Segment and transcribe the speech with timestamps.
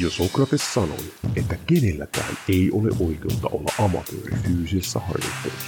[0.00, 1.04] Jo Sokrates sanoi,
[1.36, 5.66] että kenelläkään ei ole oikeutta olla amatööri fyysisessä harjoittelussa,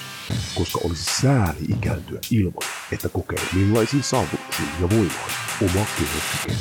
[0.55, 5.30] koska olisi sääli ikääntyä ilman, että kokee millaisiin saavutuksiin ja voimaan
[5.62, 6.58] oma keho.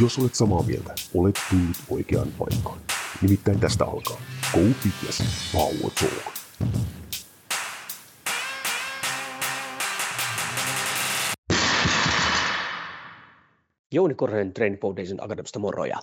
[0.00, 2.80] Jos olet samaa mieltä, olet tullut oikeaan paikkaan.
[3.22, 4.20] Nimittäin tästä alkaa
[4.52, 6.34] Go Fitness Power Talk.
[13.92, 15.98] Jouni Korhonen Training Foundation Akademista moro ja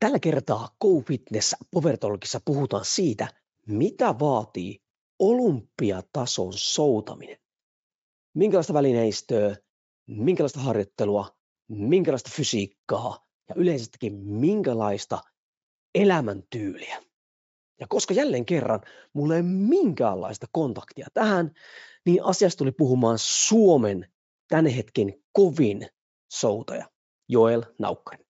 [0.00, 3.28] tällä kertaa Go Fitness Power Talkissa puhutaan siitä,
[3.66, 4.82] mitä vaatii
[5.18, 7.36] olympiatason soutaminen.
[8.34, 9.56] Minkälaista välineistöä,
[10.06, 11.36] minkälaista harjoittelua,
[11.68, 15.18] minkälaista fysiikkaa ja yleisestikin minkälaista
[15.94, 17.02] elämäntyyliä.
[17.80, 18.80] Ja koska jälleen kerran
[19.12, 21.50] mulla ei minkäänlaista kontaktia tähän,
[22.06, 24.12] niin asiasta tuli puhumaan Suomen
[24.48, 25.88] tämän hetken kovin
[26.32, 26.90] soutaja.
[27.28, 28.29] Joel Naukkari.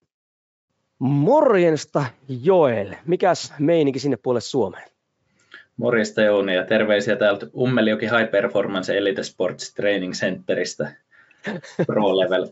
[1.01, 2.05] Morjensta
[2.43, 4.91] Joel, mikäs meininki sinne puolelle Suomeen?
[5.77, 10.93] Morjesta Jouni ja terveisiä täältä Ummeljoki High Performance Elite Sports Training Centeristä
[11.87, 12.47] Pro Level.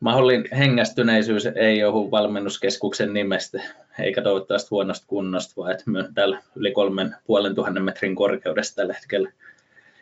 [0.00, 3.62] Mahdollinen hengästyneisyys ei ole valmennuskeskuksen nimestä,
[4.00, 8.94] eikä toivottavasti huonosta kunnosta, vaan että me täällä yli kolmen puolen tuhannen metrin korkeudessa tällä
[8.94, 9.32] hetkellä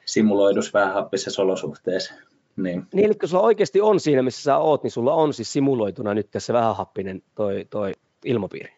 [0.05, 2.15] simuloidus vähän happisessa olosuhteessa.
[2.63, 2.87] Niin.
[2.93, 6.15] niin, eli kun sulla oikeasti on siinä, missä sä oot, niin sulla on siis simuloituna
[6.15, 7.93] nyt tässä vähän happinen toi, toi
[8.25, 8.73] ilmapiiri.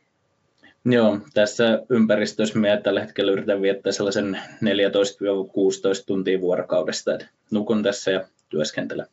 [0.85, 8.11] Joo, tässä ympäristössä minä tällä hetkellä yritän viettää sellaisen 14-16 tuntia vuorokaudesta, että nukun tässä
[8.11, 9.07] ja työskentelen.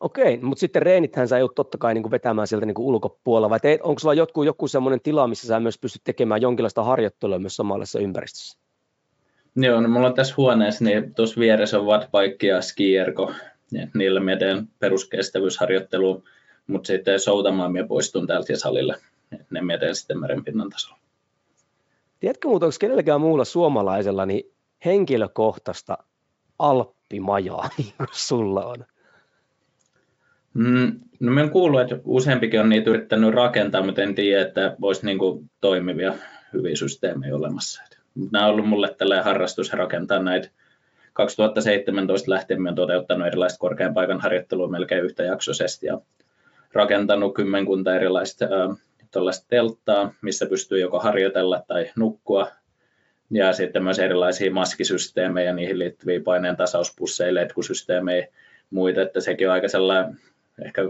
[0.00, 3.50] Okei, mutta sitten reenithän sä joudut totta kai niin kuin vetämään sieltä niin kuin ulkopuolella,
[3.50, 7.38] vai teet, onko sulla joku, joku semmoinen tila, missä sä myös pystyt tekemään jonkinlaista harjoittelua
[7.38, 8.58] myös samanlaisessa ympäristössä?
[9.56, 13.32] Joo, no mulla on tässä huoneessa, niin tuossa vieressä on wattbike ja skierko,
[13.94, 16.22] niillä mä teen peruskestävyysharjoittelua,
[16.66, 18.94] mutta sitten soutamaan minä poistun täältä salille,
[19.50, 20.98] ne teen sitten merenpinnan tasolla.
[22.20, 24.52] Tiedätkö muuta, onko kenelläkään muulla suomalaisella niin
[24.84, 25.98] henkilökohtaista
[26.58, 28.84] alppimajaa, niin kuin sulla on?
[30.54, 35.06] Mm, no minä kuullut, että useampikin on niitä yrittänyt rakentaa, mutta en tiedä, että olisi
[35.06, 36.14] niin kuin toimivia
[36.52, 37.82] hyviä systeemejä olemassa.
[38.32, 40.50] Nämä on ollut mulle tällainen harrastus rakentaa näitä
[41.12, 45.98] 2017 lähtien olen toteuttanut erilaista korkean paikan harjoittelua melkein yhtäjaksoisesti ja
[46.72, 48.76] rakentanut kymmenkunta erilaista äh,
[49.48, 52.48] telttaa, missä pystyy joko harjoitella tai nukkua.
[53.30, 58.26] Ja sitten myös erilaisia maskisysteemejä niihin liittyviä paineen tasauspusseja, letkusysteemejä
[58.70, 60.18] muita, että sekin on aika sellainen
[60.64, 60.82] ehkä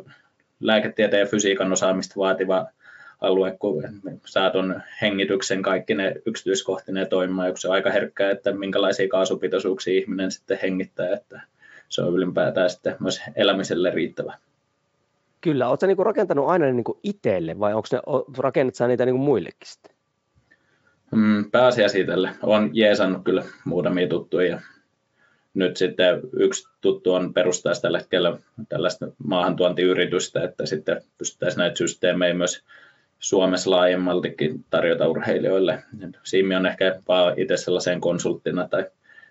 [0.60, 2.66] lääketieteen ja fysiikan osaamista vaativa
[3.22, 3.82] alue, kun
[4.26, 10.30] saat on hengityksen kaikki ne yksityiskohtinen toimimaan, yksi on aika herkkää, että minkälaisia kaasupitoisuuksia ihminen
[10.30, 11.40] sitten hengittää, että
[11.88, 14.34] se on ylipäätään sitten myös elämiselle riittävä.
[15.40, 17.98] Kyllä, oletko niinku rakentanut aina niinku itselle vai onko ne,
[18.38, 19.92] rakennat sä niitä niinku muillekin sitten?
[21.10, 22.30] Mm, pääasiassa itselle.
[22.42, 24.60] Olen jeesannut kyllä muutamia tuttuja ja
[25.54, 32.34] nyt sitten yksi tuttu on perustaa tällä hetkellä tällaista maahantuontiyritystä, että sitten pystyttäisiin näitä systeemejä
[32.34, 32.64] myös
[33.22, 35.82] Suomessa laajemmaltikin tarjota urheilijoille.
[36.24, 38.84] Siimi on ehkä vaan itse sellaiseen konsulttina tai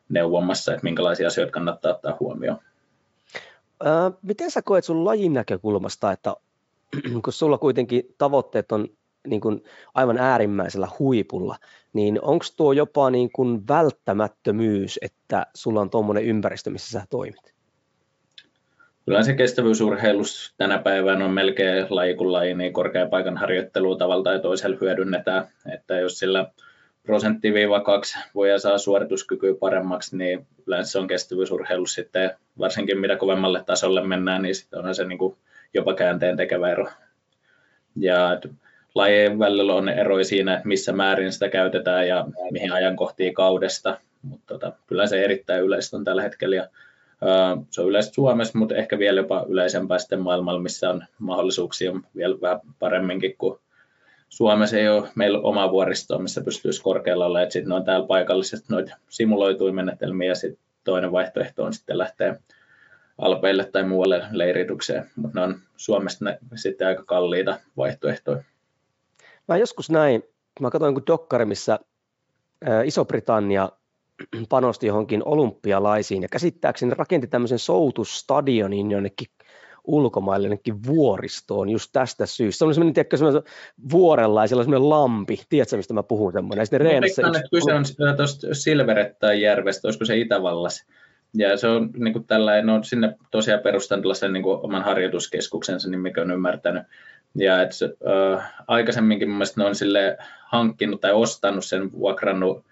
[0.09, 2.57] neuvomassa, että minkälaisia asioita kannattaa ottaa huomioon.
[3.84, 6.35] Ää, miten sä koet sun lajin näkökulmasta, että
[7.24, 8.88] kun sulla kuitenkin tavoitteet on
[9.28, 9.63] niin kuin
[9.94, 11.56] aivan äärimmäisellä huipulla,
[11.94, 17.50] niin onko tuo jopa niin kuin välttämättömyys, että sulla on tuommoinen ympäristö, missä sä toimit?
[19.06, 24.23] Kyllä se kestävyysurheilus tänä päivänä on melkein laji kuin laji, niin korkean paikan harjoittelua tavalla
[24.23, 25.47] tai toisella hyödynnetään.
[25.73, 26.45] Että jos sillä
[27.03, 27.53] prosentti
[27.85, 34.07] kaksi voi saa suorituskykyä paremmaksi, niin yleensä se on kestävyysurheilus sitten, varsinkin mitä kovemmalle tasolle
[34.07, 35.35] mennään, niin sitten on se niin kuin
[35.73, 36.88] jopa käänteen tekevä ero.
[37.95, 38.41] Ja
[38.95, 44.45] lajien välillä on eroja siinä, että missä määrin sitä käytetään ja mihin ajankohtiin kaudesta, mutta
[44.47, 46.67] tota, kyllä se erittäin yleistä on tällä hetkellä ja
[47.70, 52.42] se on yleistä Suomessa, mutta ehkä vielä jopa yleisempää sitten maailmalla, missä on mahdollisuuksia vielä
[52.42, 53.59] vähän paremminkin kuin
[54.30, 54.78] Suomessa.
[54.78, 58.97] Ei ole meillä oma vuoristoa, missä pystyisi korkealla olla, että sitten on täällä paikallisesti noita
[59.09, 62.35] simuloituja menetelmiä ja sitten toinen vaihtoehto on sitten lähteä
[63.18, 68.44] alpeille tai muualle leiritykseen, mutta ne on Suomesta ne sitten aika kalliita vaihtoehtoja.
[69.47, 70.24] Mä joskus näin,
[70.59, 71.79] mä katsoin kuin dokkari, missä
[72.85, 73.70] Iso-Britannia
[74.50, 79.28] panosti johonkin olympialaisiin ja käsittääkseni rakenti tämmöisen soutustadionin jonnekin
[79.84, 82.59] ulkomaille jonnekin vuoristoon just tästä syystä.
[82.59, 83.44] Se on semmoinen, tiedätkö, semmoinen
[83.91, 86.66] vuorella ja siellä on semmoinen lampi, tiedätkö mistä mä puhun semmoinen.
[86.66, 87.28] Sitten reenassa...
[87.28, 87.41] Yksi...
[87.52, 90.85] Kyse on tuosta Silverettain järvestä, olisiko se Itävallassa.
[91.34, 95.90] Ja se on niin kuin tällainen, no sinne tosiaan perustan tällaisen niin kuin oman harjoituskeskuksensa,
[95.90, 96.84] niin mikä on ymmärtänyt,
[97.35, 97.72] Ja et,
[98.38, 102.66] äh, aikaisemminkin mun mielestä ne on sille hankkinut tai ostanut sen, vuokrannut,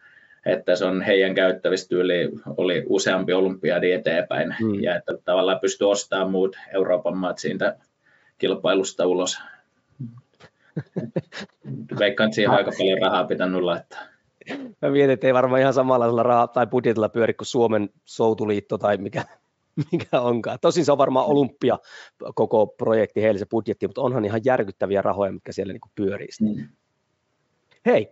[0.45, 4.55] että se on heidän käyttävistä yli, oli useampi olympiadi eteenpäin.
[4.61, 4.83] Mm.
[4.83, 7.77] Ja että tavallaan pystyy ostamaan muut Euroopan maat siitä
[8.37, 9.39] kilpailusta ulos.
[11.99, 13.99] Veikkaan, että siihen aika paljon rahaa pitänyt laittaa.
[14.81, 18.97] Mä mietin, että ei varmaan ihan samalla rahaa tai budjetilla pyöri kuin Suomen soutuliitto tai
[18.97, 19.25] mikä,
[19.91, 20.57] mikä onkaan.
[20.61, 21.77] Tosin se on varmaan olympia
[22.35, 26.27] koko projekti heille se budjetti, mutta onhan ihan järkyttäviä rahoja, mitkä siellä niin pyörii.
[26.41, 26.67] Mm.
[27.85, 28.11] Hei,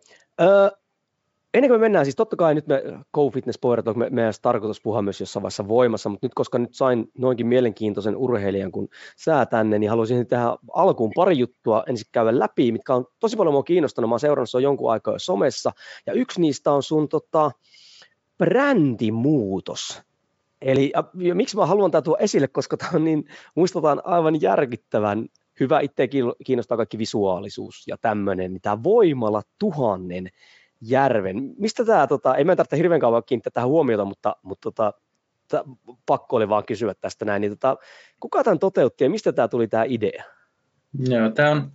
[1.54, 2.84] Ennen kuin me mennään, siis totta kai nyt me
[3.14, 7.12] GoFitness Power me, meidän tarkoitus puhua myös jossain vaiheessa voimassa, mutta nyt koska nyt sain
[7.18, 12.72] noinkin mielenkiintoisen urheilijan kuin sää tänne, niin haluaisin tähän alkuun pari juttua ensin käydä läpi,
[12.72, 14.10] mitkä on tosi paljon mua kiinnostanut.
[14.10, 15.72] Mä oon seurannut se on jonkun aikaa jo somessa,
[16.06, 17.52] ja yksi niistä on sun tota,
[18.38, 20.02] brändimuutos.
[20.62, 24.42] Eli ja, ja miksi mä haluan tätä tuoda esille, koska tämä on niin, muistetaan aivan
[24.42, 25.28] järkyttävän
[25.60, 26.08] hyvä, itse
[26.46, 30.30] kiinnostaa kaikki visuaalisuus ja tämmöinen, niin tämä Voimala tuhannen
[30.82, 31.54] järven.
[31.58, 34.94] Mistä tämä, tota, ei mä tarvitse hirveän kauan kiinnittää tähän huomiota, mutta, mutta tota,
[35.48, 35.64] tää,
[36.06, 37.42] pakko oli vaan kysyä tästä näin.
[37.42, 37.78] Niin, tota,
[38.20, 40.24] kuka tämän toteutti ja mistä tämä tuli tämä idea?
[41.10, 41.72] Joo, tämä on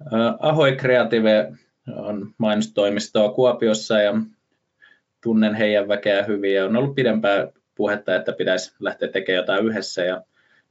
[0.00, 1.52] äh, Ahoy Creative
[1.96, 4.14] on mainostoimistoa Kuopiossa ja
[5.22, 10.04] tunnen heidän väkeä hyvin ja on ollut pidempään puhetta, että pitäisi lähteä tekemään jotain yhdessä
[10.04, 10.22] ja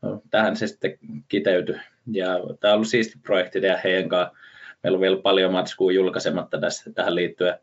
[0.02, 0.98] no, tähän se sitten
[1.28, 1.76] kiteytyi.
[2.12, 2.28] Ja
[2.60, 4.38] tämä on ollut siisti projekti tehdä heidän kanssa
[4.84, 7.60] meillä on vielä paljon matskua julkaisematta tässä, tähän liittyen.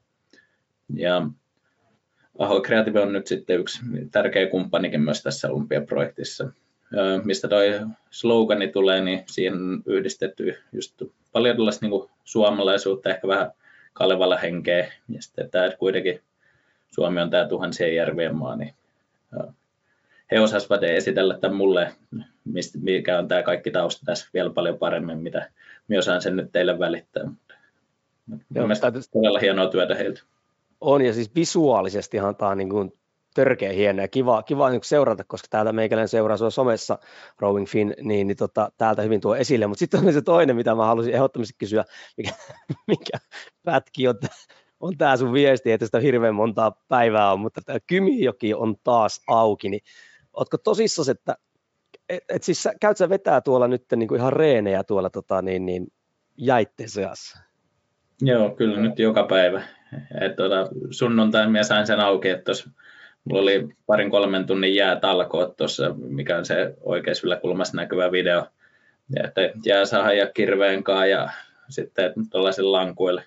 [0.95, 1.27] Ja
[2.39, 3.81] Aho Creative on nyt sitten yksi
[4.11, 6.49] tärkeä kumppanikin myös tässä Olympia-projektissa.
[7.25, 7.81] Mistä toi
[8.11, 11.03] slogani tulee, niin siihen on yhdistetty just
[11.33, 13.51] paljon tällaista niin suomalaisuutta, ehkä vähän
[13.93, 14.93] Kalevala henkeä.
[15.09, 16.21] Ja sitten tämä kuitenkin
[16.91, 18.75] Suomi on tämä tuhansien järvien maa, niin
[20.31, 21.93] he osasivat esitellä tämän mulle,
[22.45, 25.51] mistä, mikä on tämä kaikki tausta tässä vielä paljon paremmin, mitä
[25.89, 27.23] minä osaan sen nyt teille välittää.
[28.29, 30.23] Joo, Mielestäni todella hienoa työtä heiltä.
[30.81, 32.93] On, ja siis visuaalisestihan tämä on niin kuin
[33.35, 36.99] törkeä hieno ja kiva, kiva niin seurata, koska täältä meikäläinen seuraa sua somessa,
[37.39, 39.67] Rowing Fin, niin, niin tota, täältä hyvin tuo esille.
[39.67, 41.85] Mutta sitten on se toinen, mitä mä halusin ehdottomasti kysyä,
[42.17, 42.31] mikä,
[42.87, 43.19] mikä
[43.65, 44.15] pätki on,
[44.81, 49.21] on tämä sun viesti, että sitä hirveän montaa päivää on, mutta tämä Kymijoki on taas
[49.29, 49.83] auki, niin
[50.33, 51.37] ootko tosissaan, että
[52.09, 55.67] et, et siis käyt sä vetää tuolla nyt niin kuin ihan reenejä tuolla tota, niin,
[55.67, 55.87] niin,
[56.37, 57.39] jäitten seassa?
[58.23, 59.63] Joo, kyllä nyt joka päivä.
[60.21, 62.69] Et, tota, sunnuntain minä sain sen auki, että tos,
[63.25, 68.47] mulla oli parin kolmen tunnin jäätalkoot tuossa, mikä on se oikeassa yläkulmassa näkyvä video.
[69.17, 71.29] Ja että jää saa ja kirveen ja
[71.69, 73.25] sitten tuollaisen lankuille.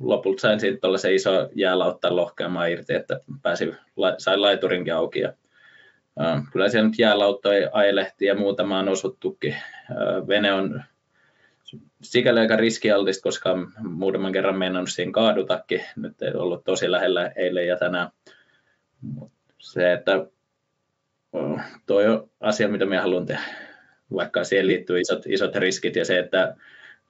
[0.00, 3.76] Lopulta sain siitä tuollaisen iso jäälautta lohkeamaan irti, että pääsin,
[4.18, 5.32] sain laiturinkin auki ja
[6.52, 9.56] Kyllä siellä nyt jäälauttoja ajelehti ja muutama on osuttukin.
[10.28, 10.82] Vene on
[12.02, 15.84] sikäli aika riskialtista, koska muutaman kerran meinannut siihen kaadutakin.
[15.96, 18.08] Nyt ei ollut tosi lähellä eilen ja tänään.
[19.58, 20.26] Se, että
[21.86, 23.42] toi on asia, mitä minä haluan tehdä,
[24.14, 26.56] vaikka siihen liittyy isot, isot riskit ja se, että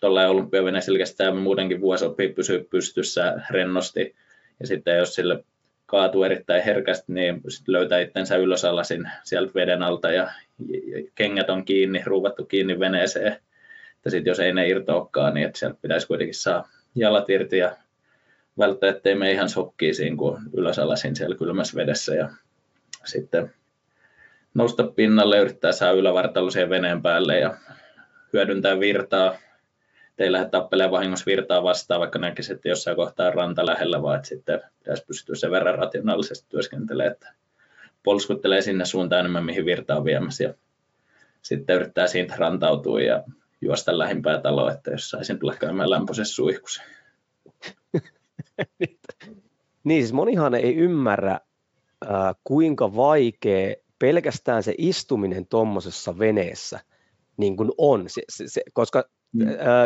[0.01, 4.15] tuolla olympiavene selkeästi muutenkin vuosi oppii pysyä pystyssä rennosti.
[4.61, 5.45] Ja sitten jos sille
[5.93, 10.31] kaatuu erittäin herkästi, niin sit löytää itsensä ylösalasin sieltä veden alta ja
[11.15, 13.33] kengät on kiinni, ruuvattu kiinni veneeseen.
[13.97, 17.77] Että sit jos ei ne irtoakaan, niin sieltä pitäisi kuitenkin saa jalat irti ja
[18.59, 22.29] välttää, ettei me ihan sokkii siinä, kun ylösalasin siellä kylmässä vedessä ja
[23.05, 23.53] sitten
[24.55, 27.57] nousta pinnalle, yrittää saada ylävartalo siihen veneen päälle ja
[28.33, 29.37] hyödyntää virtaa
[30.19, 34.29] ei lähde tappelemaan vahingossa virtaa vastaan, vaikka näkisi, että jossain kohtaa ranta lähellä, vaan että
[34.29, 37.33] sitten pitäisi pystyä sen verran rationaalisesti työskentelemään, että
[38.03, 40.55] polskuttelee sinne suuntaan enemmän, mihin virta on viemässä ja
[41.43, 43.25] sitten yrittää siitä rantautua ja
[43.61, 46.83] juosta lähimpää taloa, että jos saisin tulla käymään lämpöisessä suihkussa.
[49.85, 51.41] niin, siis monihan ei ymmärrä,
[52.05, 56.81] äh, kuinka vaikea pelkästään se istuminen tuommoisessa veneessä
[57.37, 59.45] niin kuin on, se, se, se, koska Mm.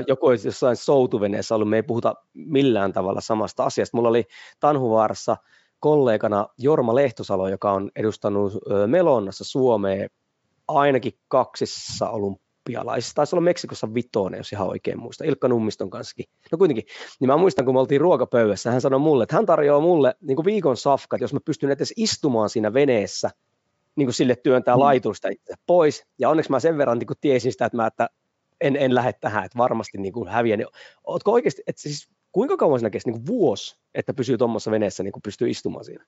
[0.09, 3.97] Joku olisi jossain soutuveneessä ollut, me ei puhuta millään tavalla samasta asiasta.
[3.97, 4.25] Mulla oli
[4.61, 5.37] Tanhuvaarassa
[5.81, 8.53] kollegana Jorma Lehtosalo, joka on edustanut
[8.87, 10.09] Melonnassa Suomea
[10.69, 13.15] ainakin kaksissa olympialaisissa.
[13.15, 15.25] Taisi olla Meksikossa vitonen, jos ihan oikein muista.
[15.25, 16.25] Ilkka Nummiston kanssakin.
[16.53, 16.85] No kuitenkin,
[17.21, 20.37] niin mä muistan, kun me oltiin ruokapöydässä, hän sanoi mulle, että hän tarjoaa mulle niin
[20.37, 23.31] kuin viikon safkat, jos mä pystyn edes istumaan siinä veneessä,
[23.97, 24.81] niin kuin sille työntää mm.
[24.81, 25.29] laiturista
[25.67, 26.07] pois.
[26.19, 28.09] Ja onneksi mä sen verran niin kuin tiesin sitä, että mä, että
[28.61, 30.59] en, en lähde tähän, että varmasti niin kuin häviän.
[30.59, 30.69] Niin,
[31.05, 35.03] ootko oikeasti, että siis kuinka kauan siinä kesti, niin kuin vuosi, että pysyy tuommoisessa veneessä,
[35.03, 36.05] niin kuin pystyy istumaan siinä?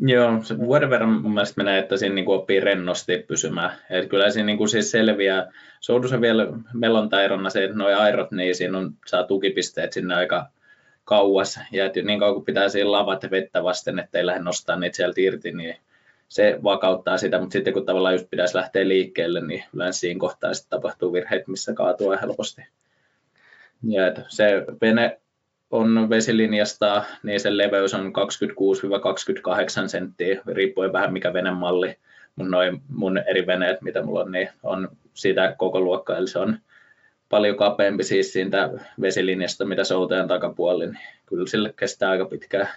[0.00, 3.78] Joo, se vuoden verran mun mielestä menee, että siinä niin oppii rennosti pysymään.
[3.90, 5.52] Et kyllä siinä niin kuin siis selviää.
[5.80, 10.46] Soudussa vielä melontairona se, että nuo airot, niin siinä on, saa tukipisteet sinne aika
[11.04, 11.60] kauas.
[11.72, 15.52] Ja niin kauan kun pitää siinä lavat vettä vasten, ettei lähde nostaa niitä sieltä irti,
[15.52, 15.76] niin
[16.28, 20.54] se vakauttaa sitä, mutta sitten kun tavallaan just pitäisi lähteä liikkeelle, niin yleensä siinä kohtaa
[20.54, 22.62] sitten tapahtuu virheitä, missä kaatuu helposti.
[23.82, 25.20] Ja se vene
[25.70, 28.12] on vesilinjasta, niin sen leveys on
[29.84, 31.96] 26-28 senttiä, riippuen vähän mikä venemalli.
[32.36, 36.38] Mun, noin, mun eri veneet, mitä mulla on, niin on sitä koko luokkaa, eli se
[36.38, 36.58] on
[37.28, 38.70] paljon kapeampi siis siitä
[39.00, 42.68] vesilinjasta, mitä soutajan takapuoli, niin kyllä sille kestää aika pitkään.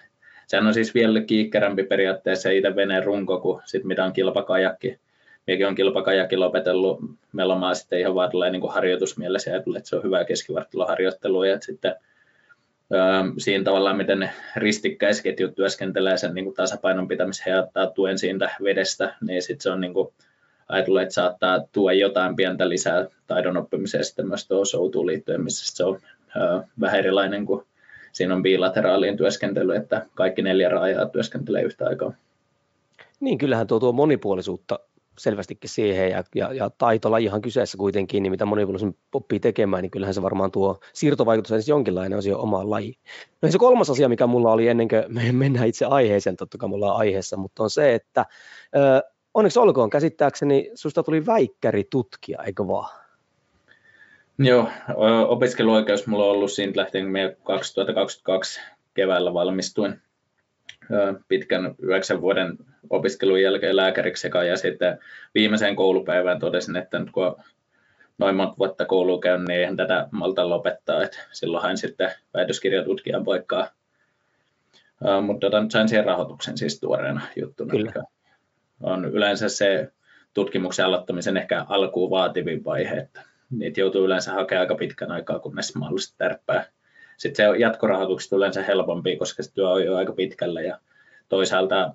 [0.52, 5.00] Sehän on siis vielä kiikkerämpi periaatteessa itse veneen runko kuin sit mitä on kilpakajakki.
[5.48, 7.00] Minäkin on kilpakajakki lopetellut
[7.34, 11.96] melomaan sitten ihan vaan niin kuin harjoitusmielessä että se on hyvää keskivartaloharjoittelua ja sitten
[13.38, 18.50] siinä tavallaan, miten ne ristikkäisketjut työskentelee sen niin kuin tasapainon pitämiseen ja ottaa tuen siitä
[18.64, 20.14] vedestä, niin sitten se on niin kuin,
[20.70, 25.76] ajatellut, että saattaa tuoda jotain pientä lisää taidon oppimiseen sitten myös tuohon soutuun liittyen, missä
[25.76, 26.00] se on
[26.80, 27.66] vähän erilainen kuin
[28.12, 32.14] siinä on bilateraaliin työskentely, että kaikki neljä raajaa työskentelee yhtä aikaa.
[33.20, 34.80] Niin, kyllähän tuo tuo monipuolisuutta
[35.18, 40.14] selvästikin siihen ja, ja, ja taitolajihan kyseessä kuitenkin, niin mitä monipuolisen oppii tekemään, niin kyllähän
[40.14, 42.96] se varmaan tuo siirtovaikutus edes jonkinlainen on siihen omaan lajiin.
[43.42, 46.70] No se kolmas asia, mikä mulla oli ennen kuin me mennään itse aiheeseen, totta kai
[46.70, 48.26] mulla on aiheessa, mutta on se, että
[48.76, 53.01] ö, onneksi olkoon käsittääkseni, susta tuli väikkäri tutkija, eikö vaan?
[54.44, 54.70] Joo,
[55.28, 58.62] opiskeluoikeus mulla on ollut siitä lähtien, kun 2022
[58.94, 60.02] keväällä valmistuin
[61.28, 62.58] pitkän yhdeksän vuoden
[62.90, 65.00] opiskelun jälkeen lääkäriksi sekä ja sitten
[65.36, 67.36] viimeiseen koulupäivään totesin, että nyt kun
[68.18, 73.24] noin monta vuotta koulua käyn, niin eihän tätä malta lopettaa, että silloin hain sitten väitöskirjatutkijan
[73.24, 73.68] paikkaa.
[75.22, 77.94] Mutta tota, sain siihen rahoituksen siis tuoreena juttuna, Kyllä.
[78.84, 79.92] on yleensä se
[80.34, 85.76] tutkimuksen aloittamisen ehkä alkuun vaativin vaihe, että niitä joutuu yleensä hakemaan aika pitkän aikaa, kunnes
[85.76, 86.66] mahdollisesti tärppää.
[87.18, 90.80] Sitten se jatkorahoituksesta yleensä helpompi, koska se työ on jo aika pitkällä ja
[91.30, 91.94] toisaalta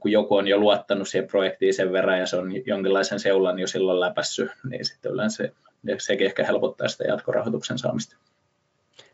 [0.00, 3.66] kun joku on jo luottanut siihen projektiin sen verran ja se on jonkinlaisen seulan jo
[3.66, 5.52] silloin läpässyt, niin sitten yleensä se,
[5.98, 8.16] sekin ehkä helpottaa sitä jatkorahoituksen saamista.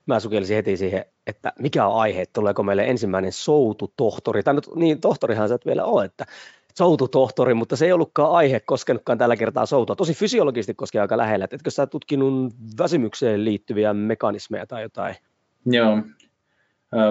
[0.07, 5.01] Mä sukelsin heti siihen, että mikä on aihe, tuleeko meille ensimmäinen soututohtori, tai nyt, niin
[5.01, 6.27] tohtorihan sä et vielä ole, että
[6.79, 9.97] soututohtori, mutta se ei ollutkaan aihe koskenutkaan tällä kertaa soutua.
[9.97, 15.15] Tosi fysiologisesti koskee aika lähellä, etkö sä tutkinut väsymykseen liittyviä mekanismeja tai jotain?
[15.67, 16.03] Joo,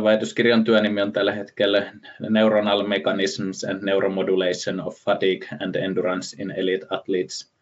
[0.04, 1.94] väitöskirjan työnimi on tällä hetkellä
[2.30, 7.56] Neuronal Mechanisms and Neuromodulation of Fatigue and Endurance in Elite Athletes.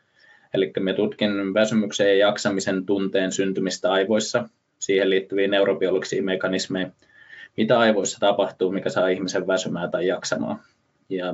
[0.54, 6.90] Eli me tutkin väsymyksen ja jaksamisen tunteen syntymistä aivoissa, siihen liittyviä neurobiologisia mekanismeja,
[7.58, 10.60] mitä aivoissa tapahtuu, mikä saa ihmisen väsymään tai jaksamaan.
[11.10, 11.34] Ja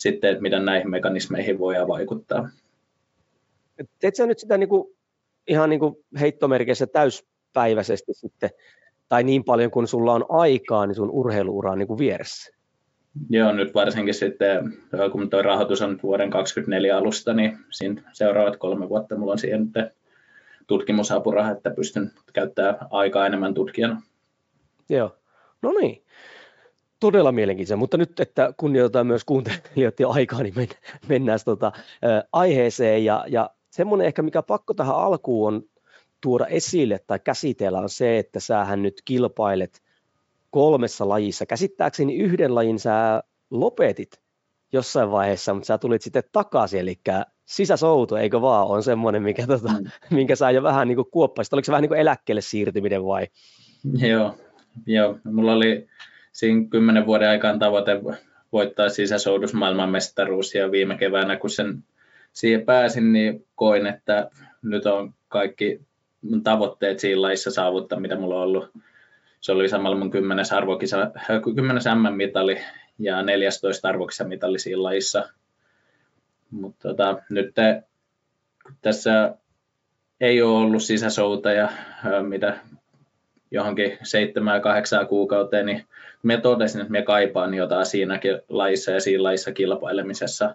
[0.00, 2.48] sitten, että miten näihin mekanismeihin voidaan vaikuttaa.
[3.98, 4.96] Teet sä nyt sitä niin kuin,
[5.48, 8.50] ihan niin kuin heittomerkeissä täyspäiväisesti sitten,
[9.08, 12.52] tai niin paljon kuin sulla on aikaa, niin sun urheiluura on niin kuin vieressä?
[13.30, 14.72] Joo, nyt varsinkin sitten,
[15.12, 19.72] kun tuo rahoitus on vuoden 2024 alusta, niin siinä seuraavat kolme vuotta mulla on siihen
[20.66, 24.02] tutkimusapuraha, että pystyn käyttämään aikaa enemmän tutkijana.
[24.88, 25.16] Joo,
[25.62, 26.02] no niin
[27.00, 30.54] todella mielenkiintoista, mutta nyt, että kunnioitetaan myös kuuntelijoiden aikaa, niin
[31.08, 31.72] mennään tota,
[32.32, 33.04] aiheeseen.
[33.04, 35.62] Ja, ja semmoinen ehkä, mikä pakko tähän alkuun on
[36.20, 39.82] tuoda esille tai käsitellä, on se, että sähän nyt kilpailet
[40.50, 41.46] kolmessa lajissa.
[41.46, 44.20] Käsittääkseni yhden lajin sä lopetit
[44.72, 47.00] jossain vaiheessa, mutta sä tulit sitten takaisin, eli
[47.46, 49.90] sisäsoutu, eikö vaan, on semmoinen, mikä, tota, mm.
[50.16, 51.52] minkä sä jo vähän niin kuin kuoppaisit.
[51.52, 53.26] Oliko se vähän niin kuin eläkkeelle siirtyminen vai?
[54.08, 54.34] Joo,
[54.86, 55.18] joo.
[55.24, 55.88] mulla oli
[56.32, 58.00] siinä kymmenen vuoden aikaan tavoite
[58.52, 61.84] voittaa sisäsoudus maailmanmestaruus ja viime keväänä kun sen
[62.32, 64.30] siihen pääsin, niin koin, että
[64.62, 65.80] nyt on kaikki
[66.44, 68.70] tavoitteet siinä laissa saavuttaa, mitä mulla on ollut.
[69.40, 71.10] Se oli samalla mun kymmenes, arvokisa,
[71.54, 72.58] kymmenes M-mitali
[72.98, 75.28] ja 14 arvokisamitali siinä laissa.
[76.50, 77.82] Mutta tota, nyt te,
[78.82, 79.34] tässä
[80.20, 81.68] ei ole ollut sisäsouta ja
[82.22, 82.58] mitä
[83.50, 85.84] johonkin seitsemään kahdeksaan kuukauteen, niin
[86.22, 90.54] me totesin, että me kaipaan jotain siinäkin laissa ja siinä laissa kilpailemisessa.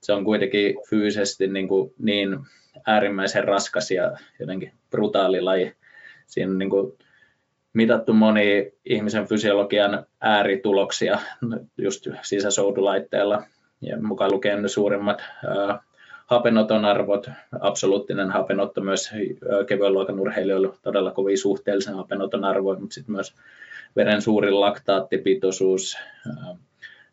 [0.00, 2.38] Se on kuitenkin fyysisesti niin, kuin niin
[2.86, 5.72] äärimmäisen raskas ja jotenkin brutaali laji.
[6.26, 6.92] Siinä on niin kuin
[7.72, 11.18] mitattu moni ihmisen fysiologian äärituloksia
[11.78, 13.42] just sisäsoudulaitteella
[13.80, 15.22] ja mukaan lukien suurimmat
[16.26, 19.10] hapenoton arvot, absoluuttinen hapenotto myös
[19.66, 23.34] kevyen luokan urheilijoilla todella kovin suhteellisen hapenoton arvo, mutta sitten myös
[23.96, 25.96] veren suurin laktaattipitoisuus,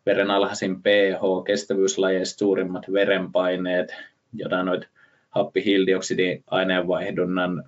[0.06, 3.94] veren alhaisin pH, kestävyyslajeista suurimmat verenpaineet,
[4.34, 4.86] jotain noita
[5.30, 7.64] happi-hiilidioksidiaineenvaihdunnan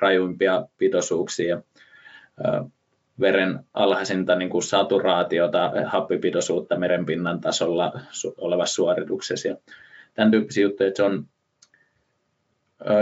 [0.00, 1.62] rajuimpia pitoisuuksia,
[3.20, 7.92] veren alhaisinta niin kuin saturaatiota, happipitoisuutta merenpinnan tasolla
[8.38, 9.48] olevassa suorituksessa
[10.18, 11.26] tämän tyyppisiä juttuja, että se on,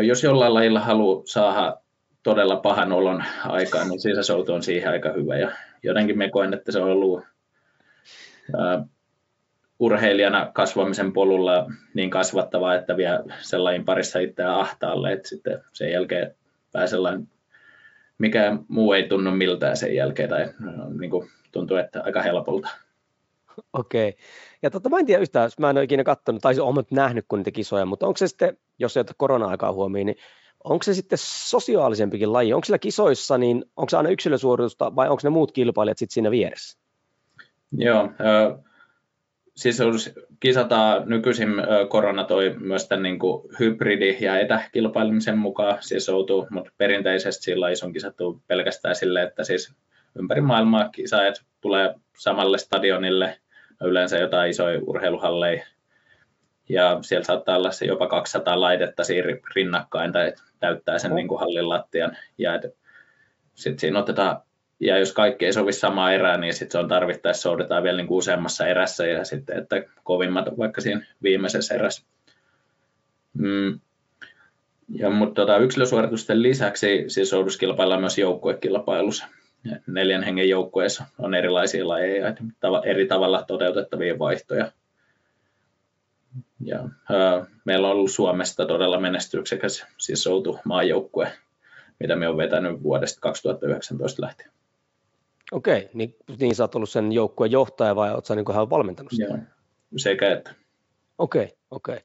[0.07, 1.77] jos jollain lajilla haluaa saada
[2.23, 6.73] todella pahan olon aikaan, niin sisäsoutu on siihen aika hyvä ja jotenkin me koen, että
[6.73, 7.25] se on ollut
[9.79, 16.35] urheilijana kasvamisen polulla niin kasvattavaa, että vie sellainen parissa itseään ahtaalle, että sitten sen jälkeen
[16.73, 17.29] pääsee sellainen,
[18.19, 20.47] mikä muu ei tunnu miltään sen jälkeen, tai
[20.99, 22.69] niin kuin tuntuu, että aika helpolta.
[23.73, 24.09] Okei.
[24.09, 24.21] Okay.
[24.67, 27.39] Ja totta, mä en tiedä yhtään, mä en ole ikinä katsonut, tai olen nähnyt kun
[27.39, 30.17] niitä kisoja, mutta onko se sitten, jos ei ottaa korona-aikaa huomioon, niin
[30.65, 32.53] onko se sitten sosiaalisempikin laji?
[32.53, 36.31] Onko sillä kisoissa, niin onko se aina yksilösuoritusta vai onko ne muut kilpailijat sitten siinä
[36.31, 36.79] vieressä?
[37.73, 38.11] Joo,
[39.57, 39.79] siis
[40.41, 41.49] kisataan nykyisin
[41.89, 47.67] korona toi myös tämän niin kuin hybridi- ja etäkilpailemisen mukaan siis outuu, mutta perinteisesti sillä
[47.85, 49.75] on kisattu pelkästään sille, että siis
[50.19, 53.39] ympäri maailmaa kisaajat tulee samalle stadionille,
[53.85, 55.67] yleensä jotain isoja urheiluhalleja,
[56.69, 61.41] ja siellä saattaa olla se jopa 200 laitetta siinä rinnakkain tai täyttää sen niin kuin
[61.41, 62.17] hallin lattian.
[62.39, 62.61] Ja
[63.55, 64.41] sitten siinä otetaan
[64.81, 68.07] ja jos kaikki ei sovi samaa erää, niin sitten se on tarvittaessa soudetaan vielä niin
[68.07, 72.07] kuin useammassa erässä ja sitten, että kovimmat on vaikka siinä viimeisessä erässä.
[73.33, 73.81] Mm.
[74.89, 79.27] Ja, mutta tota, yksilösuoritusten lisäksi siis souduskilpaillaan myös joukkuekilpailussa.
[79.87, 82.35] Neljän hengen joukkueessa on erilaisia lajeja,
[82.85, 84.73] eri tavalla toteutettavia vaihtoja.
[86.65, 91.33] Ja, ää, meillä on ollut Suomesta todella menestyksekäs siis soutu maajoukkue,
[92.01, 94.51] mitä me on vetänyt vuodesta 2019 lähtien.
[95.53, 99.13] Okei, niin, niin sä oot ollut sen joukkueen johtaja vai oot sä niin hän valmentanut
[99.13, 99.35] sitä?
[99.35, 99.39] Joo,
[99.97, 100.55] sekä että.
[101.19, 102.01] Okei, okei.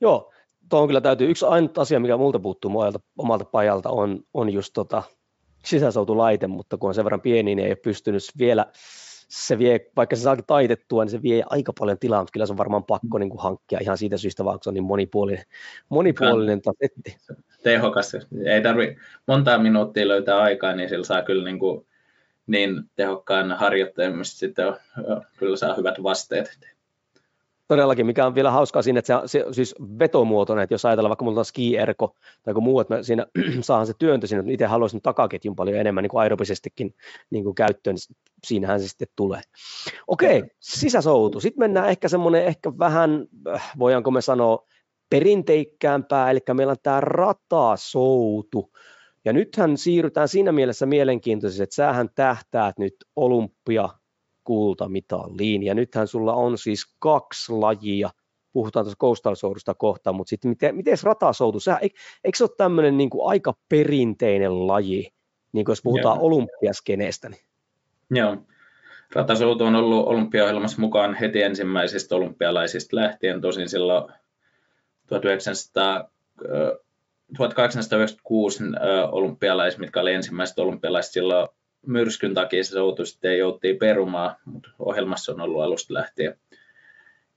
[0.00, 0.32] Joo,
[0.68, 4.70] tuohon kyllä täytyy, yksi ainut asia, mikä multa puuttuu omalta, omalta pajalta on, on just
[4.74, 5.02] tota,
[5.66, 8.66] sisäsoutulaite, mutta kun on sen verran pieni, niin ei ole pystynyt vielä,
[9.28, 12.52] se vie, vaikka se saakin taitettua, niin se vie aika paljon tilaa, mutta kyllä se
[12.52, 15.44] on varmaan pakko niin kuin hankkia ihan siitä syystä, vaikka se on niin monipuolinen,
[15.88, 17.16] monipuolinen tasetti.
[17.62, 21.86] Tehokas, ei tarvi montaa minuuttia löytää aikaa, niin sillä saa kyllä niin kuin
[22.46, 24.76] niin tehokkaan harjoittajan, mistä sitten on,
[25.36, 26.75] kyllä saa hyvät vasteet.
[27.68, 31.24] Todellakin, mikä on vielä hauskaa siinä, että se, se siis vetomuotoinen, että jos ajatellaan vaikka
[31.24, 33.26] mulla on ski-erko tai joku muu, että mä siinä
[33.60, 36.94] saahan se työntö sinne, itse haluaisin takaketjun paljon enemmän niin kuin aerobisestikin
[37.30, 39.40] niin kuin käyttöön, niin siinähän se sitten tulee.
[40.06, 41.40] Okei, sisäsoutu.
[41.40, 44.66] Sitten mennään ehkä semmoinen ehkä vähän, äh, voidaanko me sanoa,
[45.10, 48.72] perinteikkäämpää, eli meillä on tämä ratasoutu.
[49.24, 53.88] Ja nythän siirrytään siinä mielessä mielenkiintoisesti, että sähän tähtäät nyt olympia
[54.46, 58.10] kultamitaliin, ja nythän sulla on siis kaksi lajia,
[58.52, 62.50] puhutaan tuossa coastal soudusta kohtaan, mutta sitten miten, miten ratasoutu, Sä, eikö, eikö se ole
[62.56, 65.12] tämmöinen niin kuin aika perinteinen laji,
[65.52, 66.26] niin kuin jos puhutaan Joo.
[66.26, 67.28] olympiaskeneestä?
[67.28, 67.40] Niin?
[68.10, 68.36] Joo,
[69.14, 74.12] ratasoutu on ollut olympiaohjelmassa mukaan heti ensimmäisistä olympialaisista lähtien, tosin silloin
[75.06, 76.10] 1900
[77.36, 78.64] 1896
[79.12, 81.48] olympialaiset, mitkä oli ensimmäiset olympialaiset silloin
[81.86, 86.38] myrskyn takia se soutu sitten jouttiin perumaan, mutta ohjelmassa on ollut alusta lähtien.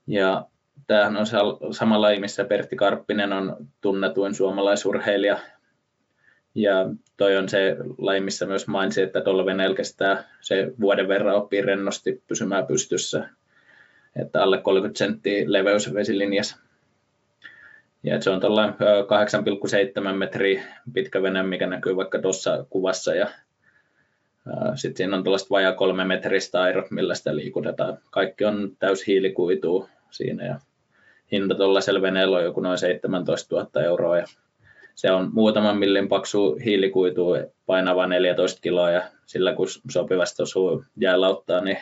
[0.06, 0.46] Ja
[0.86, 1.26] tämähän on
[1.74, 5.38] sama laji, missä Pertti Karppinen on tunnetuin suomalaisurheilija.
[6.54, 6.74] Ja
[7.16, 12.22] toi on se laji, missä myös mainitsin, että tuolla veneellä se vuoden verran oppii rennosti
[12.26, 13.28] pysymään pystyssä.
[14.16, 16.56] Että alle 30 senttiä leveys vesilinjassa
[18.02, 23.14] ja se on tuolla 8,7 metriä pitkä vene, mikä näkyy vaikka tuossa kuvassa.
[23.14, 23.28] Ja
[24.74, 27.98] sitten siinä on tällaista vajaa kolme metristä airo, millä sitä liikutetaan.
[28.10, 30.60] Kaikki on täys hiilikuituu siinä ja
[31.32, 34.18] hinta tuollaisella veneellä on joku noin 17 000 euroa.
[34.18, 34.24] Ja
[34.94, 37.24] se on muutaman millin paksu hiilikuitu
[37.66, 41.78] painava 14 kiloa ja sillä kun sopivasti osuu jäälauttaa, niin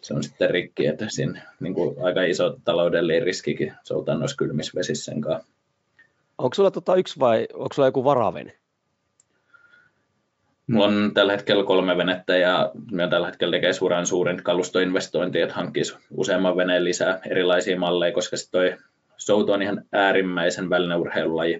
[0.00, 4.72] se on sitten rikki, että siinä niin kuin aika iso taloudellinen riskikin soutaa noissa kylmissä
[4.78, 5.52] vesissä sen kanssa.
[6.38, 8.56] Onko sulla tota yksi vai onko sulla joku varavene?
[10.70, 15.54] Mulla on tällä hetkellä kolme venettä ja minä tällä hetkellä tekee suuren suurin kalustoinvestointi, että
[15.54, 18.76] hankkisi useamman veneen lisää erilaisia malleja, koska se toi
[19.16, 21.54] soutu on ihan äärimmäisen välineurheilulaji.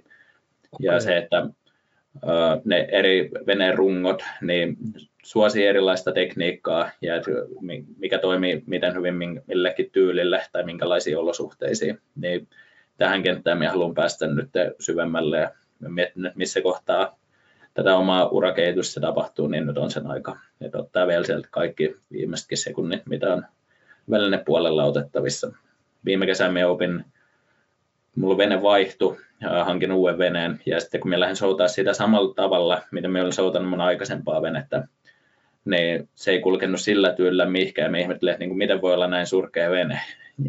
[0.73, 0.95] Okay.
[0.95, 1.47] Ja se, että
[2.65, 4.77] ne eri veneen rungot, niin
[5.23, 7.15] suosii erilaista tekniikkaa ja
[7.99, 9.15] mikä toimii miten hyvin
[9.47, 11.99] millekin tyylille tai minkälaisiin olosuhteisiin.
[12.17, 12.49] Niin
[12.97, 15.51] tähän kenttään minä haluan päästä nyt syvemmälle ja
[15.89, 17.20] mietin, että missä kohtaa
[17.81, 20.39] tätä omaa urakehitystä tapahtuu, niin nyt on sen aika.
[20.61, 23.47] Että ottaa vielä sieltä kaikki viimeisetkin sekunnit, mitä on
[24.11, 25.53] välinepuolella otettavissa.
[26.05, 27.05] Viime kesänä me opin,
[28.17, 29.17] mulla vene vaihtui,
[29.65, 33.33] hankin uuden veneen, ja sitten kun me lähdin soutaa sitä samalla tavalla, mitä me olin
[33.33, 34.89] soutanut mun aikaisempaa venettä,
[35.65, 39.07] niin se ei kulkenut sillä tyylillä mihinkään, me ihmettelin, että niin kuin, miten voi olla
[39.07, 40.01] näin surkea vene.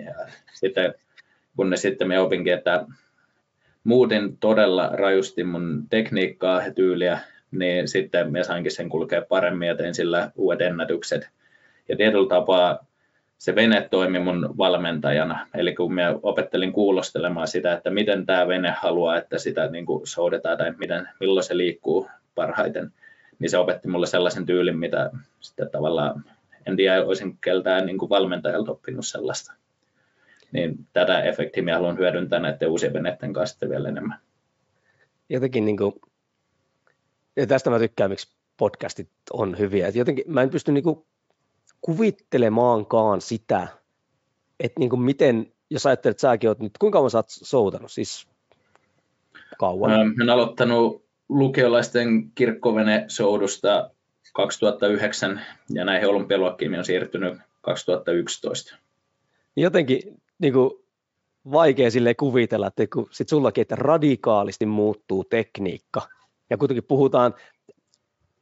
[0.05, 0.13] Ja
[0.53, 0.93] sitten
[1.55, 2.85] kun ne sitten me opinkin, että
[3.83, 7.19] muutin todella rajusti mun tekniikkaa ja tyyliä,
[7.51, 11.29] niin sitten me sainkin sen kulkea paremmin ja tein sillä uudet ennätykset.
[11.89, 12.85] Ja tietyllä tapaa
[13.37, 15.47] se vene toimi mun valmentajana.
[15.53, 20.07] Eli kun me opettelin kuulostelemaan sitä, että miten tämä vene haluaa, että sitä niin kuin
[20.07, 22.91] soudetaan tai miten, milloin se liikkuu parhaiten,
[23.39, 26.25] niin se opetti mulle sellaisen tyylin, mitä sitten tavallaan
[26.65, 29.53] en tiedä, olisin keltään niin valmentajalta oppinut sellaista.
[30.51, 34.19] Niin tätä efektiä minä haluan hyödyntää näiden uusien veneiden kanssa vielä enemmän.
[35.29, 35.93] Jotenkin niin kuin,
[37.35, 39.87] ja tästä mä tykkään, miksi podcastit on hyviä.
[39.87, 41.05] Et jotenkin mä en pysty niin kuin
[41.81, 43.67] kuvittelemaankaan sitä,
[44.59, 47.91] että niin kuin miten, jos ajattelet, että säkin oot nyt, kuinka kauan sä oot soutanut,
[47.91, 48.27] siis
[49.57, 49.91] kauan?
[49.91, 53.91] Mä olen aloittanut lukiolaisten kirkkovene-soudusta
[54.33, 58.77] 2009 ja näihin olympialuokkiin on siirtynyt 2011.
[59.55, 60.71] Jotenkin niin kuin,
[61.51, 66.01] vaikea sille kuvitella, että kun sit sullakin, että radikaalisti muuttuu tekniikka
[66.49, 67.33] ja kuitenkin puhutaan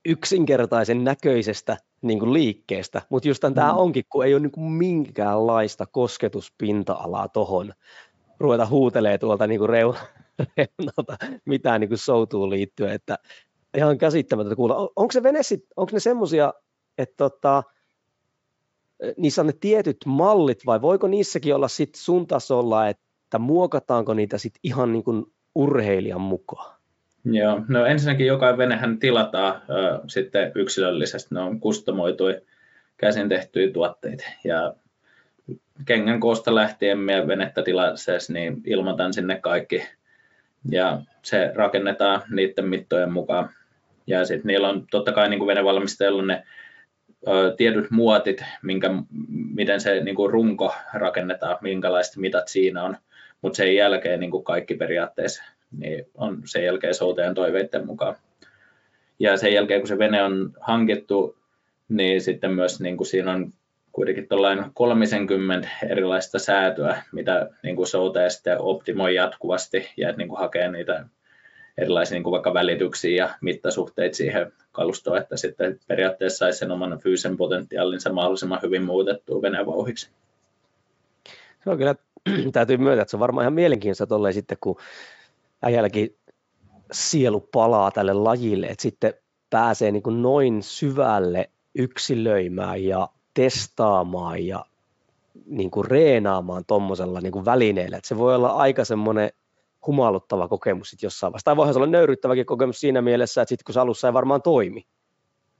[0.05, 3.53] yksinkertaisen näköisestä niin kuin liikkeestä, mutta just mm.
[3.53, 7.73] tämä onkin, kun ei ole niin kuin minkäänlaista kosketuspinta-alaa tuohon,
[8.39, 9.95] ruveta huutelee tuolta niin kuin reun,
[10.57, 13.17] reunalta mitään niin kuin soutuun liittyen, että
[13.77, 14.75] ihan käsittämätöntä kuulla.
[14.75, 16.53] On, onko se vene sit, onko ne semmoisia,
[16.97, 17.63] että tota,
[19.17, 24.37] niissä on ne tietyt mallit vai voiko niissäkin olla sit sun tasolla, että muokataanko niitä
[24.37, 26.79] sit ihan niin kuin urheilijan mukaan?
[27.25, 32.41] Joo, no ensinnäkin joka venehän tilataan äh, sitten yksilöllisesti, ne on kustomoituja
[32.97, 34.73] käsin tehtyjä tuotteita ja
[35.85, 39.83] kengän koosta lähtien meidän venettä tilaseessa, niin ilmoitan sinne kaikki
[40.69, 43.49] ja se rakennetaan niiden mittojen mukaan.
[44.07, 46.43] Ja sitten niillä on totta kai niin kuin venevalmistajilla ne ö,
[47.57, 48.89] tietyt muotit, minkä,
[49.53, 52.97] miten se niin kuin runko rakennetaan, minkälaiset mitat siinä on,
[53.41, 55.43] mutta sen jälkeen niin kuin kaikki periaatteessa
[55.77, 58.15] niin on sen jälkeen soutajan toiveiden mukaan.
[59.19, 61.37] Ja sen jälkeen, kun se vene on hankittu,
[61.89, 63.53] niin sitten myös niin kuin siinä on
[63.91, 70.29] kuitenkin tuollainen 30 erilaista säätöä, mitä niin kuin soutaja sitten optimoi jatkuvasti ja että niin
[70.29, 71.05] kuin hakee niitä
[71.81, 76.99] erilaisia niin kuin vaikka välityksiä ja mittasuhteita siihen kalustoon, että sitten periaatteessa saisi sen oman
[76.99, 80.09] fyysisen potentiaalinsa mahdollisimman hyvin muutettua venevauhiksi.
[81.63, 81.95] Se on kyllä,
[82.51, 84.77] täytyy myöntää, että se on varmaan ihan mielenkiintoista tolleen sitten, kun
[85.61, 86.15] äijälläkin
[86.91, 89.13] sielu palaa tälle lajille, että sitten
[89.49, 94.65] pääsee niin kuin noin syvälle yksilöimään ja testaamaan ja
[95.45, 97.97] niin kuin reenaamaan tuommoisella niin välineellä.
[97.97, 99.31] Että se voi olla aika semmoinen
[99.87, 101.45] humaluttava kokemus sitten jossain vaiheessa.
[101.45, 104.41] Tai voihan se olla nöyryttäväkin kokemus siinä mielessä, että sitten kun se alussa ei varmaan
[104.41, 104.85] toimi,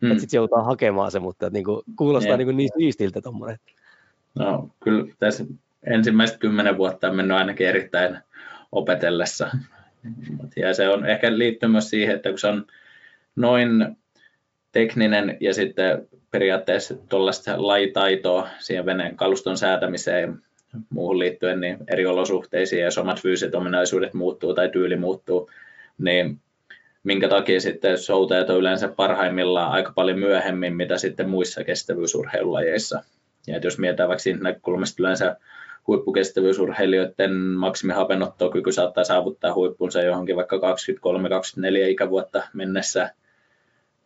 [0.01, 0.12] hmm.
[0.12, 3.60] että sitten joudutaan hakemaan se, mutta niin kuin, kuulostaa niin, kuin niin siistiltä tuommoinen.
[4.36, 5.45] No kyllä tässä
[5.84, 8.17] ensimmäiset kymmenen vuotta on mennyt ainakin erittäin
[8.71, 9.49] opetellessa.
[10.55, 12.65] Ja se on ehkä liittyy myös siihen, että kun se on
[13.36, 13.97] noin
[14.71, 20.48] tekninen ja sitten periaatteessa tuollaista lajitaitoa siihen veneen kaluston säätämiseen ja
[20.89, 25.49] muuhun liittyen niin eri olosuhteisiin, ja omat fyysiset ominaisuudet muuttuu tai tyyli muuttuu,
[25.97, 26.39] niin
[27.03, 33.03] minkä takia sitten soutajat on yleensä parhaimmillaan aika paljon myöhemmin, mitä sitten muissa kestävyysurheilulajeissa.
[33.47, 35.36] Ja jos mietitään vaikka siitä näkökulmasta yleensä
[35.88, 40.60] huippukestävyysurheilijoiden maksimihapennottokyky saattaa saavuttaa huippunsa johonkin vaikka 23-24
[41.88, 43.12] ikävuotta mennessä.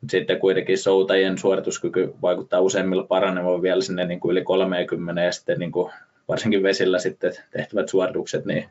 [0.10, 5.60] Sitten kuitenkin soutajien suorituskyky vaikuttaa useimmilla paranemaan vielä sinne niin kuin yli 30 ja sitten
[5.60, 5.92] niin kuin
[6.28, 8.66] varsinkin vesillä sitten tehtävät suoritukset, niin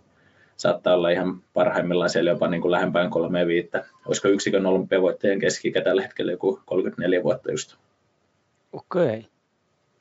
[0.57, 3.85] saattaa olla ihan parhaimmillaan siellä jopa niin kuin lähempään kolmeen viittä.
[4.07, 7.77] Olisiko yksikön olympiavoittajien keski tällä hetkellä joku 34 vuotta just.
[8.73, 9.05] Okei.
[9.05, 9.23] Okay.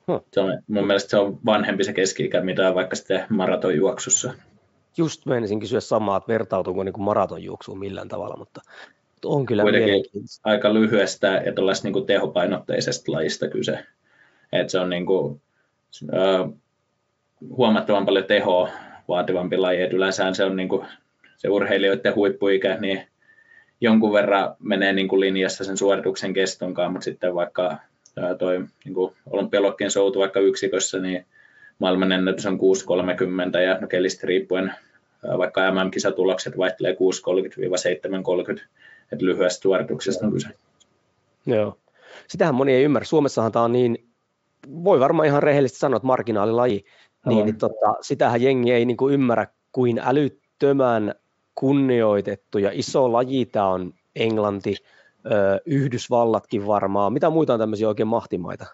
[0.08, 0.24] Huh.
[0.32, 4.34] Se on, mun mielestä se on vanhempi se keski-ikä, mitä vaikka sitten maratonjuoksussa.
[4.96, 8.60] Just menisin kysyä samaa, että vertautuuko niin maratonjuoksuun millään tavalla, mutta
[9.24, 10.04] on kyllä Kuitenkin
[10.44, 13.78] aika lyhyestä ja tuollaisesta niin tehopainotteisesta lajista kyse.
[14.52, 15.40] Et se on niin kuin,
[16.14, 16.52] äh,
[17.48, 18.68] huomattavan paljon tehoa
[19.08, 19.82] vaativampi laji.
[19.82, 20.86] Et yleensä se on niin kuin,
[21.36, 23.06] se urheilijoiden huippuikä, niin
[23.80, 27.76] jonkun verran menee niin kuin linjassa sen suorituksen kestonkaan, mutta sitten vaikka
[28.38, 28.94] toi niin
[29.30, 31.26] olympialokkien soutu vaikka yksikössä, niin
[31.78, 32.58] maailman ennätys on
[33.54, 34.72] 6.30 ja no kelistä riippuen
[35.38, 38.62] vaikka MM-kisatulokset vaihtelee 6.30-7.30,
[39.12, 40.48] että lyhyestä suorituksesta on kyse.
[41.46, 41.78] Joo.
[42.28, 43.06] Sitähän moni ei ymmärrä.
[43.06, 44.06] Suomessahan tämä on niin
[44.68, 46.84] voi varmaan ihan rehellisesti sanoa, että marginaalilaji,
[47.26, 51.14] niin, niin tota, sitähän jengi ei niin kuin ymmärrä kuin älyttömän
[51.54, 54.76] kunnioitettu ja iso laji tämä on Englanti,
[55.66, 57.12] Yhdysvallatkin varmaan.
[57.12, 58.66] Mitä muita on tämmöisiä oikein mahtimaita?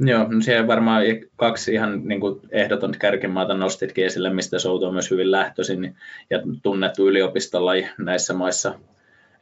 [0.00, 1.02] Joo, no siellä varmaan
[1.36, 5.96] kaksi ihan niin kuin ehdotonta kärkimaata nostitkin esille, mistä Souto on myös hyvin lähtöisin
[6.30, 8.78] ja tunnettu yliopistolaji näissä maissa.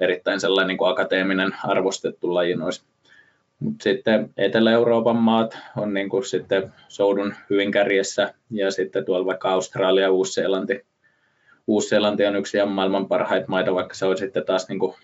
[0.00, 2.84] Erittäin sellainen niin kuin akateeminen arvostettu laji noissa.
[3.60, 9.50] Mutta sitten Etelä-Euroopan maat on niin kuin sitten Soudun hyvin kärjessä ja sitten tuolla vaikka
[9.52, 10.86] Australia ja Uusi-Seelanti.
[11.66, 14.94] Uusi-Seelanti on yksi ihan maailman parhaita maita, vaikka se on sitten taas niin kuin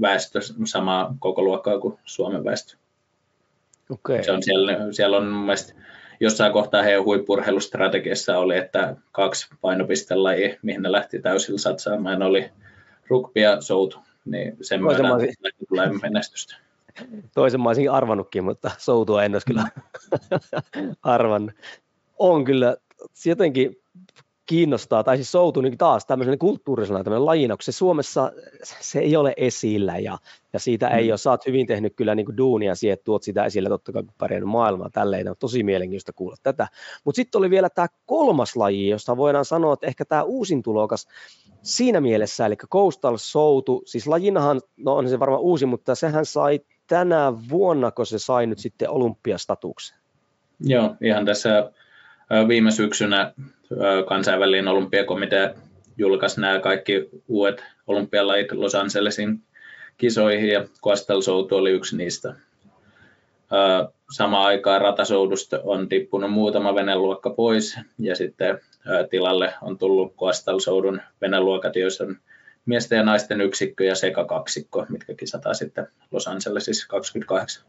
[0.00, 2.76] väestö samaa koko luokkaa kuin Suomen väestö.
[3.90, 4.22] Okay.
[4.22, 5.80] Se on siellä, siellä on mielestäni
[6.20, 12.50] jossain kohtaa heidän huippurheilustrategiassa oli, että kaksi painopistelajia, mihin ne lähti täysillä satsaamaan, oli
[13.08, 15.02] rugby ja soutu, niin sen myötä
[15.68, 16.65] tulee menestystä.
[17.34, 19.68] Toisen mä olisin arvannutkin, mutta soutua en olisi kyllä
[21.02, 21.54] arvannut.
[22.18, 22.76] On kyllä
[23.26, 23.76] jotenkin
[24.46, 28.32] kiinnostaa, tai siis soutu niin taas tämmöisen kulttuurisena tämmöinen lajina, se Suomessa
[28.62, 30.18] se ei ole esillä ja,
[30.52, 31.10] ja siitä ei mm.
[31.10, 33.92] ole, sä oot hyvin tehnyt kyllä niin kuin duunia siihen, että tuot sitä esille, totta
[33.92, 36.68] kai pärjännyt maailmaa, tälleen on tosi mielenkiintoista kuulla tätä.
[37.04, 41.08] Mutta sitten oli vielä tämä kolmas laji, josta voidaan sanoa, että ehkä tämä uusin tulokas
[41.62, 46.60] siinä mielessä, eli Coastal Soutu, siis lajinahan, no on se varmaan uusi, mutta sehän sai
[46.86, 49.98] tänä vuonna, kun se sai nyt sitten olympiastatuksen.
[50.60, 51.70] Joo, ihan tässä
[52.48, 53.32] viime syksynä
[54.08, 55.54] kansainvälinen olympiakomitea
[55.98, 59.42] julkaisi nämä kaikki uudet olympialajit Los Angelesin
[59.98, 62.34] kisoihin ja Coastal Soutu oli yksi niistä.
[64.10, 68.58] Samaan aikaan ratasoudusta on tippunut muutama veneluokka pois ja sitten
[69.10, 72.16] tilalle on tullut Coastal Soudun veneluokat, joissa on
[72.66, 77.64] miesten ja naisten yksikkö ja sekakaksikko, mitkä kisataan sitten Los Angelesissa 28.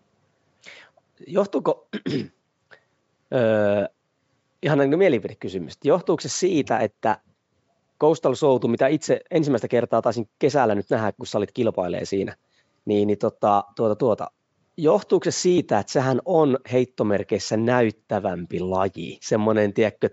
[1.28, 1.88] Johtuuko
[4.64, 5.74] ihan niin mielipidekysymys.
[5.84, 7.18] Johtuuko se siitä, että
[8.00, 12.36] Coastal Soutu, mitä itse ensimmäistä kertaa taisin kesällä nyt nähdä, kun sä olit kilpailee siinä,
[12.86, 14.32] niin, niin tota, tuota, tuota,
[14.78, 20.10] johtuuko se siitä, että sehän on heittomerkeissä näyttävämpi laji, semmoinen, tiedätkö,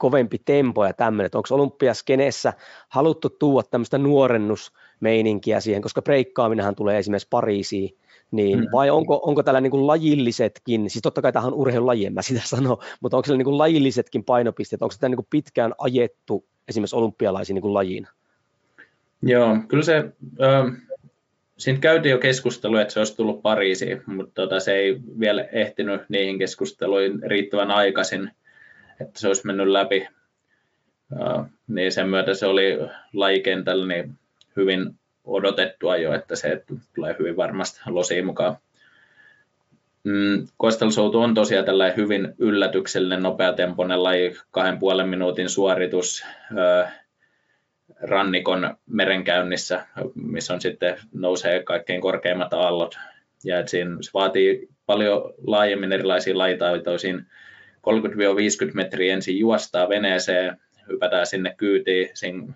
[0.00, 2.52] kovempi tempo ja tämmöinen, onko olympiaskeneessä
[2.88, 7.96] haluttu tuoda tämmöistä nuorennusmeininkiä siihen, koska breikkaaminenhan tulee esimerkiksi Pariisiin,
[8.30, 8.66] niin mm.
[8.72, 12.22] vai onko, onko tällä niin kuin lajillisetkin, siis totta kai tähän on urheilulaji, en mä
[12.22, 16.44] sitä sano, mutta onko siellä niin kuin lajillisetkin painopisteet, onko sitä niin kuin pitkään ajettu
[16.68, 18.06] esimerkiksi olympialaisiin niin kuin lajiin?
[19.22, 19.96] Joo, kyllä se,
[20.42, 20.72] äh,
[21.58, 26.02] siinä käytiin jo keskustelu, että se olisi tullut Pariisiin, mutta tota, se ei vielä ehtinyt
[26.08, 28.30] niihin keskusteluihin riittävän aikaisin,
[29.00, 30.08] että se olisi mennyt läpi.
[31.68, 32.78] Niin sen myötä se oli
[33.12, 34.18] lajikentällä niin
[34.56, 38.56] hyvin odotettua jo, että se tulee hyvin varmasti losiin mukaan.
[40.04, 46.24] Mm, Coastal on tosiaan tällainen hyvin yllätyksellinen, nopeatempoinen laji, kahden puolen minuutin suoritus
[48.00, 52.98] rannikon merenkäynnissä, missä on sitten nousee kaikkein korkeimmat aallot.
[53.44, 56.98] Ja siinä se vaatii paljon laajemmin erilaisia lajitaitoja.
[57.88, 60.56] 30-50 metriä ensin juostaa veneeseen,
[60.88, 62.52] hypätään sinne kyytiin siinä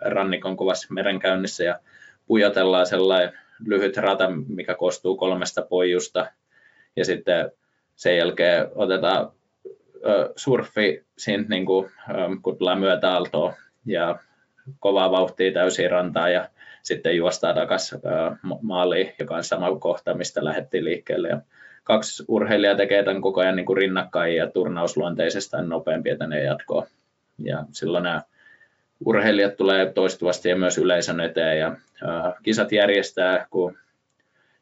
[0.00, 1.80] rannikon kovassa merenkäynnissä ja
[2.26, 6.26] pujotellaan sellainen lyhyt rata, mikä koostuu kolmesta pojusta
[6.96, 7.50] ja sitten
[7.96, 9.32] sen jälkeen otetaan
[10.36, 11.90] surfi siinä, niin kuin,
[12.42, 13.52] kun tullaan myötäaltoon
[13.86, 14.18] ja
[14.80, 16.48] kovaa vauhtia täysin rantaa ja
[16.82, 18.00] sitten juostaan takaisin
[18.62, 21.28] maaliin, joka on sama kohta, mistä lähdettiin liikkeelle.
[21.28, 21.40] Ja
[21.84, 26.86] kaksi urheilijaa tekee tämän koko ajan niin kuin rinnakkain ja turnausluonteisesta nopeampi, että ne jatkoo.
[27.38, 28.22] Ja silloin nämä
[29.06, 33.78] urheilijat tulee toistuvasti ja myös yleisön eteen ja uh, kisat järjestää, kun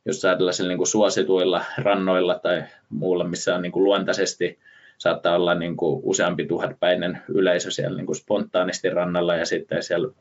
[0.05, 4.59] jossain tällaisilla niin kuin suosituilla rannoilla tai muulla, missä on niin kuin luontaisesti
[4.99, 10.15] saattaa olla niin kuin useampi tuhatpäinen yleisö siellä niin kuin spontaanisti rannalla ja sitten siellä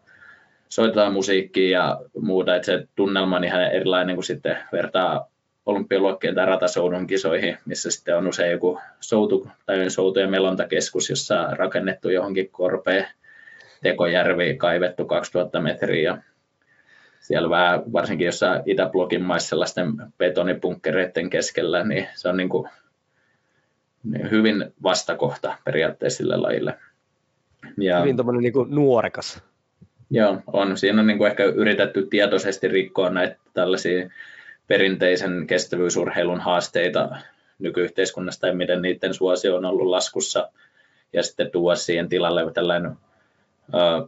[0.70, 5.31] soitetaan musiikkia ja muuta, että se tunnelma on ihan erilainen kuin sitten vertaa
[5.66, 11.42] olympialuokkien tai ratasoudun kisoihin, missä sitten on usein joku soutu tai soutu- ja melontakeskus, jossa
[11.42, 13.08] on rakennettu johonkin korpeen
[13.84, 16.18] tekojärvi kaivettu 2000 metriä ja
[17.20, 22.70] siellä vähän, varsinkin jossain Itäblokin maissa sellaisten betonipunkkereiden keskellä, niin se on niin kuin,
[24.32, 26.78] hyvin vastakohta periaatteessa sille lajille.
[27.78, 29.44] Ja, hyvin tuommoinen niin nuorekas.
[30.10, 30.78] Joo, on.
[30.78, 34.10] Siinä on niin kuin ehkä yritetty tietoisesti rikkoa näitä tällaisia
[34.72, 37.10] perinteisen kestävyysurheilun haasteita
[37.60, 40.50] nykyyhteiskunnasta ja miten niiden suosio on ollut laskussa.
[41.14, 42.92] Ja sitten tuoda siihen tilalle tällainen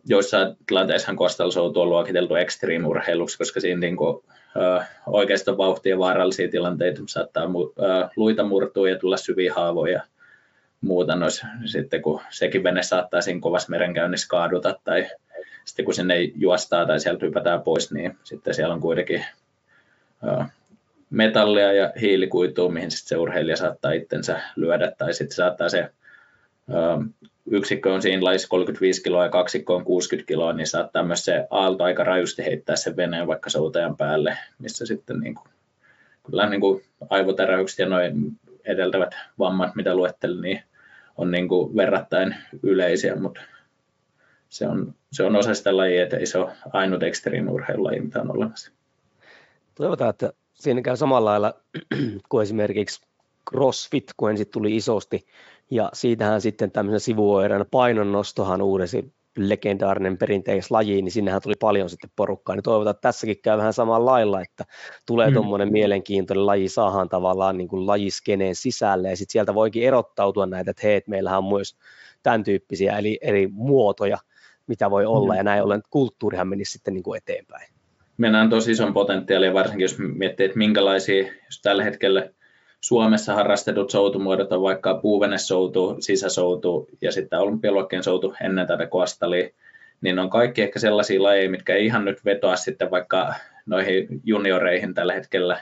[0.05, 4.23] joissain tilanteissa coastal on luokiteltu extreme-urheiluksi, koska siinä niin kuin,
[5.07, 7.49] oikeastaan vauhtia vaarallisia tilanteita saattaa
[8.15, 10.01] luita murtua ja tulla syviä haavoja.
[10.81, 15.07] Muuta noissa, sitten kun sekin vene saattaa siinä kovassa merenkäynnissä kaaduta tai
[15.65, 19.25] sitten kun sinne juostaa tai sieltä hypätään pois, niin sitten siellä on kuitenkin
[21.09, 25.91] metallia ja hiilikuitua, mihin sitten se urheilija saattaa itsensä lyödä tai sitten saattaa se
[27.51, 31.47] yksikkö on siinä lajissa 35 kiloa ja kaksikko on 60 kiloa, niin saattaa myös se
[31.49, 35.47] aalto aika rajusti heittää sen veneen vaikka soutajan päälle, missä sitten niin kuin,
[36.25, 38.31] kyllä niin kuin aivotäräykset ja noin
[38.65, 40.63] edeltävät vammat, mitä luettelin, niin
[41.17, 43.41] on niin kuin verrattain yleisiä, mutta
[44.49, 48.31] se on, se on osa sitä lajia, että ei se ole ainut extreme-urheilulaji, mitä on
[48.31, 48.71] olemassa.
[49.75, 51.53] Toivotaan, että siinä käy samalla lailla
[52.29, 53.01] kuin esimerkiksi
[53.49, 55.25] CrossFit, kun ensin tuli isosti,
[55.71, 62.55] ja siitähän sitten tämmöisen sivuoireena painonnostohan uudesi legendaarinen perinteislaji, niin sinnehän tuli paljon sitten porukkaa,
[62.55, 64.65] niin toivotaan, että tässäkin käy vähän samalla lailla, että
[65.05, 65.33] tulee mm.
[65.33, 70.71] tuommoinen mielenkiintoinen laji, saahan tavallaan niin kuin lajiskeneen sisälle, ja sitten sieltä voikin erottautua näitä,
[70.71, 71.77] että hei, että meillähän on myös
[72.23, 74.17] tämän tyyppisiä, eli eri muotoja,
[74.67, 75.37] mitä voi olla, mm.
[75.37, 77.72] ja näin ollen kulttuurihan menisi sitten niin kuin eteenpäin.
[78.17, 82.29] Mennään tosi ison potentiaalia, varsinkin jos miettii, että minkälaisia, jos tällä hetkellä
[82.81, 89.49] Suomessa harrastetut soutumuodot on vaikka puuvenesoutu, sisäsoutu ja sitten olympialuokkien soutu ennen tätä koastalia,
[90.01, 93.33] niin on kaikki ehkä sellaisia lajeja, mitkä ei ihan nyt vetoa sitten vaikka
[93.65, 95.59] noihin junioreihin tällä hetkellä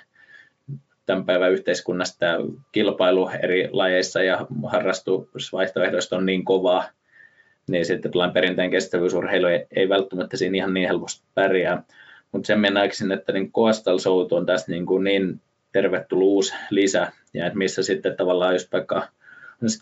[1.06, 2.38] tämän päivän yhteiskunnassa tämä
[2.72, 6.84] kilpailu eri lajeissa ja harrastusvaihtoehdoista on niin kovaa,
[7.68, 11.84] niin sitten tällainen perinteinen kestävyysurheilu ei, ei välttämättä siinä ihan niin helposti pärjää.
[12.32, 15.42] Mutta sen mennäkin, että niin Coastal Soutu on tässä niin, kuin niin
[15.72, 19.08] tervetullut uusi lisä, ja että missä sitten tavallaan just vaikka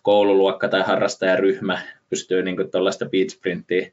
[0.01, 3.91] koululuokka tai harrastajaryhmä pystyy niin tuollaista beat sprinttiä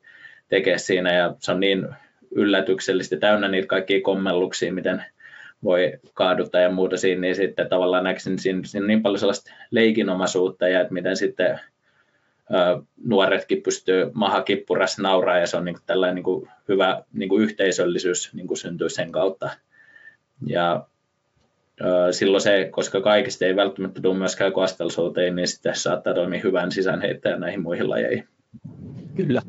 [0.49, 1.89] tekemään siinä, ja se on niin
[2.31, 5.05] yllätyksellistä, täynnä niitä kaikkia kommelluksia, miten
[5.65, 10.69] voi kaaduttaa ja muuta siinä, niin sitten tavallaan näkisin siinä, siinä niin paljon sellaista leikinomaisuutta,
[10.69, 11.61] ja että miten sitten
[13.05, 17.29] nuoretkin pystyy maha kippuras nauraa ja se on niin kuin tällainen niin kuin hyvä niin
[17.29, 19.51] kuin yhteisöllisyys niin kuin syntyy sen kautta.
[20.47, 20.87] Ja
[22.11, 27.41] silloin se, koska kaikista ei välttämättä tule myöskään kastelsuuteen, niin sitten saattaa toimia hyvän sisäänheittäjän
[27.41, 28.29] näihin muihin lajeihin.
[29.17, 29.43] Kyllä.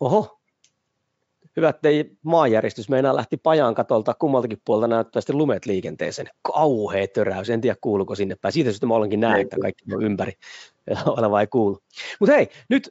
[0.00, 0.39] Oho,
[1.60, 6.28] hyvä, ettei maanjäristys meinaa lähti pajaan katolta kummaltakin puolta näyttää sitten lumet liikenteeseen.
[6.42, 8.52] Kauhea töräys, en tiedä kuuluuko sinne päin.
[8.52, 10.32] Siitä syystä mä olenkin näen, että kaikki on ympäri
[11.06, 11.78] oleva ei kuulu.
[12.20, 12.90] Mutta hei, nyt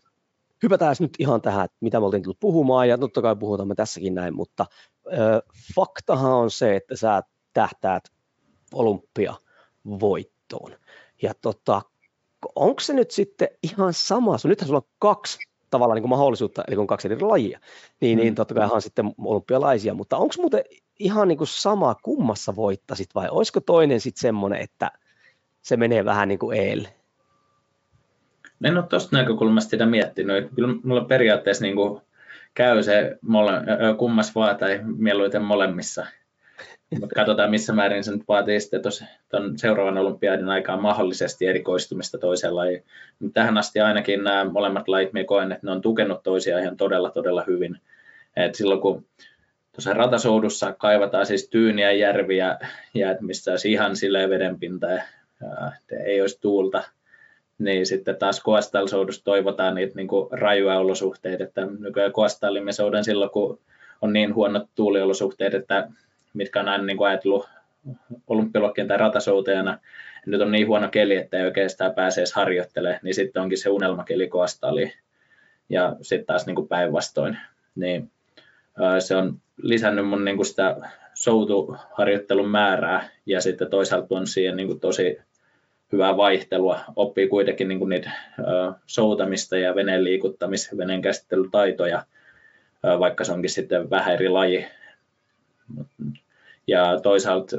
[0.64, 4.16] hypätään nyt ihan tähän, mitä me oltiin tullut puhumaan, ja totta kai puhutaan me tässäkin
[4.16, 4.66] näin, mutta
[5.08, 5.42] ö,
[5.76, 8.04] faktahan on se, että sä tähtäät
[8.74, 10.76] olympiavoittoon.
[11.22, 11.82] Ja tota,
[12.56, 15.38] onko se nyt sitten ihan sama, nythän sulla on kaksi
[15.70, 17.62] tavallaan niin kuin mahdollisuutta, eli kun on kaksi eri lajia, niin,
[18.02, 18.22] niin mm.
[18.22, 20.64] niin totta kai on sitten olympialaisia, mutta onko muuten
[21.00, 24.92] ihan niin kuin sama kummassa voittasit vai olisiko toinen sitten semmoinen, että
[25.62, 26.94] se menee vähän niin kuin eelle?
[28.64, 30.50] En ole tuosta näkökulmasta sitä miettinyt.
[30.56, 32.02] Kyllä mulla periaatteessa niin kuin
[32.54, 33.52] käy se mole,
[33.98, 36.06] kummas vaan tai mieluiten molemmissa.
[36.92, 38.82] Mutta katsotaan, missä määrin se nyt vaatii sitten
[39.30, 42.84] tuon seuraavan olympiadin aikaan mahdollisesti erikoistumista toiseen lajiin.
[43.34, 47.10] Tähän asti ainakin nämä molemmat lajit, minä koen, että ne on tukenut toisiaan ihan todella,
[47.10, 47.78] todella hyvin.
[48.36, 49.06] Et silloin kun
[49.72, 52.58] tuossa ratasoudussa kaivataan siis tyyniä järviä,
[52.94, 55.04] ja missä olisi ihan silleen vedenpinta ja,
[55.92, 56.84] ja ei olisi tuulta,
[57.60, 63.32] niin sitten taas koastalsoudussa toivotaan niitä niin kuin rajuja olosuhteita, että nykyään koastallimme soudan silloin,
[63.32, 63.60] kun
[64.02, 65.88] on niin huonot tuuliolosuhteet, että
[66.40, 67.50] mitkä on aina niin kuin ajatellut
[68.28, 69.78] olympialokkien tai ratasoutajana,
[70.26, 73.70] nyt on niin huono keli, että ei oikeastaan pääse edes harjoittelemaan, niin sitten onkin se
[73.70, 74.94] unelmakeli koastali
[75.70, 77.38] ja sitten taas niin kuin päinvastoin.
[77.76, 78.12] Niin,
[79.00, 80.76] se on lisännyt mun niin kuin sitä
[81.14, 85.18] soutuharjoittelun määrää ja sitten toisaalta on siihen niin kuin tosi
[85.92, 86.80] hyvää vaihtelua.
[86.96, 88.12] Oppii kuitenkin niin kuin niitä
[88.86, 92.06] soutamista ja veneen liikuttamis- veneen käsittelytaitoja,
[93.00, 94.68] vaikka se onkin sitten vähän eri laji,
[96.70, 97.58] ja toisaalta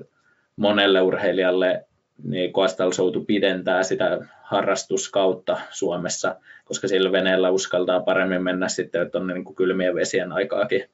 [0.57, 1.85] monelle urheilijalle
[2.25, 9.35] niin Coastal Soutu pidentää sitä harrastuskautta Suomessa, koska sillä veneellä uskaltaa paremmin mennä sitten tuonne
[9.35, 10.85] niin kylmien vesien aikaakin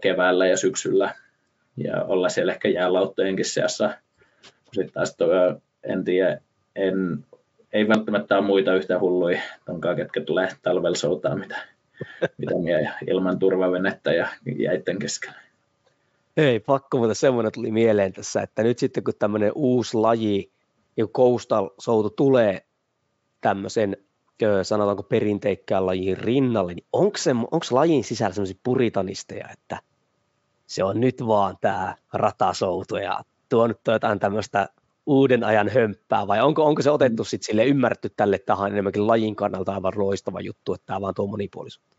[0.00, 1.14] keväällä ja syksyllä
[1.76, 3.90] ja olla siellä ehkä jäälauttojenkin seassa.
[4.72, 5.30] Sitten taas toi,
[5.82, 6.40] en tiedä,
[6.76, 7.24] en,
[7.72, 11.56] ei välttämättä ole muita yhtä hulluja tonkaan, ketkä tulee talvella soutaa, mitä,
[12.38, 14.28] mitä mie ilman turvavenettä ja
[14.58, 15.45] jäitten keskellä.
[16.36, 20.52] Ei, pakko, mutta semmoinen tuli mieleen tässä, että nyt sitten kun tämmöinen uusi laji,
[20.96, 22.66] niin coastal soutu tulee
[23.40, 23.96] tämmöisen
[24.62, 29.78] sanotaanko perinteikkään lajin rinnalle, niin onko, se, onko lajin sisällä sellaisia puritanisteja, että
[30.66, 34.68] se on nyt vaan tämä ratasoutu ja tuonut jotain tämmöistä
[35.06, 39.36] uuden ajan hömppää, vai onko, onko se otettu sitten sille ymmärretty tälle tähän enemmänkin lajin
[39.36, 41.95] kannalta aivan loistava juttu, että tämä vaan tuo monipuolisuutta?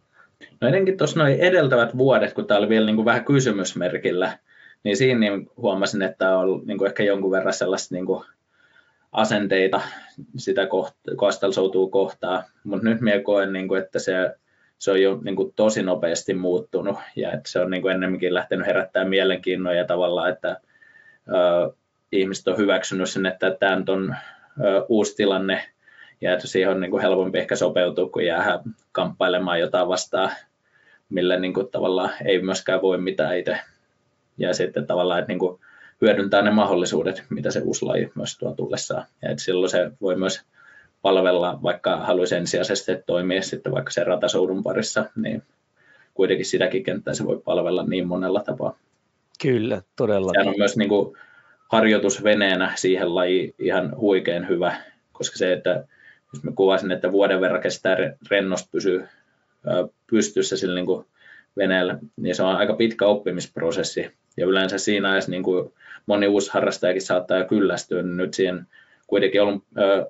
[0.62, 4.38] No etenkin tuossa noin edeltävät vuodet, kun tämä oli vielä niin kuin vähän kysymysmerkillä,
[4.84, 8.24] niin siinä niin huomasin, että on niin kuin ehkä jonkun verran sellaista niin kuin
[9.12, 9.82] asenteita
[10.38, 10.62] sitä
[11.18, 14.36] kastelsoutuu kohtaa, mutta nyt minä koen, niin kuin, että se,
[14.78, 18.34] se on jo niin kuin, tosi nopeasti muuttunut ja että se on niin kuin ennemminkin
[18.34, 20.62] lähtenyt herättää mielenkiinnon ja tavallaan, että
[21.28, 21.74] ö,
[22.12, 24.16] ihmiset on hyväksynyt sen, että tämä on
[24.64, 25.64] ö, uusi tilanne
[26.22, 28.60] ja että siihen on niin kuin helpompi ehkä sopeutua, kun jää
[28.92, 30.32] kamppailemaan jotain vastaan,
[31.10, 33.60] millä niin kuin, tavallaan ei myöskään voi mitään itse.
[34.38, 35.60] Ja sitten tavallaan, että niin kuin,
[36.02, 39.06] hyödyntää ne mahdollisuudet, mitä se uusi laji myös tuo tullessaan.
[39.22, 40.42] Ja että silloin se voi myös
[41.02, 45.44] palvella, vaikka haluaisi ensisijaisesti toimia sitten vaikka sen ratasoudun parissa, niin
[46.14, 48.78] kuitenkin sitäkin kenttää se voi palvella niin monella tapaa.
[49.42, 50.32] Kyllä, todella.
[50.34, 51.18] Se on myös niin kuin
[51.68, 54.76] harjoitusveneenä siihen lajiin ihan huikein hyvä,
[55.14, 55.88] koska se, että
[56.44, 57.98] mä kuvasin, että vuoden verran kestää
[58.30, 59.08] rennost pysyä
[60.12, 61.06] pystyssä sillä niin kuin
[61.58, 64.12] veneellä, niin se on aika pitkä oppimisprosessi.
[64.38, 65.74] Ja yleensä siinä ajassa niin kuin
[66.06, 68.68] moni uusi harrastajakin saattaa kyllästyä, niin nyt siihen
[69.08, 69.42] kuitenkin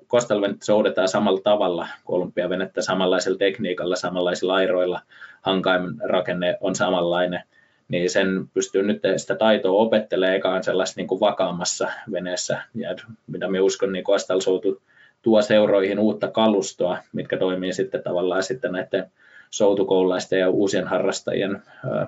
[0.06, 1.88] kostalvenettä soudetaan samalla tavalla.
[2.04, 5.00] Kuin olympiavenettä, samanlaisella tekniikalla, samanlaisilla airoilla,
[5.42, 7.42] hankaimen rakenne on samanlainen,
[7.88, 13.48] niin sen pystyy nyt sitä taitoa opettelemaan ekaan sellaisessa niin kuin vakaammassa veneessä, ja mitä
[13.48, 14.82] minä uskon, niin kostalsoutu
[15.22, 19.12] tuo seuroihin uutta kalustoa, mitkä toimii sitten tavallaan sitten näiden
[19.50, 21.62] soutukoululaisten ja uusien harrastajien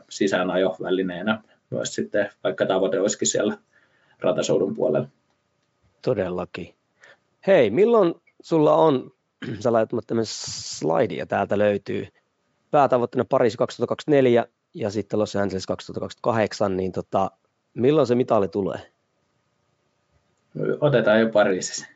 [0.08, 3.58] sisäänajovälineenä myös sitten, vaikka tavoite olisikin siellä
[4.20, 5.08] ratasoudun puolella.
[6.02, 6.74] Todellakin.
[7.46, 9.11] Hei, milloin sulla on,
[9.62, 12.06] sä laitat tämmöinen slaidi ja täältä löytyy
[12.70, 17.30] päätavoitteena Pariisi 2024 ja sitten Los Angeles 2028, niin tota,
[17.74, 18.78] milloin se mitali tulee?
[20.80, 21.86] Otetaan jo Pariisissa.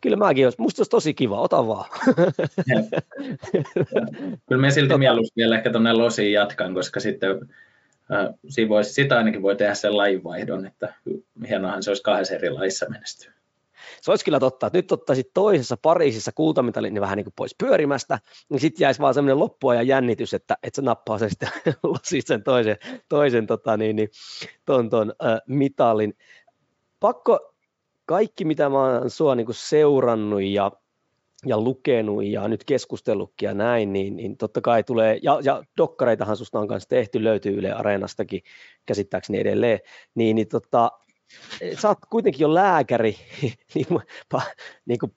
[0.00, 0.60] Kyllä mäkin olisi.
[0.60, 1.90] Musta olisi tosi kiva, ota vaan.
[4.48, 4.98] Kyllä me silti tota...
[4.98, 9.74] mieluusti vielä ehkä tuonne Losiin jatkan, koska sitten äh, siinä voisi, sitä ainakin voi tehdä
[9.74, 10.94] sen lajivaihdon, että
[11.48, 13.32] hienohan se olisi kahdessa eri lajissa menestyä.
[14.00, 17.54] Se olisi kyllä totta, että nyt ottaisit toisessa Pariisissa kultamitalin niin vähän niin kuin pois
[17.58, 18.18] pyörimästä,
[18.48, 21.48] niin sitten jäisi vaan semmoinen loppuajan jännitys, että, että se nappaa sen sitten
[22.26, 22.76] sen toisen,
[23.08, 24.08] toisen tota niin, niin,
[24.64, 26.14] ton, ton, äh, mitalin.
[27.00, 27.47] Pakko
[28.08, 30.72] kaikki, mitä mä oon sua niin kuin seurannut ja,
[31.46, 36.36] ja lukenut ja nyt keskustellutkin ja näin, niin, niin totta kai tulee, ja, ja dokkareitahan
[36.36, 38.40] susta on kanssa tehty, löytyy Yle Areenastakin
[38.86, 39.80] käsittääkseni edelleen,
[40.14, 40.90] niin, niin tota,
[41.78, 43.16] sä oot kuitenkin jo lääkäri,
[43.74, 43.86] niin,
[44.32, 44.42] pa,
[44.86, 45.12] niin kuin,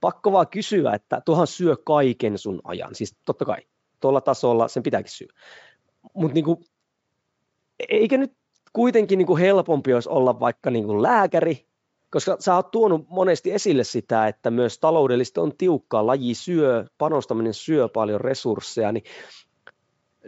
[0.00, 3.58] pakko vaan kysyä, että tuohan syö kaiken sun ajan, siis totta kai,
[4.00, 5.28] tuolla tasolla sen pitääkin syö,
[6.14, 6.58] mutta niin kuin,
[7.88, 8.32] eikö nyt
[8.72, 11.66] kuitenkin niin kuin helpompi olisi olla vaikka niin kuin lääkäri,
[12.10, 17.54] koska sä oot tuonut monesti esille sitä, että myös taloudellisesti on tiukkaa, laji syö, panostaminen
[17.54, 19.04] syö paljon resursseja, niin,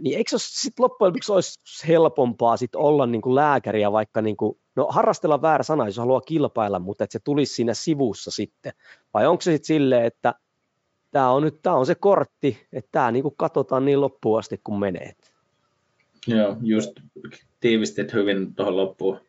[0.01, 4.59] niin eikö sitten loppujen lopuksi olisi helpompaa sit olla niin kuin lääkäriä, vaikka niin kuin,
[4.77, 8.73] no harrastella väärä sana, jos haluaa kilpailla, mutta että se tulisi siinä sivussa sitten,
[9.15, 10.35] vai onko se sitten silleen, että
[11.11, 14.81] tämä on nyt tää on se kortti, että tämä niin katsotaan niin loppuun asti, kun
[14.81, 15.13] menee.
[16.27, 16.91] Joo, just
[17.61, 19.21] tiivistit hyvin tuohon loppuun.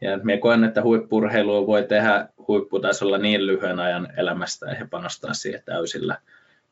[0.00, 5.62] Ja minä koen, että huippurheilua voi tehdä huipputasolla niin lyhyen ajan elämästä ja panostaa siihen
[5.64, 6.18] täysillä.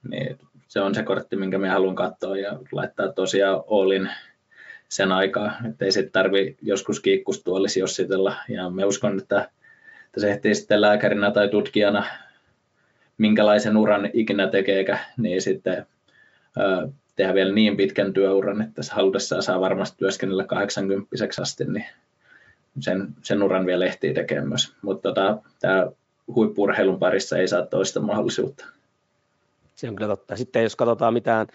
[0.08, 4.10] Niin se on se kortti, minkä minä haluan katsoa ja laittaa tosiaan Oolin
[4.88, 8.36] sen aikaa, että ei sitten tarvi joskus kiikkustuolisi jossitella.
[8.48, 9.50] Ja me uskon, että,
[10.06, 12.04] että se ehtii sitten lääkärinä tai tutkijana,
[13.18, 15.86] minkälaisen uran ikinä tekeekä, niin sitten
[16.58, 21.10] ö, tehdä vielä niin pitkän työuran, että halutessaan saa varmasti työskennellä 80
[21.40, 21.86] asti, niin
[22.80, 24.58] sen, sen uran vielä ehtii tekemään.
[24.82, 25.86] Mutta tota, tämä
[26.34, 28.64] huippurheilun parissa ei saa toista mahdollisuutta.
[29.74, 30.36] Se on kyllä totta.
[30.36, 31.46] Sitten jos katsotaan mitään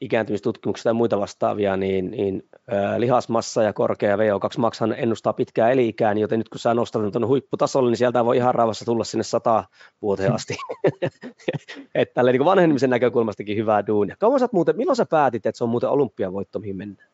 [0.00, 6.14] ikääntymistutkimuksia tai muita vastaavia, niin, niin äh, lihasmassa ja korkea VO2 maksan ennustaa pitkää eli-ikää,
[6.14, 9.24] niin joten nyt kun sä nostat tuonne huipputasolle, niin sieltä voi ihan rauhassa tulla sinne
[9.24, 9.64] sata
[10.02, 10.56] vuoteen asti.
[11.94, 14.16] että tällä niin vanhenemisen näkökulmastakin hyvää duunia.
[14.18, 17.13] Kauan sä muuten, milloin sä päätit, että se on muuten olympiavoitto, mihin mennään?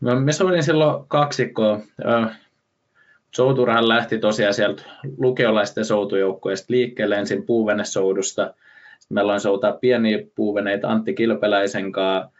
[0.00, 1.80] No, me soitin silloin kaksikkoa.
[3.30, 4.82] Souturahan lähti tosiaan sieltä
[5.18, 8.54] lukiolaisten soutujoukkueesta liikkeelle ensin puuvenesoudusta.
[8.98, 12.30] Sitten me ollaan soutaa pieniä puuveneitä Antti Kilpeläisen kanssa.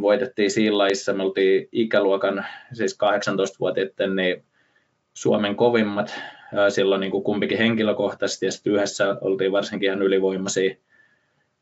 [0.00, 4.44] Voitettiin siinä laissa, me oltiin ikäluokan, siis 18-vuotiaiden, niin
[5.14, 6.20] Suomen kovimmat
[6.68, 10.74] silloin niin kuin kumpikin henkilökohtaisesti ja sitten yhdessä oltiin varsinkin ihan ylivoimaisia.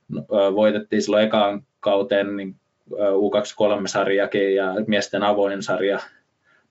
[0.09, 0.23] No,
[0.55, 2.55] voitettiin silloin ekaan kauteen niin
[2.93, 5.99] U23-sarjakin ja miesten avoin sarja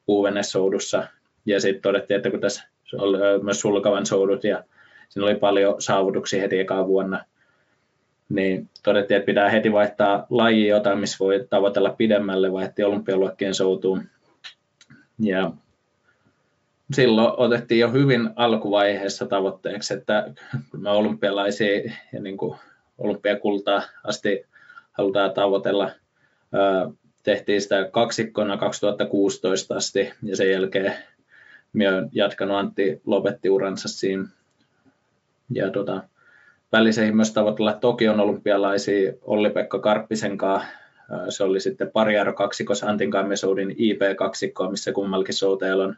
[0.06, 1.08] puuvenesoudussa.
[1.46, 2.64] Ja sitten todettiin, että kun tässä
[2.98, 4.64] oli myös sulkavan soudut ja
[5.10, 7.26] siinä oli paljon saavutuksia heti ekaan vuonna,
[8.30, 14.04] niin todettiin, että pitää heti vaihtaa laji jotain, missä voi tavoitella pidemmälle, vaihti olympialuokkien soutuun.
[15.20, 15.52] Ja
[16.94, 20.34] silloin otettiin jo hyvin alkuvaiheessa tavoitteeksi, että
[20.72, 22.58] kun me olympialaisia ja niin kuin
[22.98, 24.46] olympiakultaa asti
[24.92, 25.92] halutaan tavoitella,
[27.24, 30.94] tehtiin sitä kaksikkona 2016 asti ja sen jälkeen
[31.74, 34.26] minä olen jatkanut, Antti lopetti uransa siinä.
[35.50, 36.04] Ja tota,
[36.72, 40.68] väliseihin myös tavoitella Tokion olympialaisia Olli-Pekka Karppisen kanssa.
[41.30, 43.48] Se oli sitten pariaro kaksikos Antin kanssa
[43.78, 45.96] IP-kaksikkoa, missä kummallakin souteilla on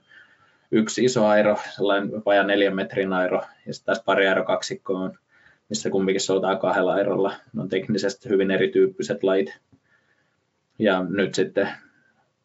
[0.72, 5.12] yksi iso airo, sellainen vajaa neljän metrin airo, ja sitten taas pari aerokaksikko
[5.70, 7.34] missä kumpikin soutaa kahdella airolla.
[7.54, 9.58] Ne on teknisesti hyvin erityyppiset lait.
[10.80, 11.70] Ja nyt sitten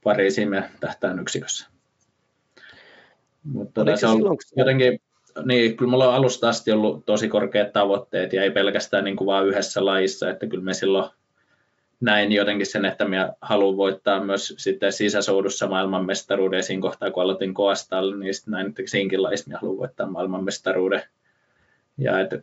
[0.05, 1.67] Pariisiin me tähtään yksikössä.
[3.45, 5.01] Mutta tota, se on silloin, jotenkin,
[5.45, 9.27] niin, kyllä mulla on alusta asti ollut tosi korkeat tavoitteet ja ei pelkästään niin kuin
[9.27, 11.11] vaan yhdessä lajissa, että kyllä me silloin
[12.01, 17.55] näin jotenkin sen, että minä haluan voittaa myös sitten sisäsoudussa maailmanmestaruuden siinä kohtaa, kun aloitin
[17.55, 21.03] Koastal, niin sitten näin, että siinkin laissa minä haluan voittaa maailmanmestaruuden.
[21.99, 22.43] Ja että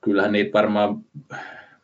[0.00, 1.04] kyllähän niitä varmaan,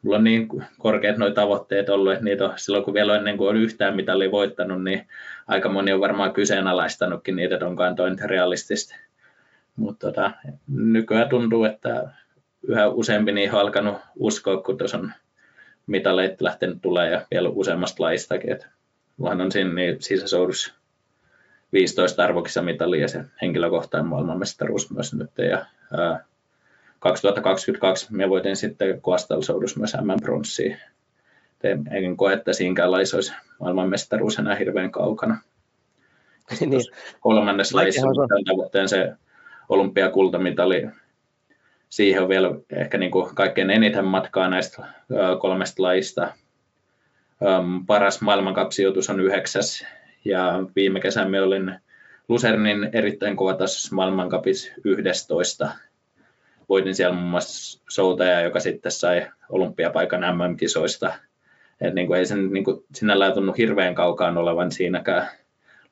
[0.04, 0.48] mulla on niin
[0.78, 4.30] korkeat nuo tavoitteet ollut, että niitä on, silloin kun vielä ennen kuin on yhtään mitalia
[4.30, 5.08] voittanut, niin
[5.46, 8.96] aika moni on varmaan kyseenalaistanutkin niitä, että onkaan toi realistista.
[9.76, 10.30] Mutta tota,
[10.68, 12.08] nykyään tuntuu, että
[12.68, 15.12] yhä useampi niihin on alkanut uskoa, kun tuossa on
[15.86, 18.52] mitaleita lähtenyt tulee ja vielä useammasta lajistakin.
[18.52, 18.66] Että
[19.20, 20.74] on siinä niin sisäsoudussa
[21.72, 25.30] 15 arvokissa mitalia ja se henkilökohtainen maailmanmestaruus myös nyt.
[25.50, 25.66] Ja,
[25.98, 26.24] ää,
[27.04, 30.76] 2022 me voitin sitten Koastalsoudus myös M-pronssiin.
[31.90, 35.40] En koe, että siinäkään lajissa olisi maailmanmestaruus enää hirveän kaukana.
[36.60, 36.80] niin.
[37.20, 38.06] Kolmannes lajissa
[38.46, 39.12] tavoitteen se
[39.68, 40.86] olympiakultamitali
[41.88, 44.86] siihen on vielä ehkä niin kuin kaikkein eniten matkaa näistä
[45.40, 46.32] kolmesta lajista.
[47.86, 49.86] Paras maailmankapsijoitus on yhdeksäs
[50.24, 51.80] ja viime kesänä me olin
[52.28, 55.68] Lucernin erittäin kovatasossa maailmankapis 11.
[56.68, 61.14] Voitin siellä muun muassa soutaja, joka sitten sai olympiapaikan MM-kisoista.
[61.80, 65.28] Et niin kuin ei sen niin kuin sinällään tunnu hirveän kaukaan olevan siinäkään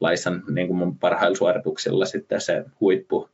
[0.00, 3.28] laissa niin kuin mun parhailla suorituksilla sitten se huippu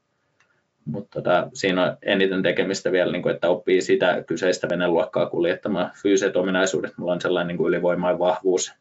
[0.89, 5.91] mutta tota, siinä on eniten tekemistä vielä, niin kuin, että oppii sitä kyseistä veneluokkaa kuljettamaan.
[6.03, 8.72] Fyysiset ominaisuudet, mulla on sellainen niin kuin ylivoimainen vahvuus,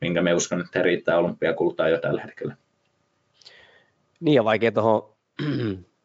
[0.00, 2.56] minkä me uskon, että riittää olympiakultaa jo tällä hetkellä.
[4.20, 5.14] Niin ja vaikea tuohon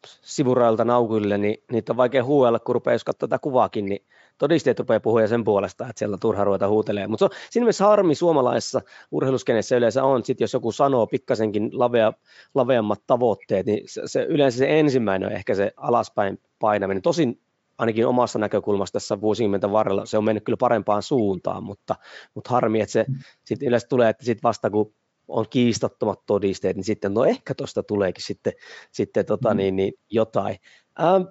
[0.06, 4.04] sivurailta naukuille, niin niitä on vaikea huuella, kun rupeaa, jos katsoo tätä kuvaakin, niin
[4.38, 7.06] todisteet rupeaa puhuja sen puolesta, että siellä on turha ruveta huutelee.
[7.06, 8.80] Mutta se siinä mielessä harmi suomalaisessa
[9.10, 12.12] urheiluskenessä yleensä on, sit jos joku sanoo pikkasenkin lavea,
[12.54, 17.02] laveammat tavoitteet, niin se, se, yleensä se ensimmäinen on ehkä se alaspäin painaminen.
[17.02, 17.40] Tosin
[17.78, 21.94] ainakin omasta näkökulmasta tässä vuosikymmenten varrella se on mennyt kyllä parempaan suuntaan, mutta,
[22.34, 23.14] mutta harmi, että se mm.
[23.44, 24.92] sitten yleensä tulee, että sitten vasta kun
[25.30, 28.52] on kiistattomat todisteet, niin sitten no ehkä tuosta tuleekin sitten,
[28.92, 29.56] sitten tota, mm.
[29.56, 30.56] niin, niin, jotain.
[31.00, 31.22] Ähm,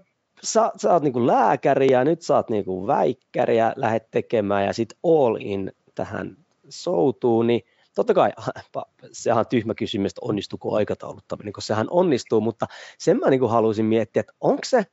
[0.44, 4.74] sä, sä oot niinku lääkäri ja nyt sä oot niinku väikkäri ja lähdet tekemään ja
[4.74, 6.38] sitten all in tähän
[6.70, 7.62] soutuun, niin
[7.96, 8.32] totta kai
[9.12, 12.66] sehän on tyhmä kysymys, että onnistuuko aikatauluttaminen, koska sehän onnistuu, mutta
[12.98, 14.86] sen mä niin haluaisin miettiä, että onko se,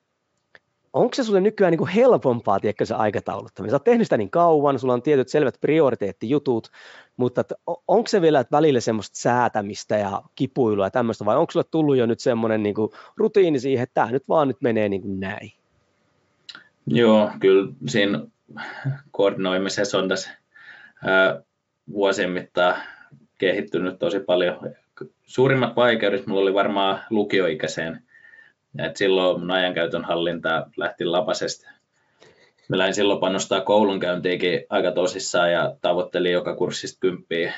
[0.96, 3.70] onko se sulle nykyään niin kuin helpompaa, tiedätkö, se aikatauluttaminen?
[3.70, 6.68] Sä oot tehnyt sitä niin kauan, sulla on tietyt selvät prioriteettijutut,
[7.16, 7.44] mutta
[7.88, 12.06] onko se vielä välillä semmoista säätämistä ja kipuilua ja tämmöistä, vai onko sulle tullut jo
[12.06, 15.52] nyt semmoinen niin kuin rutiini siihen, että tämä nyt vaan nyt menee niin kuin näin?
[16.86, 18.20] Joo, kyllä siinä
[19.10, 20.30] koordinoimisessa on tässä
[21.04, 21.42] ää,
[21.92, 22.76] vuosien mittaan
[23.38, 24.58] kehittynyt tosi paljon.
[25.22, 28.05] Suurimmat vaikeudet mulla oli varmaan lukioikäiseen
[28.80, 31.70] et silloin mun ajankäytön hallinta lähti lapasesta.
[32.68, 37.54] Mä lähdin silloin panostaa koulunkäyntiinkin aika tosissaan ja tavoittelin joka kurssista kymppiä.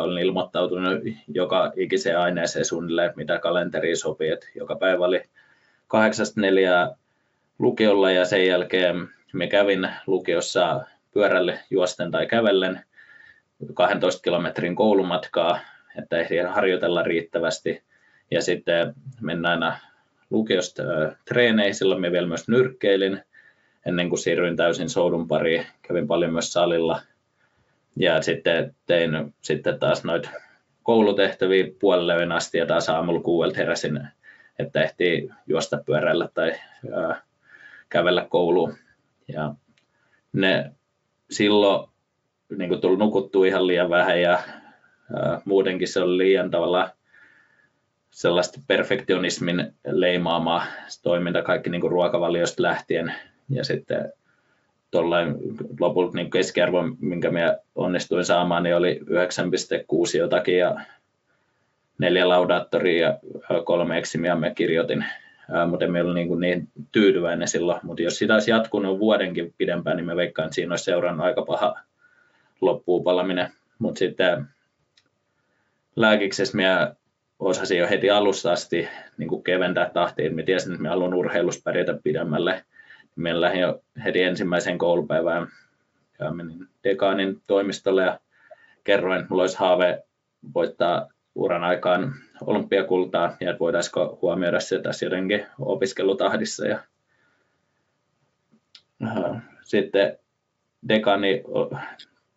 [0.00, 4.30] Olin ilmoittautunut joka ikiseen aineeseen suunnilleen, mitä kalenteriin sopii.
[4.30, 5.22] Et joka päivä oli
[5.88, 6.96] kahdeksasta neljää
[7.58, 12.84] lukiolla ja sen jälkeen me kävin lukiossa pyörälle juosten tai kävellen
[13.74, 15.60] 12 kilometrin koulumatkaa,
[15.98, 17.82] että ehdi harjoitella riittävästi.
[18.30, 19.78] Ja sitten mennään aina
[20.30, 20.82] lukiosta
[21.24, 23.20] treeneihin, silloin minä vielä myös nyrkkeilin
[23.86, 27.00] ennen kuin siirryin täysin soudun pariin, kävin paljon myös salilla
[27.96, 30.30] ja sitten tein sitten taas noita
[30.82, 34.00] koulutehtäviä puolelle asti ja taas aamulla kuuelta heräsin
[34.58, 36.52] että ehtii juosta pyörällä tai
[36.92, 37.22] ää,
[37.88, 38.74] kävellä kouluun.
[39.28, 39.54] Ja
[40.32, 40.72] ne
[41.30, 41.90] silloin
[42.58, 44.32] niin kuin tullut nukuttua ihan liian vähän ja
[45.14, 46.95] ää, muutenkin se oli liian tavalla
[48.16, 50.66] sellaista perfektionismin leimaamaa
[51.02, 53.14] toiminta kaikki niin kuin ruokavaliosta lähtien
[53.48, 54.12] ja sitten
[54.90, 55.34] tuollain
[55.80, 60.80] lopulta niin keskiarvo, minkä minä onnistuin saamaan, niin oli 9,6 jotakin ja
[61.98, 63.18] neljä laudaattoria ja
[63.64, 65.04] kolme eksimia me kirjoitin,
[65.70, 67.80] mutta emme ole niin, niin tyytyväinen silloin.
[67.82, 71.42] Mutta jos sitä olisi jatkunut vuodenkin pidempään, niin me veikkaan, että siinä olisi seurannut aika
[71.42, 71.80] paha
[72.60, 73.52] loppuun palaminen.
[73.78, 74.46] Mutta sitten
[75.96, 76.94] lääkiksessä minä
[77.38, 80.34] osasin jo heti alusta asti niin kuin keventää tahtiin.
[80.34, 82.64] Minä tiesin, että minä haluan urheilussa pärjätä pidemmälle.
[83.16, 85.48] Minä lähdin jo heti ensimmäiseen koulupäivään
[86.18, 88.20] ja menin dekaanin toimistolle ja
[88.84, 90.02] kerroin, että minulla olisi haave
[90.54, 96.66] voittaa uran aikaan olympiakultaa ja että voitaisiinko huomioida se tässä jotenkin opiskelutahdissa.
[96.66, 96.82] Ja,
[99.62, 100.18] sitten
[100.88, 101.42] dekani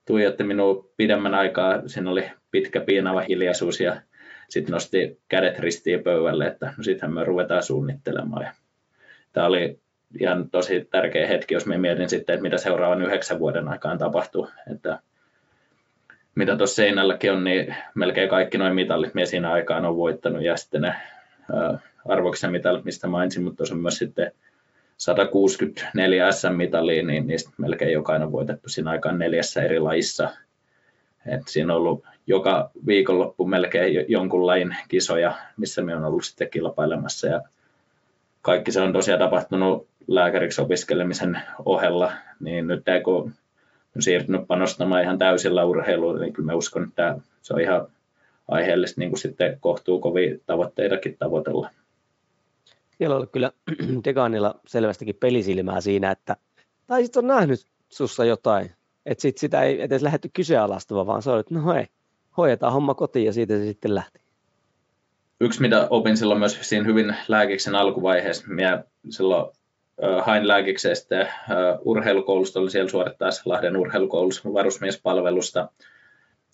[0.08, 4.02] tuijotti minua pidemmän aikaa, siinä oli pitkä piinava hiljaisuus ja
[4.50, 8.44] sitten nosti kädet ristiin pöydälle, että no sittenhän me ruvetaan suunnittelemaan.
[8.44, 8.52] Ja
[9.34, 9.80] tämä oli
[10.20, 14.50] ihan tosi tärkeä hetki, jos me mietin sitten, että mitä seuraavan yhdeksän vuoden aikaan tapahtuu.
[14.74, 15.00] Että
[16.36, 20.58] mitä tuossa seinälläkin on, niin melkein kaikki noin mitallit me siinä aikaan on voittanut ja
[20.58, 20.96] sitten ne
[22.08, 24.32] arvoksen mitalit, mistä mainitsin, mutta tuossa on myös sitten
[24.98, 30.30] 164 SM-mitalia, niin niistä melkein jokainen on voitettu siinä aikaan neljässä eri lajissa.
[31.30, 36.50] Et siinä on ollut joka viikonloppu melkein jonkun lajin kisoja, missä me on ollut sitten
[36.50, 37.28] kilpailemassa.
[37.28, 37.42] Ja
[38.42, 43.34] kaikki se on tosiaan tapahtunut lääkäriksi opiskelemisen ohella, niin nyt kun
[43.96, 47.88] on siirtynyt panostamaan ihan täysillä urheiluun, niin kyllä mä uskon, että se on ihan
[48.48, 51.70] aiheellista niin kuin sitten kohtuu kovin tavoitteitakin tavoitella.
[52.98, 53.52] Siellä on kyllä
[54.06, 56.36] Deganilla selvästikin pelisilmää siinä, että
[56.88, 57.60] tai sitten on nähnyt
[57.90, 58.72] sussa jotain,
[59.06, 61.88] että sit sitä ei edes lähdetty kyseenalaistamaan, vaan se oli, että no hei,
[62.38, 64.20] hoidetaan homma kotiin ja siitä se sitten lähti.
[65.42, 69.52] Yksi, mitä opin silloin myös siinä hyvin lääkiksen alkuvaiheessa, minä silloin
[70.22, 71.28] hain lääkiksestä
[71.82, 75.70] urheilukoulusta, oli siellä suorittaessa Lahden urheilukoulussa varusmiespalvelusta.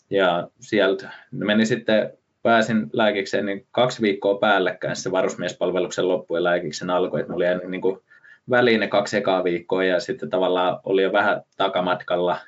[0.10, 6.90] Ja sieltä meni sitten, pääsin lääkikseen niin kaksi viikkoa päällekkäin se varusmiespalveluksen loppu ja lääkiksen
[6.90, 7.22] alkoi.
[7.22, 8.00] Että oli niin kuin
[8.50, 12.40] väliin ne kaksi ekaa viikkoa ja sitten tavallaan oli jo vähän takamatkalla.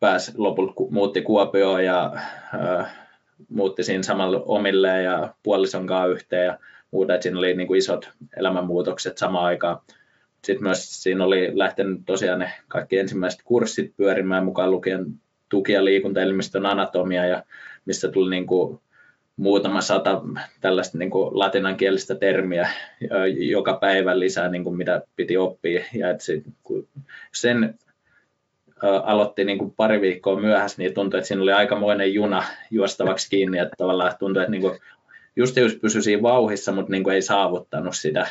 [0.00, 2.12] Pääsi lopulta, muutti Kuopioon ja
[3.48, 6.46] muutti siinä samalla omilleen ja puolison kanssa yhteen.
[6.46, 6.58] Ja
[6.90, 9.78] muuta, että siinä oli niin kuin isot elämänmuutokset samaan aikaan.
[10.44, 15.06] Sitten myös siinä oli lähtenyt tosiaan ne kaikki ensimmäiset kurssit pyörimään mukaan lukien
[15.48, 17.42] tuki- ja liikuntaelimistön anatomia, ja
[17.84, 18.80] missä tuli niin kuin
[19.36, 20.22] muutama sata
[20.60, 22.68] tällaista niin kuin latinankielistä termiä
[23.36, 25.84] joka päivä lisää, niin kuin mitä piti oppia.
[25.94, 26.88] Ja että sit, kun
[27.32, 27.78] sen
[29.02, 33.58] aloitti niin kuin pari viikkoa myöhässä, niin tuntui, että siinä oli aikamoinen juna juostavaksi kiinni,
[33.58, 34.78] että tavallaan tuntui, että niin kuin
[35.36, 38.26] just just pysyi siinä vauhissa, mutta niin kuin ei saavuttanut sitä.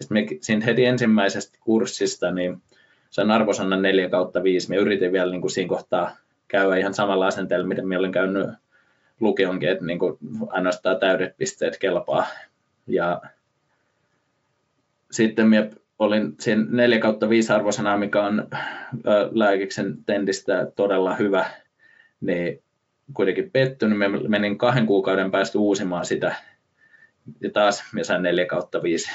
[0.00, 2.62] Sitten me, siinä heti ensimmäisestä kurssista niin
[3.10, 4.68] sain arvosanan 4 kautta 5.
[4.68, 6.16] Me yritin vielä niin kuin siinä kohtaa
[6.48, 8.48] käydä ihan samalla asenteella, miten minä olin käynyt
[9.24, 10.18] lukionkin, että niin kuin
[10.48, 12.26] ainoastaan täydet pisteet kelpaa.
[12.86, 13.20] Ja
[15.10, 18.48] sitten minä olin siinä 4 kautta 5 arvosanaa, mikä on
[19.30, 21.44] lääkiksen tendistä todella hyvä,
[22.20, 22.62] niin
[23.14, 23.98] kuitenkin pettynyt.
[23.98, 26.34] Mä menin kahden kuukauden päästä uusimaan sitä
[27.40, 29.10] ja taas mä sain 4 kautta 5.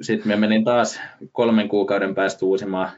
[0.00, 1.00] Sitten mä menin taas
[1.32, 2.90] kolmen kuukauden päästä uusimaan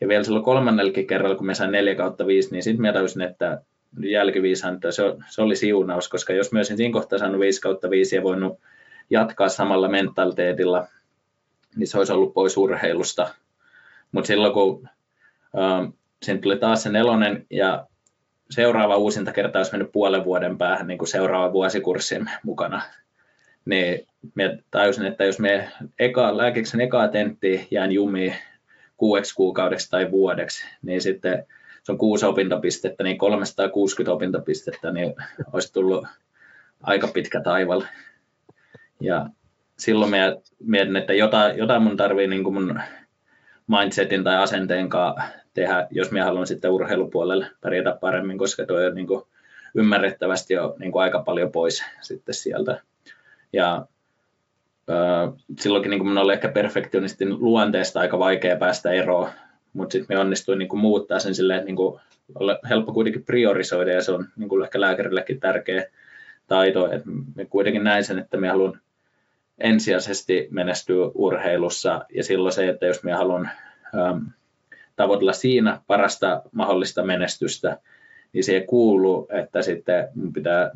[0.00, 2.92] ja vielä silloin kolmannellekin kerralla, kun mä sain 4 kautta 5, niin sitten mä
[3.26, 3.62] että
[4.02, 7.90] jälkiviisahan, että se, se oli siunaus, koska jos mä olisin siinä kohtaa saanut 5 kautta
[7.90, 8.60] 5 ja voinut
[9.10, 10.86] jatkaa samalla mentaliteetilla,
[11.76, 13.34] niin se olisi ollut pois urheilusta.
[14.12, 14.88] Mutta silloin kun
[15.58, 17.86] äh, siinä tuli taas se nelonen ja
[18.50, 22.82] seuraava uusinta kerta olisi mennyt puolen vuoden päähän niin kuin seuraava vuosikurssin mukana,
[23.64, 25.68] niin me tajusin, että jos me
[25.98, 28.34] eka, lääkiksen ekaa tenttiä jään jumiin
[28.96, 31.46] kuudeksi kuukaudeksi tai vuodeksi, niin sitten
[31.90, 35.14] on kuusi opintopistettä, niin 360 opintopistettä, niin
[35.52, 36.06] olisi tullut
[36.82, 37.82] aika pitkä taival.
[39.00, 39.26] Ja
[39.78, 40.12] silloin
[40.58, 42.80] mietin, että jotain, jotain mun tarvii niin kuin mun
[43.66, 45.22] mindsetin tai asenteen kanssa
[45.54, 49.22] tehdä, jos minä haluan sitten urheilupuolelle pärjätä paremmin, koska tuo on niin kuin
[49.74, 52.80] ymmärrettävästi jo niin kuin aika paljon pois sitten sieltä.
[53.52, 53.86] Ja
[54.90, 59.28] äh, silloinkin niin kuin oli ehkä perfektionistin luonteesta aika vaikea päästä eroon,
[59.72, 62.00] mutta sitten me onnistuin niin kuin muuttaa sen silleen, niin kuin
[62.34, 65.84] olla helppo kuitenkin priorisoida ja se on niin kuin ehkä lääkärillekin tärkeä
[66.46, 68.80] taito, että me kuitenkin näin sen, että me haluan
[69.58, 72.04] ensisijaisesti menestyä urheilussa.
[72.14, 73.50] Ja silloin se, että jos me haluan
[73.94, 74.18] ähm,
[74.96, 77.78] tavoitella siinä parasta mahdollista menestystä,
[78.32, 80.70] niin siihen kuuluu, että sitten pitää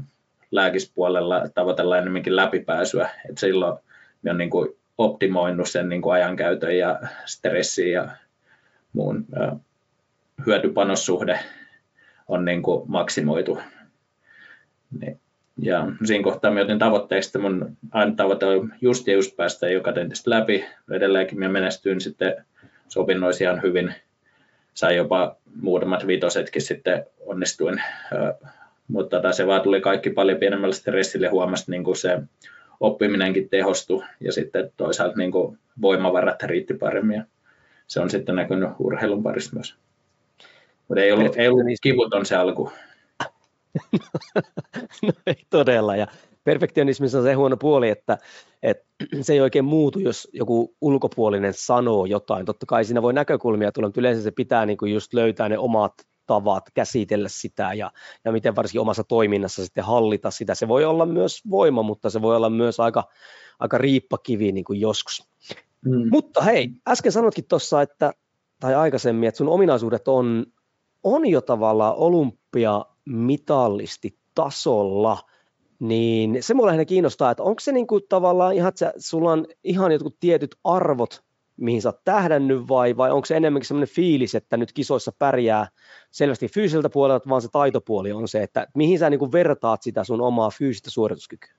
[0.51, 3.79] lääkispuolella tavoitella enemmänkin läpipääsyä, että silloin
[4.23, 8.09] me on niin kuin optimoinut sen niin kuin ajankäytön ja stressin ja
[8.95, 9.27] muun
[10.47, 11.39] hyötypanossuhde
[12.29, 13.59] on niin kuin maksimoitu.
[15.63, 19.69] Ja siinä kohtaa mä otin tavoitteeksi, että mun aina tavoite on just ja just päästä
[19.69, 20.65] joka tentistä läpi.
[20.91, 22.45] Edelleenkin mä menestyin sitten
[22.89, 23.95] sopinnoissa hyvin.
[24.75, 27.83] Sain jopa muutamat viitosetkin sitten onnistuin,
[28.89, 32.19] mutta se vaan tuli kaikki paljon pienemmällä stressille huomasi niin kuin se
[32.81, 37.25] oppiminenkin tehostui ja sitten toisaalta niin kuin voimavarat riitti paremmin.
[37.87, 39.75] Se on sitten näkynyt urheilun parissa myös.
[40.89, 42.73] Mutta ei ollut, ei ollut kivuton se alku.
[45.03, 45.97] no ei todella.
[45.97, 46.07] Ja
[46.45, 48.19] perfektionismissa on se huono puoli, että,
[48.63, 48.85] että
[49.23, 52.47] se ei oikein muutu, jos joku ulkopuolinen sanoo jotain.
[52.47, 55.59] Totta kai siinä voi näkökulmia tulla, mutta yleensä se pitää niin kuin just löytää ne
[55.59, 55.93] omat
[56.27, 57.91] tavat käsitellä sitä ja,
[58.25, 60.55] ja miten varsinkin omassa toiminnassa sitten hallita sitä.
[60.55, 63.05] Se voi olla myös voima, mutta se voi olla myös aika,
[63.59, 65.29] aika riippakivi niin kuin joskus.
[65.85, 66.09] Mm.
[66.11, 68.13] Mutta hei, äsken sanotkin tuossa, että,
[68.61, 70.47] tai aikaisemmin, että sun ominaisuudet on,
[71.03, 75.19] on jo tavallaan olympiamitallisti tasolla,
[75.79, 79.47] niin se mulle lähinnä kiinnostaa, että onko se niin kuin tavallaan ihan, että sulla on
[79.65, 81.25] ihan jotkut tietyt arvot,
[81.57, 85.69] mihin sä oot tähdännyt vai, vai onko se enemmänkin semmoinen fiilis, että nyt kisoissa pärjää
[86.11, 90.05] selvästi fyysiseltä puolelta, vaan se taitopuoli on se, että mihin sä niin kuin vertaat sitä
[90.05, 91.55] sun omaa fyysistä suorituskykyä?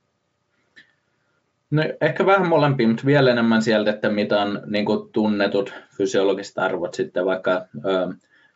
[1.75, 6.57] No, ehkä vähän molempia, mutta vielä enemmän sieltä, että mitä on niin kuin tunnetut fysiologiset
[6.57, 8.13] arvot sitten vaikka ö,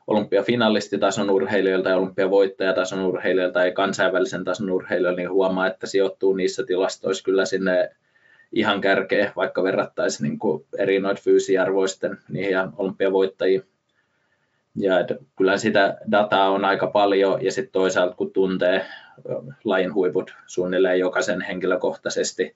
[0.07, 7.23] olympiafinalistitason urheilijoilta ja olympiavoittajatason urheilijoilta ja kansainvälisen tason urheilijoilta, niin huomaa, että sijoittuu niissä tilastoissa
[7.23, 7.89] kyllä sinne
[8.53, 13.63] ihan kärkeen, vaikka verrattaisiin niin kuin eri noita fyysiarvoisten niihin ja olympiavoittajiin.
[14.75, 18.85] Ja että kyllä sitä dataa on aika paljon ja sitten toisaalta kun tuntee
[19.63, 22.55] lajin huiput suunnilleen jokaisen henkilökohtaisesti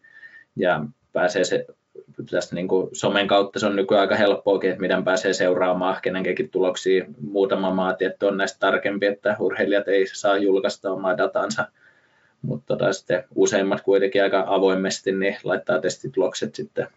[0.55, 1.65] ja pääsee se
[2.31, 6.49] tästä niin kuin somen kautta se on nykyään aika helppoakin, että miten pääsee seuraamaan kenenkin
[6.49, 7.05] tuloksia.
[7.21, 11.67] Muutama maa tietty on näistä tarkempi, että urheilijat ei saa julkaista omaa datansa
[12.43, 16.87] mutta tota sitten useimmat kuitenkin aika avoimesti niin laittaa testitulokset sitten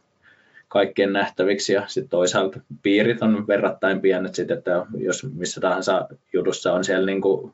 [0.69, 6.73] kaikkien nähtäviksi ja sitten toisaalta piirit on verrattain pienet sitten, että jos missä tahansa jutussa
[6.73, 7.53] on siellä niin kuin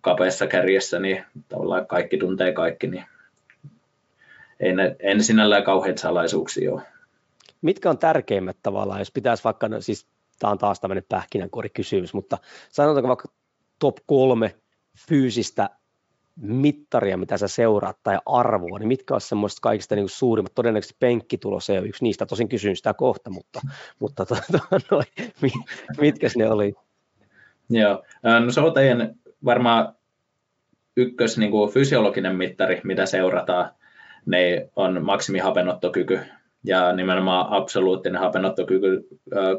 [0.00, 3.04] kapeassa kärjessä, niin tavallaan kaikki tuntee kaikki, niin
[4.60, 6.82] ei ne, en sinällään kauheita salaisuuksia ole.
[7.62, 10.06] Mitkä on tärkeimmät tavallaan, jos pitäisi vaikka, no siis
[10.38, 11.04] tämä on taas tämmöinen
[11.74, 12.38] kysymys, mutta
[12.70, 13.28] sanotaanko vaikka
[13.78, 14.56] top kolme
[15.08, 15.70] fyysistä
[16.40, 21.70] mittaria, mitä sä seuraat tai arvoa, niin mitkä olisi semmoiset kaikista niin suurimmat, todennäköisesti penkkitulos
[21.70, 23.60] ei ole yksi niistä, tosin kysyn sitä kohta, mutta,
[23.98, 24.58] mutta to, to,
[24.90, 25.02] no,
[26.00, 26.74] mitkä ne oli?
[27.70, 28.04] Joo,
[28.44, 29.94] no se on teidän varmaan
[30.96, 33.70] ykkös niin kuin fysiologinen mittari, mitä seurataan,
[34.26, 36.20] ne on maksimihapennottokyky
[36.64, 39.08] ja nimenomaan absoluuttinen hapenottokyky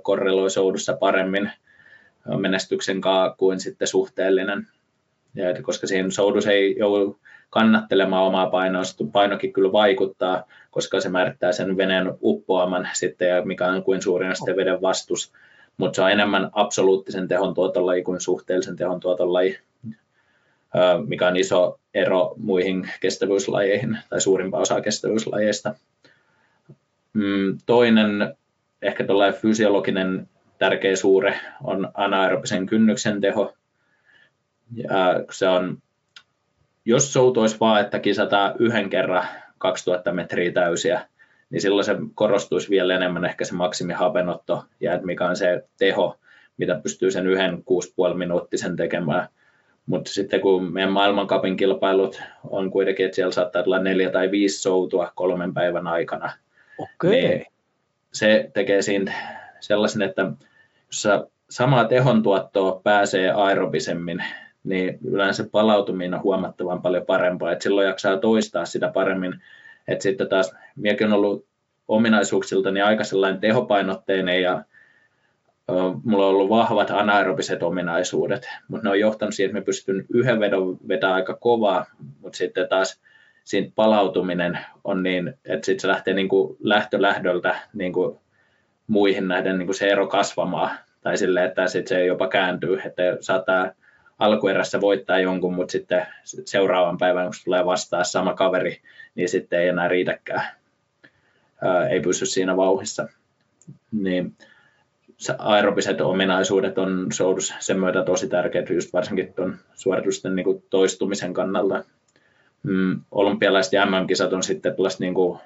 [0.01, 1.51] korreloi soudussa paremmin
[2.38, 4.68] menestyksen kanssa kuin sitten suhteellinen.
[5.36, 8.82] Ja koska siinä soudus ei joudu kannattelemaan omaa painoa,
[9.12, 14.36] painokin kyllä vaikuttaa, koska se määrittää sen veneen uppoaman sitten ja mikä on kuin suurin
[14.36, 15.34] sitten veden vastus,
[15.78, 19.60] mutta se on enemmän absoluuttisen tehon tuotollaji kuin suhteellisen tehon tuotollaji,
[21.07, 25.76] mikä on iso ero muihin kestävyyslajeihin tai suurimpaa osaa kestävyyslajeista.
[27.13, 28.36] Mm, toinen
[28.82, 30.28] ehkä tuollainen fysiologinen
[30.59, 33.53] tärkeä suure on anaerobisen kynnyksen teho,
[35.32, 35.78] se on,
[36.86, 41.07] jos soutuisi vaan, että kisataan yhden kerran 2000 metriä täysiä,
[41.49, 46.17] niin silloin se korostuisi vielä enemmän ehkä se maksimihapenotto ja että mikä on se teho,
[46.57, 47.53] mitä pystyy sen yhden
[48.09, 49.28] 6,5 minuuttisen tekemään.
[49.89, 54.61] Mutta sitten kun meidän maailmankapin kilpailut on kuitenkin, että siellä saattaa olla neljä tai viisi
[54.61, 56.31] soutua kolmen päivän aikana,
[56.77, 57.11] okay.
[57.11, 57.45] niin
[58.13, 59.13] se tekee siinä
[59.59, 60.31] sellaisen, että
[60.87, 61.07] jos
[61.49, 64.23] samaa tehon tuottoa pääsee aerobisemmin,
[64.63, 69.41] niin yleensä palautuminen on huomattavan paljon parempaa, että silloin jaksaa toistaa sitä paremmin.
[69.87, 71.45] Että sitten taas, minäkin on ollut
[71.87, 74.63] ominaisuuksilta niin aika sellainen tehopainotteinen ja
[76.03, 80.39] mulla on ollut vahvat anaerobiset ominaisuudet, mutta ne on johtanut siihen, että mä pystyn yhden
[80.39, 81.86] vedon vetämään aika kovaa,
[82.22, 83.01] mutta sitten taas
[83.43, 88.20] siinä palautuminen on niin, että sitten se lähtee niin kuin lähtölähdöltä niin kuin
[88.88, 90.70] muihin näiden niin kuin se ero kasvamaan,
[91.01, 93.72] tai sille, että sit se jopa kääntyy, että saattaa
[94.20, 98.82] alkuerässä voittaa jonkun, mutta sitten seuraavan päivän, kun tulee vastaan sama kaveri,
[99.15, 100.43] niin sitten ei enää riitäkään.
[101.61, 103.07] Ää, ei pysy siinä vauhissa.
[103.91, 104.36] Niin
[105.38, 111.34] aerobiset ominaisuudet on soudus sen myötä tosi tärkeitä, just varsinkin tuon suoritusten niin kuin toistumisen
[111.34, 111.84] kannalta.
[112.63, 115.39] Mm, olympialaiset ja MM-kisat on sitten tällaista niin kuin,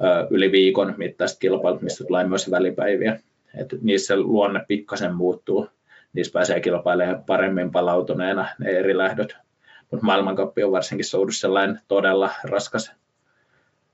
[0.00, 3.20] ö, yli viikon mittaista kilpailut, mistä tulee myös välipäiviä.
[3.58, 5.68] Et niissä luonne pikkasen muuttuu,
[6.12, 9.36] niissä pääsee kilpailemaan paremmin palautuneena ne eri lähdöt.
[9.90, 12.92] Mutta maailmankappi on varsinkin soudus sellainen todella raskas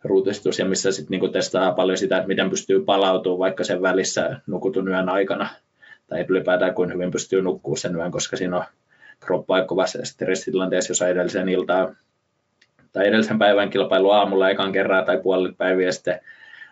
[0.06, 4.40] ruutistus ja missä sitten niinku testaa paljon sitä, että miten pystyy palautumaan vaikka sen välissä
[4.46, 5.48] nukutun yön aikana
[6.06, 8.64] tai ylipäätään kuin hyvin pystyy nukkuu sen yön, koska siinä on
[9.20, 11.96] kroppa kovassa stressitilanteessa, jos edellisen iltaan
[12.92, 16.20] tai edellisen päivän kilpailu aamulla ekan kerran tai puolet päiviä sitten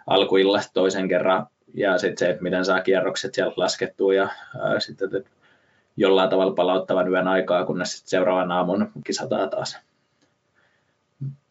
[0.07, 4.28] alkuillasta toisen kerran ja sitten se, että miten saa kierrokset sieltä laskettua ja
[4.61, 5.24] ää, sitten
[5.97, 9.78] jollain tavalla palauttavan yön aikaa, kunnes sitten seuraavan aamun kisataan taas.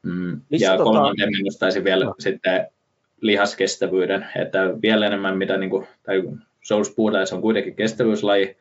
[0.04, 0.42] Mm.
[0.50, 0.84] ja tota...
[0.84, 2.16] kolmanteen nostaisin vielä no.
[2.20, 2.68] sitten
[3.22, 6.24] lihaskestävyyden, että vielä enemmän mitä, niin kuin, tai
[6.62, 6.96] Souls
[7.34, 8.58] on kuitenkin kestävyyslaji,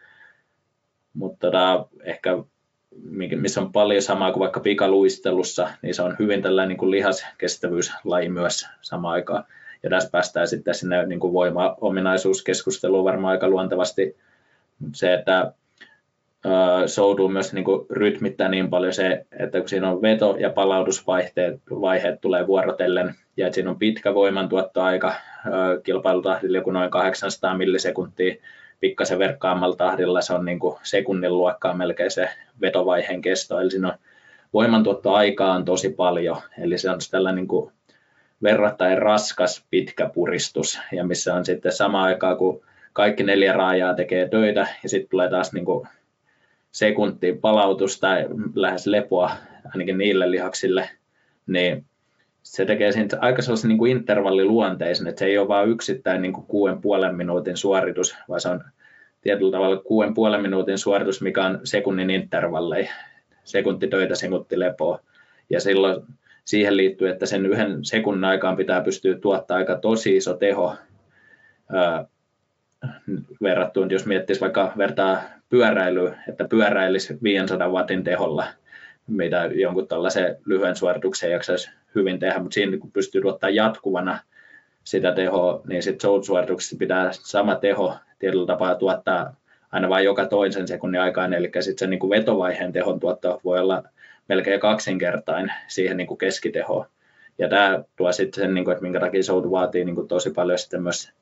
[1.14, 2.30] mutta tota, ehkä
[3.36, 8.28] missä on paljon samaa kuin vaikka pikaluistelussa, niin se on hyvin tällainen niin kuin lihaskestävyyslaji
[8.28, 9.44] myös samaan aikaan.
[9.82, 14.16] Ja tässä päästään sitten sinne niin kuin voima-ominaisuuskeskusteluun varmaan aika luontevasti.
[14.94, 15.52] Se, että
[16.86, 21.60] soutuu myös niin kuin rytmittää niin paljon se, että kun siinä on veto- ja palautusvaiheet
[21.70, 25.14] vaiheet tulee vuorotellen, ja että siinä on pitkä voimantuottoaika
[25.82, 28.34] kilpailutahdilla joku noin 800 millisekuntia,
[28.80, 30.20] pikkasen verkkaammalla tahdilla.
[30.20, 32.28] Se on niin kuin sekunnin luokkaa melkein se
[32.60, 33.94] vetovaiheen kesto, eli siinä on
[34.52, 37.72] voimantuottoaikaa on tosi paljon, eli se on tällainen niin kuin
[38.42, 42.62] verrattain raskas pitkä puristus, ja missä on sitten sama aikaa, kun
[42.92, 45.88] kaikki neljä raajaa tekee töitä, ja sitten tulee taas niin kuin
[46.72, 49.30] sekunti palautusta tai lähes lepoa
[49.72, 50.90] ainakin niille lihaksille,
[51.46, 51.84] niin
[52.42, 56.32] se tekee siitä aika sellaisen niin kuin intervalliluonteisen, että se ei ole vain yksittäin niin
[56.32, 58.64] kuin kuuden puolen minuutin suoritus, vaan se on
[59.20, 62.92] tietyllä tavalla kuuden puolen minuutin suoritus, mikä on sekunnin intervalleja,
[63.44, 65.00] sekunti töitä, sekunti lepoa.
[65.50, 66.02] Ja silloin
[66.44, 70.76] siihen liittyy, että sen yhden sekunnin aikaan pitää pystyä tuottaa aika tosi iso teho
[73.42, 75.22] verrattuna, jos miettisi vaikka vertaa
[75.52, 78.46] pyöräilyä, että pyöräilisi 500 watin teholla,
[79.06, 84.18] mitä jonkun tällaisen lyhyen suorituksen jaksaisi hyvin tehdä, mutta siinä kun pystyy tuottaa jatkuvana
[84.84, 89.34] sitä tehoa, niin sitten suorituksessa pitää sama teho tietyllä tapaa tuottaa
[89.72, 93.60] aina vain joka toisen sekunnin aikaan, eli sitten se niin kuin vetovaiheen tehon tuotto voi
[93.60, 93.82] olla
[94.28, 96.86] melkein kaksinkertain siihen niin kuin keskitehoon.
[97.38, 100.30] Ja tämä tuo sitten sen, niin kuin, että minkä takia soutu vaatii niin kuin tosi
[100.30, 101.12] paljon sitten myös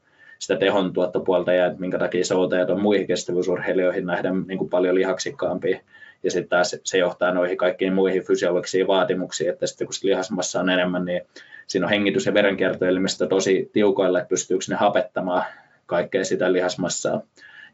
[0.41, 5.81] sitä tehon tuottopuolta ja minkä takia soutajat on muihin kestävyysurheilijoihin nähden niin kuin paljon lihaksikkaampia.
[6.23, 10.71] Ja sitten taas se johtaa noihin kaikkiin muihin fysiologisiin vaatimuksiin, että sitten kun lihasmassa on
[10.71, 11.23] enemmän, niin
[11.67, 15.45] siinä on hengitys- ja verenkiertoelimistö tosi tiukoilla, että pystyykö ne hapettamaan
[15.87, 17.21] kaikkea sitä lihasmassaa.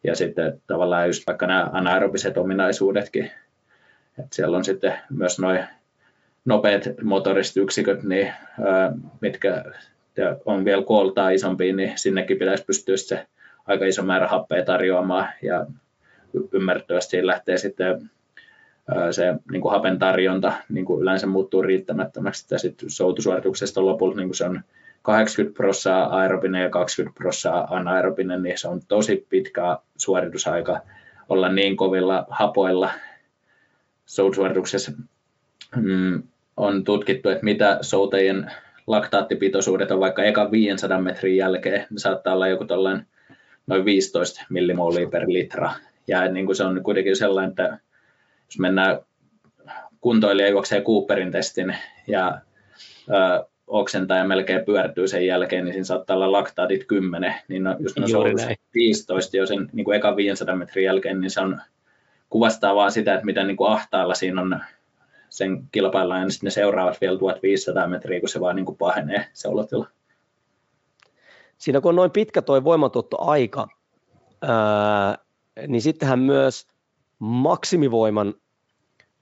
[0.05, 3.31] Ja sitten tavallaan just vaikka nämä anaerobiset ominaisuudetkin,
[4.19, 5.65] että siellä on sitten myös noin
[6.45, 8.33] nopeat motoriset yksiköt, niin,
[9.21, 9.65] mitkä
[10.45, 13.27] on vielä kooltaa isompi, niin sinnekin pitäisi pystyä se
[13.67, 15.67] aika iso määrä happea tarjoamaan ja
[16.53, 18.11] ymmärrettävästi lähtee sitten
[19.11, 24.29] se niin kuin hapen tarjonta niin kuin yleensä muuttuu riittämättömäksi, ja sitten soutusuorituksesta lopulta niin
[24.29, 24.61] kuin se on
[25.03, 30.81] 80 prosenttia aerobinen ja 20 prosenttia anaerobinen, niin se on tosi pitkä suoritusaika
[31.29, 32.91] olla niin kovilla hapoilla
[34.07, 34.93] soutusuorituksessa.
[35.77, 36.23] Mm,
[36.57, 38.53] on tutkittu, että mitä soutajien
[38.87, 42.65] laktaattipitoisuudet on vaikka eka 500 metrin jälkeen, niin saattaa olla joku
[43.67, 45.73] noin 15 millimoolia per litra.
[46.07, 47.79] Ja niin kuin se on kuitenkin sellainen, että
[48.47, 48.99] jos mennään
[50.01, 51.77] kuntoilija juoksee Cooperin testin
[52.07, 52.39] ja
[53.11, 57.77] ö, oksentaa ja melkein pyörtyy sen jälkeen, niin siinä saattaa olla laktaatit 10, niin no,
[57.79, 58.25] jos ne on
[58.75, 61.61] 15 jo sen niin kuin eka 500 metrin jälkeen, niin se on,
[62.31, 64.61] kuvastaa vaan sitä, että miten niin kuin ahtaalla siinä on
[65.37, 69.27] sen kilpaillaan ja sitten ne seuraavat vielä 1500 metriä, kun se vaan niin kuin pahenee
[69.33, 69.89] se olotila.
[71.59, 73.69] Siinä kun on noin pitkä tuo voimantuottoaika,
[74.43, 75.19] ää,
[75.67, 76.67] niin sittenhän myös
[77.19, 78.35] maksimivoiman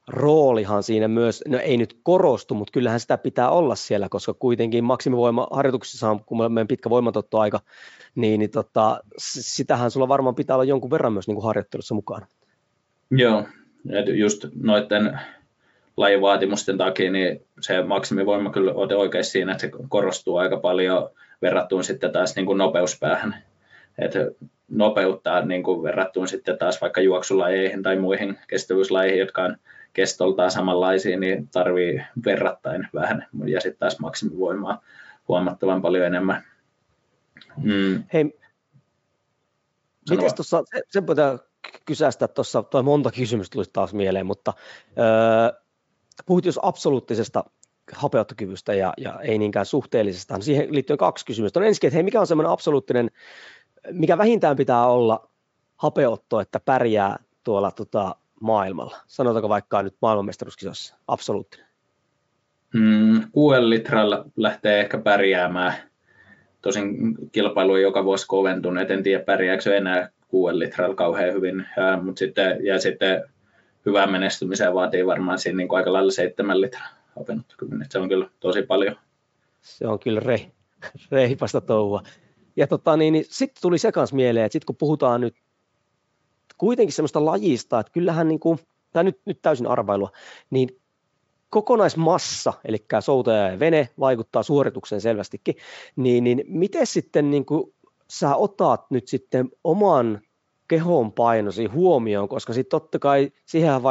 [0.09, 4.85] roolihan siinä myös, no ei nyt korostu, mutta kyllähän sitä pitää olla siellä, koska kuitenkin
[4.85, 7.61] maksimivoimaharjoituksissa on, kun meidän pitkä voimantuottoaika,
[8.15, 12.27] niin, niin tota, sitähän sulla varmaan pitää olla jonkun verran myös niin kuin harjoittelussa mukana.
[13.11, 13.45] Joo,
[14.15, 15.21] just noiden
[15.97, 21.11] lajivaatimusten takia, niin se maksimivoima kyllä on oikein siinä, että se korostuu aika paljon
[21.43, 23.37] verrattuna sitten taas niin kuin nopeuspäähän.
[23.99, 24.13] Et
[24.69, 29.57] nopeuttaa niin kuin verrattuna sitten taas vaikka juoksulajeihin tai muihin kestävyyslajeihin, jotka on
[29.93, 34.83] kestoltaan samanlaisia, niin tarvii verrattain vähän ja sitten taas maksimivoimaa
[35.29, 36.45] huomattavan paljon enemmän.
[37.57, 38.05] Mm.
[38.13, 38.25] Hei,
[40.11, 41.39] miten tuossa, se, sen pitää
[41.85, 44.53] kysästä tuossa, toi monta kysymystä tuli taas mieleen, mutta
[44.99, 45.64] öö,
[46.27, 47.45] puhuit jos absoluuttisesta
[47.93, 50.41] hapeuttokyvystä ja, ja ei niinkään suhteellisesta.
[50.41, 51.61] Siihen liittyy kaksi kysymystä.
[51.61, 53.11] On ensinnäkin, että hei, mikä on semmoinen absoluuttinen,
[53.93, 55.29] mikä vähintään pitää olla
[55.77, 58.97] hapeutto, että pärjää tuolla tota, maailmalla?
[59.07, 61.67] Sanotaanko vaikka nyt maailmanmestaruuskisossa absoluuttinen?
[62.75, 65.75] Mm, kuuden litralla lähtee ehkä pärjäämään.
[66.63, 72.03] Tosin kilpailu on joka vuosi koventunut, en tiedä pärjääkö enää kuuden litralla kauhean hyvin, ja,
[72.03, 73.23] mutta sitten, ja sitten
[73.87, 77.87] hyvää menestymiseen vaatii varmaan siinä niin aika lailla seitsemän litraa hapenottokymmenen.
[77.91, 78.97] Se on kyllä tosi paljon.
[79.63, 80.51] Se on kyllä re,
[81.11, 82.03] reipasta touhua.
[82.57, 85.35] Ja tota, niin, niin sitten tuli se kanssa mieleen, että sitten kun puhutaan nyt
[86.59, 88.59] kuitenkin semmoista lajista, että kyllähän niin kuin,
[88.93, 90.11] tämä nyt, nyt täysin arvailua,
[90.51, 90.81] niin
[91.51, 95.55] kokonaismassa, eli soutaja ja vene vaikuttaa suoritukseen selvästikin,
[95.97, 97.75] niin, niin miten sitten niin kuin
[98.11, 100.21] sä otat nyt sitten oman
[100.69, 103.83] kehon painosi huomioon, koska sitten totta kai siihen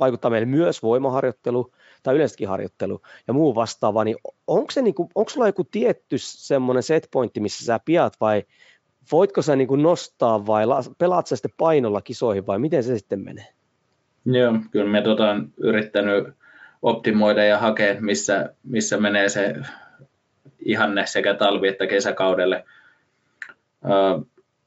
[0.00, 5.30] vaikuttaa meille myös voimaharjoittelu tai yleensäkin harjoittelu ja muu vastaava, niin onko, se niinku, onko
[5.30, 8.42] sulla joku tietty semmoinen setpointti, missä sä piat vai
[9.12, 10.64] voitko sä niinku nostaa vai
[10.98, 13.46] pelaat sä sitten painolla kisoihin vai miten se sitten menee?
[14.24, 16.28] Joo, kyllä me tota, on yrittänyt
[16.82, 19.54] optimoida ja hakea, missä, missä menee se
[20.58, 22.64] ihanne sekä talvi- että kesäkaudelle.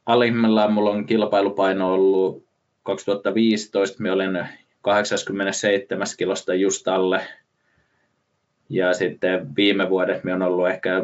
[0.06, 2.46] Alimmillaan mulla on kilpailupaino ollut
[2.84, 4.48] 2015, me olin
[4.82, 7.22] 87 kilosta just alle.
[8.70, 11.04] Ja sitten viime vuodet me on ollut ehkä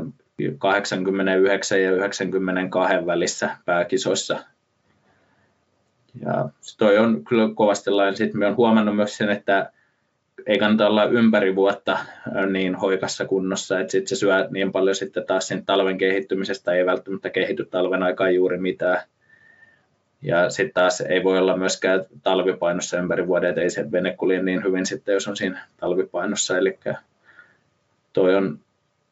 [0.57, 4.39] 89 ja 92 välissä pääkisoissa.
[6.25, 8.15] Ja toi on kyllä kovasti lailla.
[8.15, 9.71] Sitten me on huomannut myös sen, että
[10.49, 11.97] ei kannata olla ympäri vuotta
[12.51, 16.85] niin hoikassa kunnossa, että sitten se syö niin paljon sitten taas sen talven kehittymisestä, ei
[16.85, 19.01] välttämättä kehity talven aikaan juuri mitään.
[20.21, 24.43] Ja sitten taas ei voi olla myöskään talvipainossa ympäri vuoden, että ei se vene kulje
[24.43, 26.57] niin hyvin sitten, jos on siinä talvipainossa.
[26.57, 26.79] Eli
[28.13, 28.59] toi on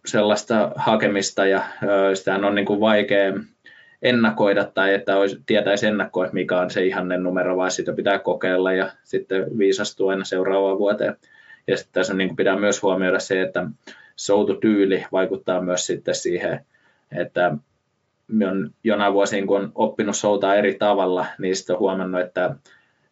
[0.05, 1.63] sellaista hakemista ja
[2.13, 3.33] sitä on niin kuin vaikea
[4.01, 8.73] ennakoida tai että olisi, tietäisi ennakkoa, mikä on se ihanne numero, vaan sitä pitää kokeilla
[8.73, 11.15] ja sitten viisastua aina seuraavaan vuoteen.
[11.67, 13.67] Ja sitten tässä on, niin pitää myös huomioida se, että
[14.15, 16.65] soututyyli vaikuttaa myös sitten siihen,
[17.17, 17.57] että
[18.47, 22.55] on jonain vuosiin, kun on oppinut soutaa eri tavalla, niin sitten on huomannut, että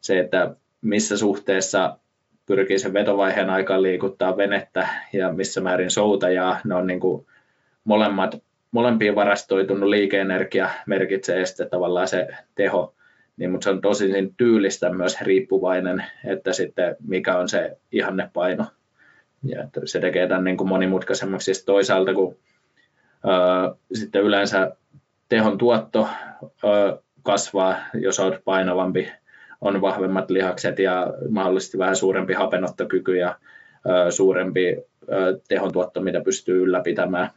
[0.02, 1.98] se, että missä suhteessa
[2.46, 7.26] pyrkii sen vetovaiheen aikaan liikuttaa venettä ja missä määrin soutajaa, ne on niin kuin
[7.84, 8.42] molemmat,
[8.76, 12.96] molempiin varastoitunut liikeenergia merkitsee sitten tavallaan se teho,
[13.38, 18.66] niin, mutta se on tosi tyylistä myös riippuvainen, että sitten mikä on se ihannepaino.
[19.44, 21.54] Ja että se tekee tämän niin kuin monimutkaisemmaksi.
[21.54, 22.38] Sitten toisaalta, kun
[23.26, 24.76] ää, sitten yleensä
[25.30, 26.08] tehon tuotto
[27.24, 29.12] kasvaa, jos olet painavampi,
[29.62, 33.40] on vahvemmat lihakset ja mahdollisesti vähän suurempi hapenottokyky ja
[34.10, 34.78] suurempi
[35.48, 37.30] tehon tuotto, mitä pystyy ylläpitämään,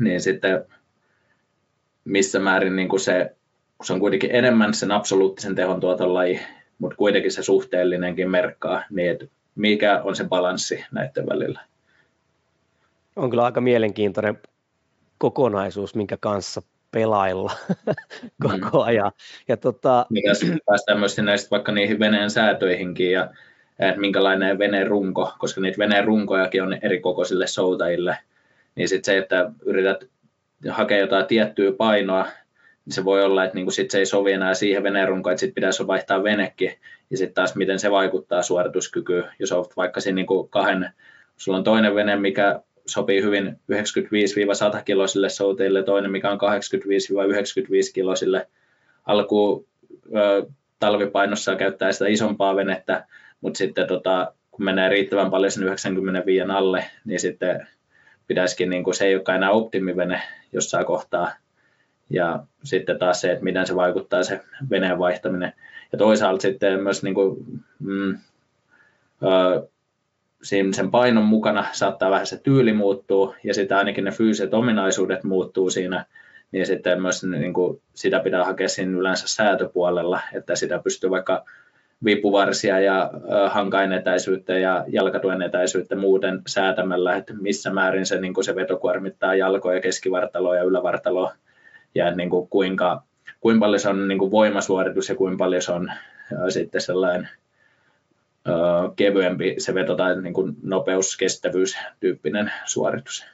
[0.00, 0.64] niin sitten
[2.04, 3.36] missä määrin niin kuin se,
[3.78, 6.40] kun se on kuitenkin enemmän sen absoluuttisen tehon tuoton laji,
[6.78, 11.60] mutta kuitenkin se suhteellinenkin merkkaa, niin että mikä on se balanssi näiden välillä.
[13.16, 14.38] On kyllä aika mielenkiintoinen
[15.18, 17.52] kokonaisuus, minkä kanssa pelailla
[18.42, 18.84] koko mm.
[18.84, 19.12] ajan.
[19.48, 20.06] Ja tota...
[20.10, 20.32] Mikä
[20.66, 23.30] päästään myös näistä vaikka niihin veneen säätöihinkin ja
[23.78, 28.18] että minkälainen veneen runko, koska niitä veneen runkojakin on eri kokoisille soutajille,
[28.74, 30.04] niin sitten se, että yrität
[30.68, 32.26] hakea jotain tiettyä painoa,
[32.84, 35.40] niin se voi olla, että niinku sit se ei sovi enää siihen veneen runkoon, että
[35.40, 36.72] sitten pitäisi vaihtaa venekin,
[37.10, 40.90] ja sitten taas miten se vaikuttaa suorituskykyyn, jos olet vaikka siinä niinku kahden,
[41.36, 43.60] sulla on toinen vene, mikä sopii hyvin
[44.78, 48.48] 95-100 kiloisille souteille, toinen mikä on 85-95 kiloisille.
[49.06, 49.66] Alkuun
[50.78, 53.06] talvipainossa käyttää sitä isompaa venettä,
[53.40, 57.66] mutta sitten tota, kun menee riittävän paljon sen 95 alle, niin sitten
[58.30, 60.22] pitäisikin, niin kuin, se ei olekaan enää optimivene
[60.52, 61.32] jossain kohtaa.
[62.10, 65.52] Ja sitten taas se, että miten se vaikuttaa se veneen vaihtaminen.
[65.92, 67.36] Ja toisaalta sitten myös niin kuin,
[67.78, 68.18] mm,
[70.42, 75.24] siinä sen painon mukana saattaa vähän se tyyli muuttuu ja sitten ainakin ne fyysiset ominaisuudet
[75.24, 76.04] muuttuu siinä,
[76.52, 81.44] niin sitten myös niin kuin, sitä pitää hakea siinä yleensä säätöpuolella, että sitä pystyy vaikka
[82.04, 83.10] vipuvarsia ja
[83.48, 89.34] hankain etäisyyttä ja jalkatuen etäisyyttä muuten säätämällä, että missä määrin se, niin se veto kuormittaa
[89.34, 91.34] jalkoja, keskivartaloa ja ylävartaloa
[91.94, 93.02] ja niin kuin kuinka
[93.40, 95.92] kuinka paljon se on niin kuin voimasuoritus ja kuinka paljon se on
[96.48, 97.28] sitten sellainen
[98.96, 103.24] kevyempi se veto tai niin kuin nopeus, kestävyys tyyppinen suoritus.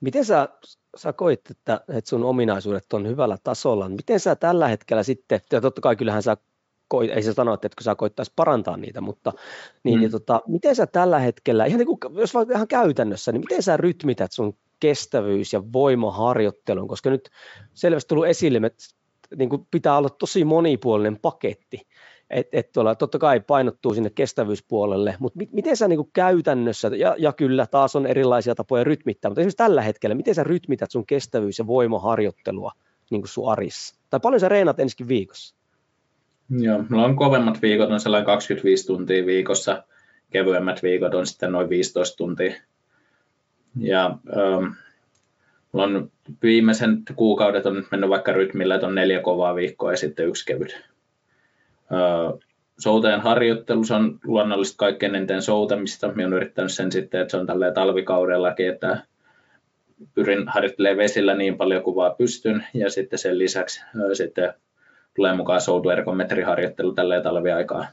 [0.00, 0.48] Miten sä,
[0.96, 3.88] sä koit, että, että sun ominaisuudet on hyvällä tasolla?
[3.88, 6.36] Miten sä tällä hetkellä sitten, ja totta kai kyllähän sä
[6.92, 9.32] koit, ei se sano, että etkö sä koittaisi parantaa niitä, mutta
[9.84, 10.00] niin, mm.
[10.00, 13.62] niin tota, miten sä tällä hetkellä, ihan niin kuin, jos vaikka ihan käytännössä, niin miten
[13.62, 17.30] sä rytmität sun kestävyys- ja voimaharjoittelun, koska nyt
[17.74, 18.84] selvästi tullut esille, että
[19.36, 21.80] niin kuin pitää olla tosi monipuolinen paketti,
[22.30, 26.88] että et tuolla totta kai painottuu sinne kestävyyspuolelle, mutta mi- miten sä niin kuin käytännössä,
[26.88, 30.90] ja, ja kyllä taas on erilaisia tapoja rytmittää, mutta esimerkiksi tällä hetkellä, miten sä rytmität
[30.90, 32.72] sun kestävyys- ja voimaharjoittelua
[33.10, 33.96] niin kuin sun arissa?
[34.10, 35.61] Tai paljon sä reenat ensikin viikossa?
[36.60, 39.84] Joo, mulla on kovemmat viikot on sellainen 25 tuntia viikossa,
[40.30, 42.54] kevyemmät viikot on sitten noin 15 tuntia.
[43.80, 44.72] Ja ähm,
[45.72, 46.10] mulla on
[46.42, 50.80] viimeisen kuukaudet on mennyt vaikka rytmillä, että on neljä kovaa viikkoa ja sitten yksi kevyt.
[51.92, 52.40] Äh,
[52.78, 56.08] soutajan harjoittelussa on luonnollisesti kaikkein eniten soutamista.
[56.08, 59.02] Minä olen yrittänyt sen sitten, että se on tällä talvikaudellakin, että
[60.14, 64.54] pyrin harjoittelemaan vesillä niin paljon kuin vaan pystyn ja sitten sen lisäksi äh, sitten
[65.16, 67.86] tulee mukaan soutuergometriharjoittelu tällä talviaikaa.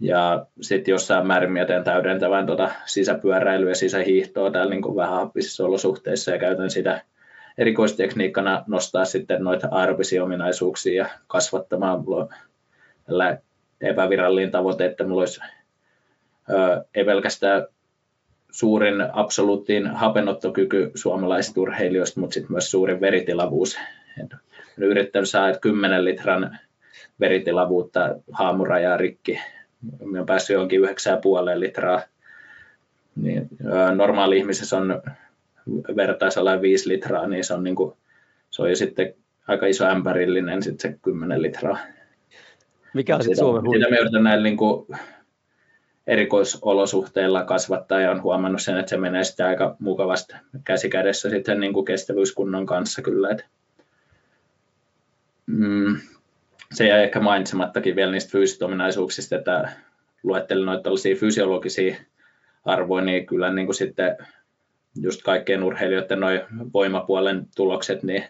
[0.00, 6.30] Ja sitten jossain määrin teen täydentävän tuota sisäpyöräilyä ja sisähiihtoa täällä niin vähän happisissa olosuhteissa
[6.30, 7.02] ja käytän sitä
[7.58, 12.04] erikoistekniikkana nostaa sitten noita aerobisia ominaisuuksia ja kasvattamaan.
[13.04, 13.38] Tällä
[13.80, 15.40] epävirallinen tavoite, että mulla olisi
[16.50, 17.66] ö, ei pelkästään
[18.50, 23.78] suurin absoluuttiin hapenottokyky suomalaisista urheilijoista, mutta sitten myös suurin veritilavuus.
[24.78, 26.58] Yrittänyt saada 10 litran
[27.20, 29.40] veritilavuutta haamurajaa rikki.
[29.82, 30.90] Minä olen päässyt johonkin 9,5
[31.60, 32.00] litraa.
[33.16, 33.48] Niin,
[33.94, 35.02] normaali ihmisessä on
[35.96, 37.94] vertaisella 5 litraa, niin se on, niin kuin,
[38.50, 39.14] se on jo sitten
[39.48, 41.78] aika iso ämpärillinen sitten se 10 litraa.
[42.94, 43.72] Mikä on sitten Suomen huippu?
[43.72, 44.86] Sitä me yritän näin niin kuin
[46.06, 51.72] erikoisolosuhteilla kasvattaa ja on huomannut sen, että se menee sitten aika mukavasti käsikädessä sitten niin
[51.72, 53.30] kuin kestävyyskunnon kanssa kyllä.
[53.30, 53.44] Että
[55.48, 55.96] mm,
[56.72, 59.72] se jäi ehkä mainitsemattakin vielä niistä fyysisistä ominaisuuksista, että
[60.22, 60.90] luettelin noita
[61.20, 61.96] fysiologisia
[62.64, 64.16] arvoja, niin kyllä niin kuin sitten
[65.02, 66.40] just kaikkien urheilijoiden noin
[66.72, 68.24] voimapuolen tulokset, niin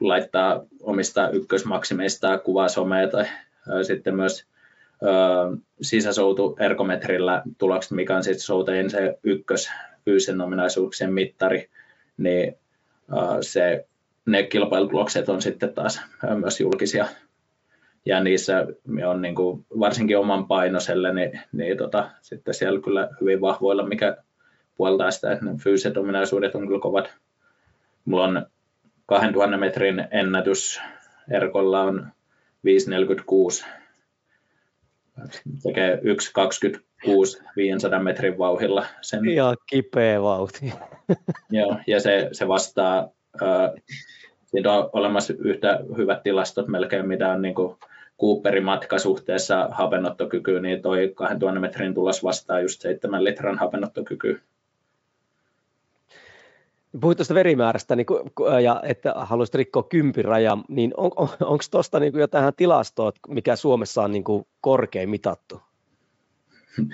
[0.00, 3.26] laittaa omista ykkösmaksimeista kuvaa somea tai
[3.84, 4.46] sitten myös
[5.80, 9.70] sisäsoutu ergometrillä tulokset, mikä on sitten soutajien se ykkös
[10.04, 11.70] fyysisen ominaisuuksien mittari,
[12.16, 12.56] niin
[13.40, 13.86] se
[14.26, 16.00] ne kilpailutulokset on sitten taas
[16.34, 17.06] myös julkisia.
[18.06, 18.66] Ja niissä
[19.06, 24.16] on niin kuin, varsinkin oman painoselle, niin, niin tota, sitten siellä kyllä hyvin vahvoilla, mikä
[24.76, 27.14] puoltaa sitä, että ne fyysiset ominaisuudet on kyllä kovat.
[28.04, 28.46] Mulla on
[29.06, 30.80] 2000 metrin ennätys,
[31.30, 32.12] Erkolla on
[32.64, 33.64] 546,
[35.62, 38.86] tekee 1.26 500 metrin vauhilla.
[39.00, 39.28] Sen.
[39.28, 40.72] Ihan kipeä vauhti.
[41.50, 43.08] Joo, ja se, se vastaa
[44.46, 47.54] Siitä on olemassa yhtä hyvät tilastot melkein, mitä on niin
[48.20, 54.38] Cooperin matka suhteessa hapenottokykyyn, niin toi 2000 metrin tulos vastaa just 7 litran hapenottokykyä.
[57.00, 58.06] Puhuit tuosta verimäärästä niin
[58.62, 63.12] ja että haluaisit rikkoa kympin rajan, niin on, on, onko tuosta niin jo tähän tilastoon,
[63.28, 65.62] mikä Suomessa on niin kuin korkein mitattu?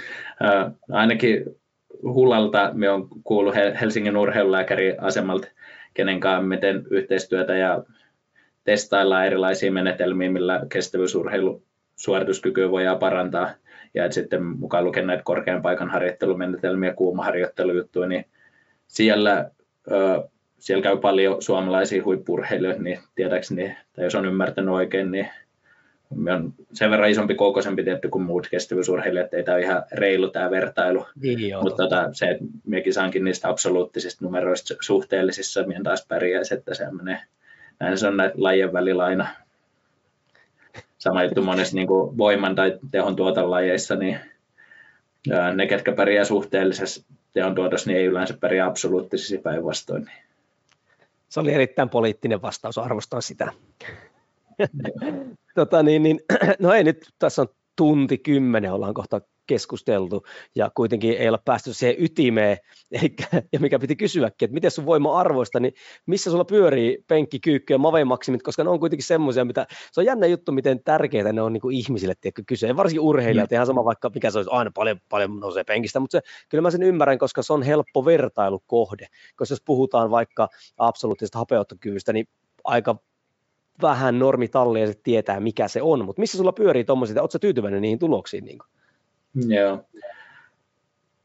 [0.92, 1.44] ainakin
[2.02, 5.48] Hullalta me on kuullut Helsingin urheilulääkäriasemalta
[6.42, 7.84] me teen yhteistyötä ja
[8.64, 11.62] testaillaan erilaisia menetelmiä, millä kestävyysurheilu
[11.96, 13.50] suorituskykyä voidaan parantaa.
[13.94, 18.24] Ja sitten mukaan lukien näitä korkean paikan harjoittelumenetelmiä, kuumaharjoittelujuttuja, niin
[18.86, 19.50] siellä,
[20.58, 25.28] siellä käy paljon suomalaisia huippurheilijoita, niin tietääkseni, tai jos on ymmärtänyt oikein, niin
[26.14, 29.82] me on sen verran isompi kokoisempi tietty kuin muut kestävyysurheilijat, että ei tämä ole ihan
[29.92, 31.06] reilu tämä vertailu.
[31.22, 36.74] Niin Mutta tota, se, että minäkin saankin niistä absoluuttisista numeroista suhteellisissa, minä taas pärjäisi, että
[36.74, 37.20] se menee.
[37.80, 39.28] Näin se on näitä lajien välillä aina.
[40.98, 44.18] Sama juttu monessa niin kuin voiman tai tehon tuotolajeissa, niin
[45.54, 50.10] ne, ketkä pärjää suhteellisessa tehon tuotossa, niin ei yleensä pärjää absoluuttisissa päinvastoin.
[51.28, 53.52] Se oli erittäin poliittinen vastaus, arvostan sitä
[55.54, 56.20] tota, niin, niin,
[56.58, 60.24] no ei nyt, tässä on tunti kymmenen ollaan kohta keskusteltu
[60.54, 62.56] ja kuitenkin ei ole päästy siihen ytimeen,
[63.02, 65.74] eikä, ja mikä piti kysyäkin, että miten sun voima-arvoista, niin
[66.06, 70.04] missä sulla pyörii penkki, kyykky ja mavemaksimit, koska ne on kuitenkin semmoisia, mitä, se on
[70.04, 73.54] jännä juttu, miten tärkeitä ne on niin kuin ihmisille, tiedätkö, kysyä, varsinkin urheilijat, mm.
[73.54, 76.70] ihan sama vaikka mikä se olisi, aina paljon, paljon nousee penkistä, mutta se, kyllä mä
[76.70, 79.06] sen ymmärrän, koska se on helppo vertailukohde,
[79.36, 80.48] koska jos puhutaan vaikka
[80.78, 82.26] absoluuttisesta hapeuttokyvystä, niin
[82.64, 82.96] aika
[83.82, 87.98] vähän normitalleja se tietää, mikä se on, mutta missä sulla pyörii tuommoisia, ootko tyytyväinen niihin
[87.98, 88.44] tuloksiin?
[88.44, 88.58] Niin
[89.34, 89.84] Joo.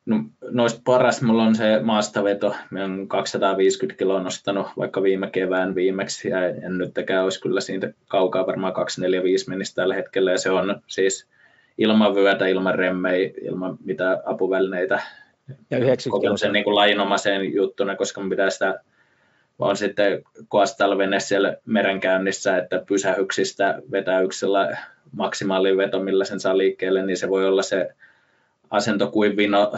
[0.06, 2.56] No, noista paras mulla on se maastaveto.
[2.70, 7.94] Mä olen 250 kiloa nostanut vaikka viime kevään viimeksi ja en nytkään olisi kyllä siitä
[8.08, 11.28] kaukaa, varmaan 245 menisi tällä hetkellä ja se on siis
[11.78, 15.02] ilman vyötä, ilman remmei, ilman mitä apuvälineitä.
[15.72, 18.80] Ja 90 sen niin kuin lajinomaiseen juttuna, koska mun pitää sitä
[19.60, 24.78] vaan sitten koastalvenne siellä merenkäynnissä, että pysähyksistä vetäyksellä
[25.12, 27.90] maksimaaliveto, millä sen saa liikkeelle, niin se voi olla se
[28.70, 29.74] asento kuin vino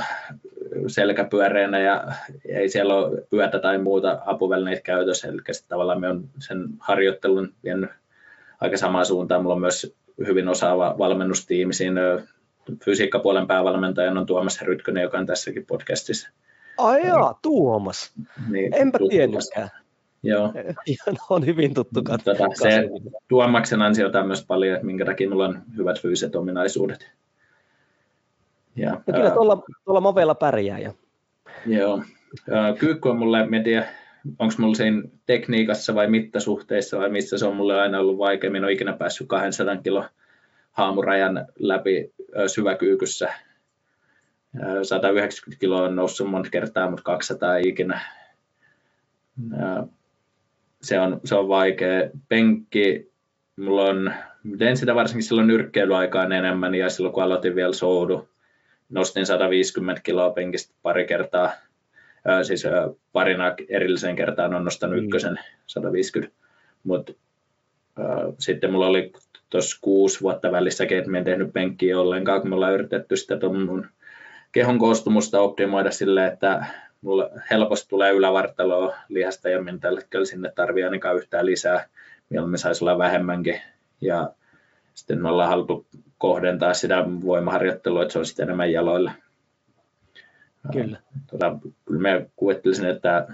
[0.88, 2.03] selkäpyöreänä ja
[2.49, 7.89] ei siellä ole pyötä tai muuta apuvälineitä käytössä, eli tavallaan me on sen harjoittelun vienyt
[8.61, 9.41] aika samaan suuntaan.
[9.41, 9.95] Mulla on myös
[10.27, 12.02] hyvin osaava valmennustiimi siinä
[12.85, 16.30] fysiikkapuolen päävalmentajan on Tuomas Rytkönen, joka on tässäkin podcastissa.
[16.77, 18.14] Ai jaa, Tuomas.
[18.49, 19.69] Niin, Enpä tiennytkään.
[20.23, 20.53] Joo.
[21.30, 22.34] on hyvin tuttu katsoa.
[22.34, 22.89] Tota, se
[23.27, 27.11] Tuomaksen ansiota on myös paljon, minkä takia minulla on hyvät fyysiset ominaisuudet.
[28.76, 30.80] Ja, no kyllä tuolla, tuolla Mavella pärjää.
[30.80, 30.93] Ja...
[31.65, 32.03] Joo.
[32.80, 33.88] Kyykky on mulle, en tiedä,
[34.39, 38.52] onko mulla siinä tekniikassa vai mittasuhteissa vai missä se on mulle aina ollut vaikea.
[38.52, 40.06] Minä olen ikinä päässyt 200 kilo
[40.72, 42.14] haamurajan läpi
[42.47, 43.34] syväkyykyssä.
[44.84, 47.99] 190 kiloa on noussut monta kertaa, mutta 200 ei ikinä.
[50.82, 52.10] Se on, se on vaikea.
[52.30, 53.11] Penkki,
[53.56, 54.14] mulla on,
[54.57, 58.30] tein sitä varsinkin silloin nyrkkeilyaikaan enemmän ja silloin kun aloitin vielä soudu,
[58.90, 61.52] nostin 150 kiloa penkistä pari kertaa,
[62.44, 62.64] siis
[63.11, 65.03] parina erilliseen kertaan on nostanut mm.
[65.03, 66.36] ykkösen 150,
[66.84, 67.14] mutta
[68.40, 69.11] sitten mulla oli
[69.49, 73.40] tuossa kuusi vuotta välissäkin, että mä en tehnyt penkkiä ollenkaan, kun me ollaan yritetty sitä
[73.49, 73.88] mun
[74.56, 76.65] kehon koostumusta optimoida sille, että
[77.02, 81.86] mulla helposti tulee ylävartaloa lihasta ja minä tällä hetkellä sinne tarvii ainakaan yhtään lisää,
[82.30, 83.61] mieluummin saisi olla vähemmänkin.
[84.02, 84.30] Ja
[84.94, 85.86] sitten me ollaan haluttu
[86.18, 89.11] kohdentaa sitä voimaharjoittelua, että se on sitten enemmän jaloilla.
[90.73, 90.98] Kyllä.
[91.32, 93.27] Tota, kyllä mä kuvittelisin, että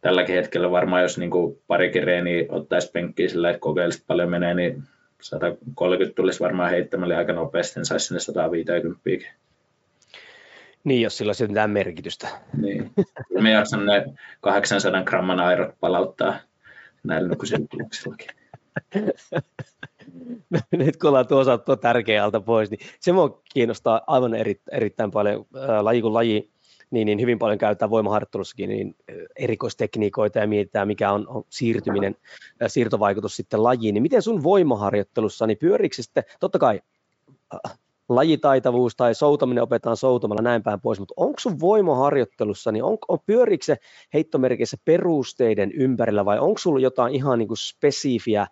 [0.00, 4.54] tälläkin hetkellä varmaan, jos niin kuin parikin reeniä ottaisi penkkiä sillä, että kokeilisi paljon menee,
[4.54, 4.82] niin
[5.20, 9.43] 130 tulisi varmaan heittämällä aika nopeasti, niin saisi sinne 150.
[10.84, 12.28] Niin, jos sillä olisi mitään merkitystä.
[12.56, 12.90] Niin.
[13.40, 14.04] Me jaksan ne
[14.40, 16.36] 800 gramman airot palauttaa
[17.04, 18.28] näillä nykyisillä tuloksillakin.
[20.72, 25.46] nyt kun ollaan tuossa tuo tärkeältä pois, niin se mua kiinnostaa aivan eri, erittäin paljon
[25.80, 26.50] laji kuin laji,
[26.90, 28.96] niin, niin hyvin paljon käytetään voimaharjoittelussakin niin
[29.36, 32.16] erikoistekniikoita ja mietitään, mikä on, on siirtyminen,
[32.66, 33.94] siirtovaikutus sitten lajiin.
[33.94, 36.80] Niin miten sun voimaharjoittelussa, niin pyörikö sitten, totta kai
[38.08, 43.18] lajitaitavuus tai soutaminen opetetaan soutamalla näin päin pois, mutta onko sun voimaharjoittelussa, niin on, on
[43.26, 43.76] pyörikö se
[44.14, 48.46] heittomerkissä perusteiden ympärillä vai onko sulla jotain ihan niin kuin spesifiä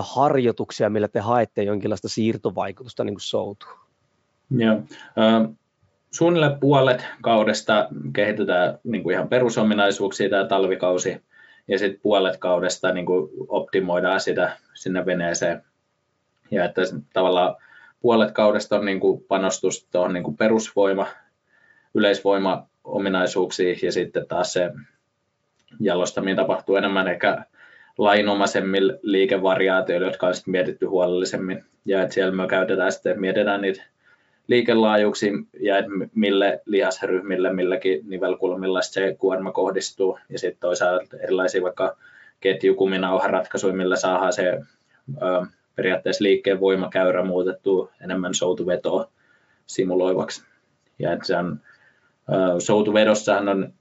[0.00, 3.78] harjoituksia, millä te haette jonkinlaista siirtovaikutusta niin kuin soutuun?
[4.50, 4.74] Joo.
[4.74, 5.54] Äh,
[6.10, 11.22] suunnilleen puolet kaudesta kehitetään niin kuin ihan perusominaisuuksia tämä talvikausi,
[11.68, 15.64] ja sitten puolet kaudesta niin kuin optimoidaan sitä sinne veneeseen.
[16.50, 16.82] Ja että
[17.12, 17.56] tavallaan
[18.00, 21.06] puolet kaudesta on niin kuin panostus tuohon niin kuin perusvoima,
[21.94, 24.70] yleisvoima ominaisuuksiin ja sitten taas se
[25.80, 27.44] jalostaminen tapahtuu enemmän ehkä
[27.98, 31.64] lainomaisemmilla liikevariaatioilla, jotka on sitten mietitty huolellisemmin.
[31.84, 33.82] Ja että siellä me käytetään sitten, mietitään niitä
[34.46, 40.18] liikelaajuuksia ja että mille lihasryhmille, milläkin nivelkulmilla se kuorma kohdistuu.
[40.28, 41.96] Ja sitten toisaalta erilaisia vaikka
[42.40, 44.60] ketjukuminauharatkaisuja, millä saadaan se
[45.22, 45.46] ö,
[45.78, 49.10] periaatteessa liikkeen voimakäyrä muutettu enemmän soutuvetoa
[49.66, 50.44] simuloivaksi.
[50.98, 51.60] Ja että se on,
[52.28, 53.72] ö, soutuvedossahan on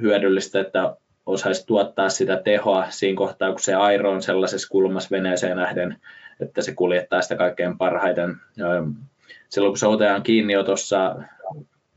[0.00, 0.96] hyödyllistä, että
[1.26, 5.96] osaisi tuottaa sitä tehoa siinä kohtaa, kun se airo on sellaisessa kulmassa veneeseen nähden,
[6.40, 8.36] että se kuljettaa sitä kaikkein parhaiten.
[9.48, 11.16] Silloin kun soutetaan kiinniotossa,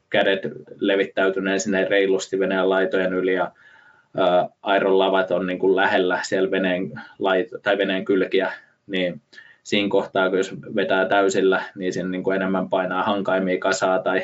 [0.09, 0.41] kädet
[0.79, 3.51] levittäytyneen sinne reilusti veneen laitojen yli ja
[4.61, 8.51] airon lavat on niin kuin lähellä siellä veneen, laito, tai veneen kylkiä,
[8.87, 9.21] niin
[9.63, 14.23] siinä kohtaa, kun jos vetää täysillä, niin siinä niin enemmän painaa hankaimia kasaa tai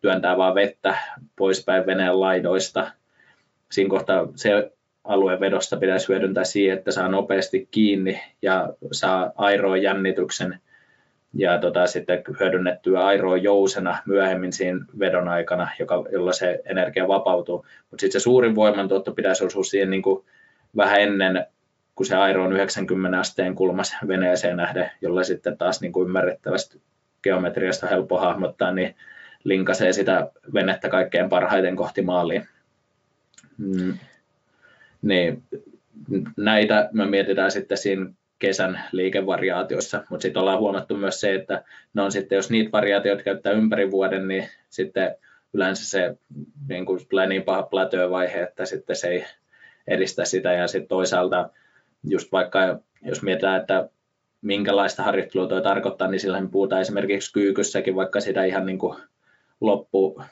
[0.00, 0.98] työntää vaan vettä
[1.36, 2.90] poispäin veneen laidoista,
[3.70, 4.72] siinä kohtaa se
[5.04, 10.60] alueen vedosta pitäisi hyödyntää siihen, että saa nopeasti kiinni ja saa airoon jännityksen
[11.34, 17.66] ja tota, sitten hyödynnettyä airoa jousena myöhemmin siinä vedon aikana, joka, jolla se energia vapautuu.
[17.90, 20.24] Mutta sitten se suurin voimantuotto pitäisi osua siihen niin kuin
[20.76, 21.46] vähän ennen,
[21.94, 26.82] kun se airo on 90 asteen kulmas veneeseen nähden, jolla sitten taas niin kuin ymmärrettävästi
[27.22, 28.94] geometriasta helppo hahmottaa, niin
[29.44, 32.48] linkasee sitä venettä kaikkein parhaiten kohti maaliin.
[33.58, 33.98] Mm.
[35.02, 35.42] Niin
[36.36, 38.06] näitä me mietitään sitten siinä
[38.38, 41.64] kesän liikevariaatioissa, mutta sitten ollaan huomattu myös se, että
[41.94, 45.16] ne on sitten, jos niitä variaatioita käyttää ympäri vuoden, niin sitten
[45.52, 46.16] yleensä se
[46.68, 49.24] niin kuin tulee niin paha plateau-vaihe, että sitten se ei
[49.86, 51.50] edistä sitä ja sitten toisaalta
[52.04, 53.88] just vaikka jos mietitään, että
[54.42, 58.98] minkälaista harjoittelua tuo tarkoittaa, niin sillähän puhutaan esimerkiksi kyykyssäkin vaikka sitä ihan niin kuin
[59.60, 60.22] loppu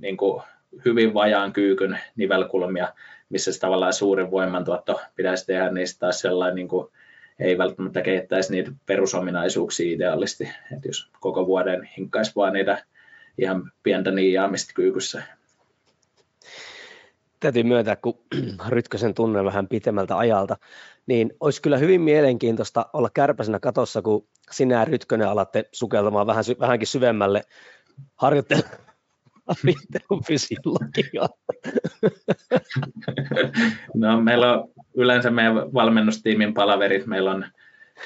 [0.00, 0.42] niin kuin
[0.84, 2.92] hyvin vajaan kyykyn nivelkulmia,
[3.28, 6.88] missä se tavallaan suurin voimantuotto pitäisi tehdä, niin taas sellainen niin kuin
[7.38, 10.44] ei välttämättä kehittäisi niitä perusominaisuuksia ideaalisti.
[10.76, 12.84] että jos koko vuoden hinkkaisi vaan niitä
[13.38, 15.22] ihan pientä niijaamista kyykyssä.
[17.40, 18.18] Täytyy myöntää, kun
[18.68, 20.56] Rytkösen tunnen vähän pitemmältä ajalta,
[21.06, 26.86] niin olisi kyllä hyvin mielenkiintoista olla kärpäsenä katossa, kun sinä Rytkönen alatte sukeltamaan vähän, vähänkin
[26.86, 27.42] syvemmälle
[28.22, 31.28] harjoittelun fysiologiaa.
[33.94, 37.44] No, meillä on yleensä meidän valmennustiimin palaverit, meillä on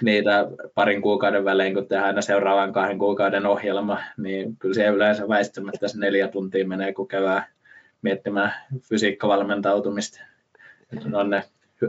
[0.03, 5.29] niitä parin kuukauden välein, kun tehdään aina seuraavan kahden kuukauden ohjelma, niin kyllä se yleensä
[5.29, 7.45] väistämättä se neljä tuntia menee, kun käydään
[8.03, 10.21] miettimään fysiikkavalmentautumista.
[11.13, 11.45] On ne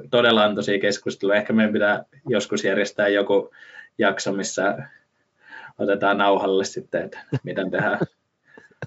[0.10, 1.38] todella antoisia keskusteluja.
[1.40, 3.52] Ehkä meidän pitää joskus järjestää joku
[3.98, 4.78] jakso, missä
[5.80, 8.00] otetaan nauhalle sitten, että miten tehdään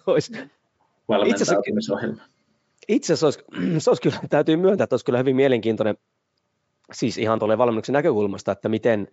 [1.09, 2.23] valmentautumisohjelma.
[2.89, 5.97] Itse asiassa olisi, se olisi kyllä, täytyy myöntää, että olisi kyllä hyvin mielenkiintoinen,
[6.93, 9.09] siis ihan tuolle valmennuksen näkökulmasta, että miten,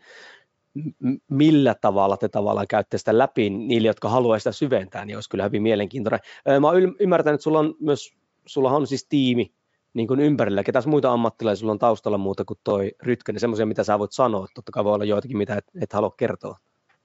[1.30, 5.44] millä tavalla te tavallaan käytte sitä läpi niille, jotka haluaa sitä syventää, niin olisi kyllä
[5.44, 6.20] hyvin mielenkiintoinen.
[6.62, 8.14] Mä olen ymmärtänyt, että sulla on myös,
[8.46, 9.54] sulla on siis tiimi
[9.94, 13.84] niin kuin ympärillä, ketäs muita ammattilaisia sulla on taustalla muuta kuin toi Rytkönen, semmoisia, mitä
[13.84, 16.58] sä voit sanoa, totta kai voi olla joitakin, mitä et, et halua kertoa.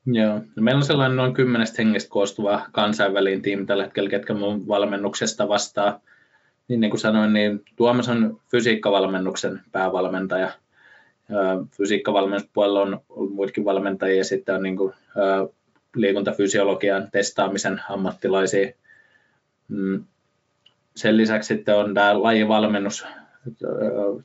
[0.07, 4.69] Joo, no meillä on sellainen noin kymmenestä hengestä koostuva kansainvälinen tiimi tällä hetkellä, ketkä mun
[4.69, 6.01] valmennuksesta vastaa.
[6.69, 10.53] Niin, niin kuin sanoin, niin Tuomas on fysiikkavalmennuksen päävalmentaja.
[11.77, 14.95] Fysiikkavalmennuspuolella on ollut muitakin valmentajia ja sitten on niin kuin,
[15.95, 18.73] liikuntafysiologian testaamisen ammattilaisia.
[19.69, 20.05] Mm,
[20.97, 23.07] sen lisäksi sitten on tämä lajivalmennus,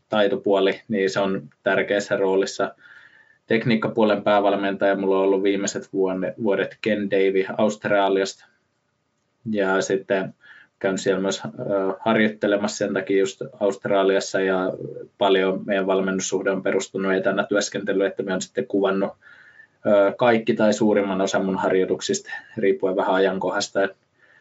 [0.09, 2.71] taitopuoli, niin se on tärkeässä roolissa–
[3.47, 5.89] tekniikkapuolen päävalmentaja mulla on ollut viimeiset
[6.43, 8.45] vuodet Ken Davy Australiasta.
[9.51, 10.33] Ja sitten
[10.83, 11.41] käyn siellä myös
[11.99, 14.73] harjoittelemassa sen takia just Australiassa ja
[15.17, 19.11] paljon meidän valmennussuhde on perustunut etänä työskentelyyn, että me on sitten kuvannut
[20.17, 23.79] kaikki tai suurimman osan mun harjoituksista, riippuen vähän ajankohdasta.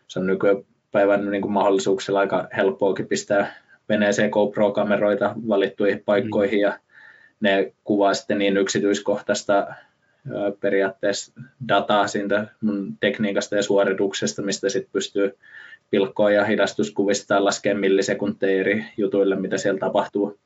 [0.08, 3.54] Se on nykypäivän niin kuin mahdollisuuksilla aika helppoakin pistää
[3.88, 6.62] veneeseen GoPro-kameroita valittuihin paikkoihin mm.
[6.62, 6.78] ja
[7.40, 9.66] ne kuvaa sitten niin yksityiskohtaista
[10.60, 11.32] periaatteessa
[11.68, 15.38] dataa siitä mun tekniikasta ja suorituksesta, mistä sitten pystyy
[15.92, 20.38] pilkkoa ja hidastuskuvista ja laskemaan millisekunteja eri jutuille, mitä siellä tapahtuu.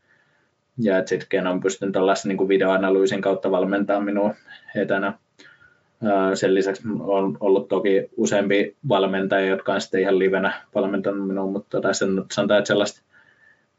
[0.78, 4.34] Ja sitten on pystynyt tällaisen niin videoanalyysin kautta valmentamaan minua
[4.76, 5.12] etänä.
[6.34, 11.68] Sen lisäksi on ollut toki useampi valmentaja, jotka on sitten ihan livenä valmentanut minua, mutta
[11.70, 13.02] tota, sen, sanotaan, että sellaista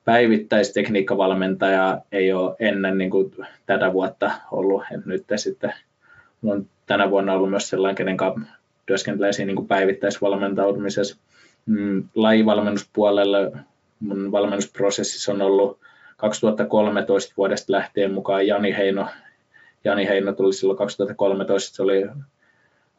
[0.05, 3.31] päivittäistekniikkavalmentaja ei ole ennen niin kuin
[3.65, 4.83] tätä vuotta ollut.
[4.91, 5.73] Et nyt sitten
[6.43, 8.41] on tänä vuonna ollut myös sellainen, kenen kanssa
[8.85, 11.17] työskentelee siinä niin päivittäisvalmentautumisessa.
[11.67, 13.51] Mm, lajivalmennuspuolelle
[13.99, 15.79] mun valmennusprosessissa on ollut
[16.17, 19.07] 2013 vuodesta lähtien mukaan Jani Heino.
[19.83, 22.05] Jani Heino tuli silloin 2013, se oli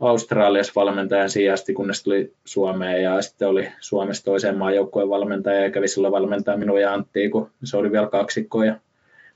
[0.01, 5.89] Australiassa valmentajan sijasti, kunnes tuli Suomeen ja sitten oli Suomessa toiseen maajoukkueen valmentaja ja kävi
[5.89, 8.77] sillä valmentaa minua ja Antti, kun se oli vielä kaksikko ja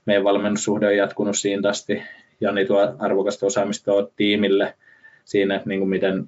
[0.05, 2.03] meidän valmennussuhde on jatkunut siitä asti.
[2.41, 4.73] Jani tuo arvokasta osaamista tiimille
[5.25, 6.25] siinä, että niin kuin miten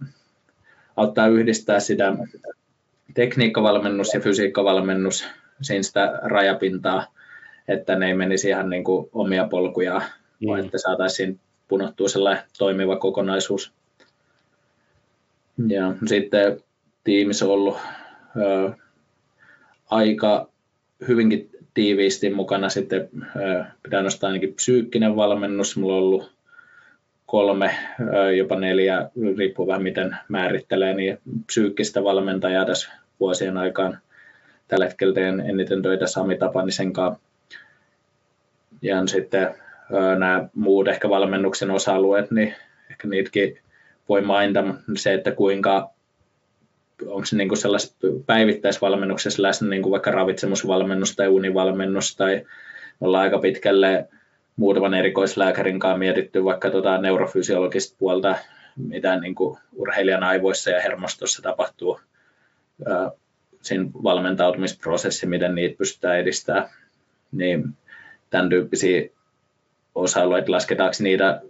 [0.96, 2.14] auttaa yhdistää sitä
[3.14, 5.28] tekniikkavalmennus ja fysiikkavalmennus,
[5.62, 7.06] siinä sitä rajapintaa,
[7.68, 10.02] että ne ei menisi ihan niin kuin omia polkuja,
[10.40, 10.48] mm.
[10.48, 13.74] vaan että saataisiin punottua sellainen toimiva kokonaisuus.
[15.68, 16.64] Ja sitten
[17.04, 17.78] tiimissä on ollut
[18.38, 18.72] ö,
[19.90, 20.50] aika
[21.08, 26.35] hyvinkin tiiviisti mukana sitten, ö, pitää nostaa ainakin psyykkinen valmennus, mulla on ollut
[27.26, 27.76] kolme,
[28.38, 34.00] jopa neljä, riippuu vähän miten määrittelee, niin psyykkistä valmentajaa tässä vuosien aikaan.
[34.68, 37.22] Tällä hetkellä teen eniten töitä Sami Tapanisen kanssa.
[38.82, 39.56] Ja sitten
[40.20, 42.56] nämä muut ehkä valmennuksen osa-alueet, niin
[42.90, 43.60] ehkä niitäkin
[44.10, 44.64] voi mainita
[44.98, 45.90] se, että kuinka
[47.08, 47.96] onko se niin sellaisessa
[48.26, 52.46] päivittäisvalmennuksessa läsnä kuin vaikka ravitsemusvalmennus tai univalmennus tai
[53.02, 54.08] ollaan aika pitkälle
[54.56, 58.36] muutaman erikoislääkärin kanssa mietitty vaikka tuota neurofysiologista puolta,
[58.76, 62.00] mitä niin kuin urheilijan aivoissa ja hermostossa tapahtuu
[63.62, 66.70] siinä valmentautumisprosessi, miten niitä pystytään edistämään.
[67.32, 67.64] niin
[68.30, 69.10] tämän tyyppisiä
[69.96, 71.42] osa-alueita, lasketaanko niitä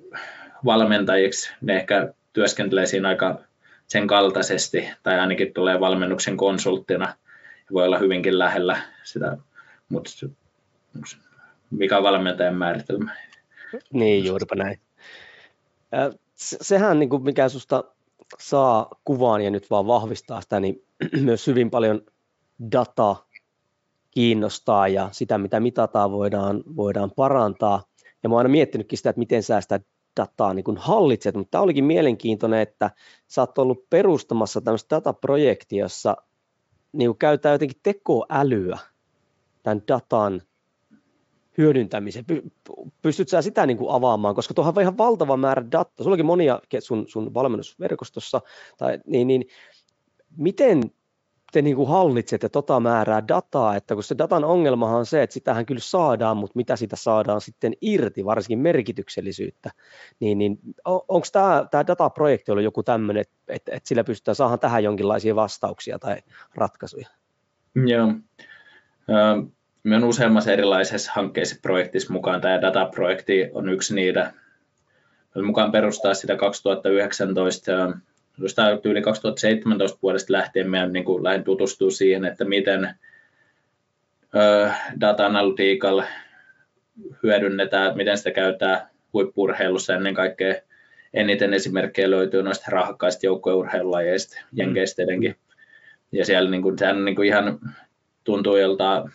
[0.66, 3.40] valmentajiksi, ne ehkä työskentelee siinä aika
[3.88, 7.16] sen kaltaisesti, tai ainakin tulee valmennuksen konsulttina,
[7.74, 9.38] voi olla hyvinkin lähellä sitä,
[9.90, 10.12] mutta
[11.72, 13.16] mikä on valmentajan määritelmä?
[13.94, 14.80] Niin, juuripa näin.
[16.36, 17.84] Sehän, niin kuin mikä sinusta
[18.40, 20.84] saa kuvaan ja nyt vaan vahvistaa sitä, niin
[21.22, 22.02] myös hyvin paljon
[22.72, 23.16] data
[24.12, 27.84] kiinnostaa ja sitä, mitä mitataan, voidaan, voidaan parantaa.
[28.24, 29.80] Ja mä oon aina miettinytkin sitä, että miten sä sitä
[30.20, 32.92] dataa niin kuin hallitset, mutta tämä olikin mielenkiintoinen, että
[33.28, 36.18] sä oot ollut perustamassa tämmöistä dataprojektia, jossa
[36.92, 38.80] niin käytetään jotenkin tekoälyä
[39.64, 40.42] tämän datan
[41.58, 42.26] hyödyntämiseen.
[43.02, 46.04] Pystyt sä sitä niin kuin avaamaan, koska tuohan on ihan valtava määrä dataa.
[46.04, 48.42] Sulla monia sun, sun valmennusverkostossa,
[48.78, 49.48] tai, niin, niin
[50.38, 50.82] miten
[51.56, 55.34] te niin kuin hallitsette tota määrää dataa, että kun se datan ongelmahan on se, että
[55.34, 59.72] sitähän kyllä saadaan, mutta mitä sitä saadaan sitten irti, varsinkin merkityksellisyyttä,
[60.20, 64.60] niin, niin onko tämä, tämä dataprojekti ollut joku tämmöinen, että, että, että sillä pystytään saamaan
[64.60, 66.18] tähän jonkinlaisia vastauksia tai
[66.56, 67.08] ratkaisuja?
[67.76, 68.08] Joo.
[69.86, 72.42] Me on useammassa erilaisessa hankkeessa projektissa mukaan.
[72.42, 74.34] Tämä dataprojekti on yksi niitä.
[75.36, 77.72] Me mukaan perustaa sitä 2019
[78.38, 82.90] jostain yli 2017 vuodesta lähtien meidän niin kuin lähdin tutustua siihen, että miten
[84.36, 84.72] ö,
[85.02, 86.04] data-analytiikalla
[87.24, 90.56] hyödynnetään, miten sitä käytetään huippurheilussa ennen kaikkea.
[91.14, 94.58] Eniten esimerkkejä löytyy noista rahakkaista joukkueurheilulajeista, mm.
[94.58, 95.36] jenkeistä etenkin.
[96.12, 97.60] Ja siellä niin kuin, sehän niin kuin ihan
[98.24, 99.12] tuntuu joltain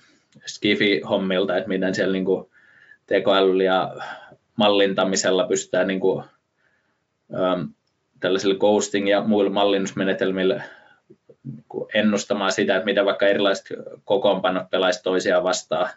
[0.47, 2.27] skifi-hommilta, että miten siellä niin
[3.07, 3.97] tekoälyllä ja
[4.57, 6.25] mallintamisella pystytään niin kuin,
[8.21, 10.63] tällaisilla ghosting ja muilla mallinnusmenetelmillä
[11.45, 11.65] niin
[11.95, 13.67] ennustamaan sitä, että mitä vaikka erilaiset
[14.05, 15.91] kokoonpanot pelaisi toisiaan vastaan.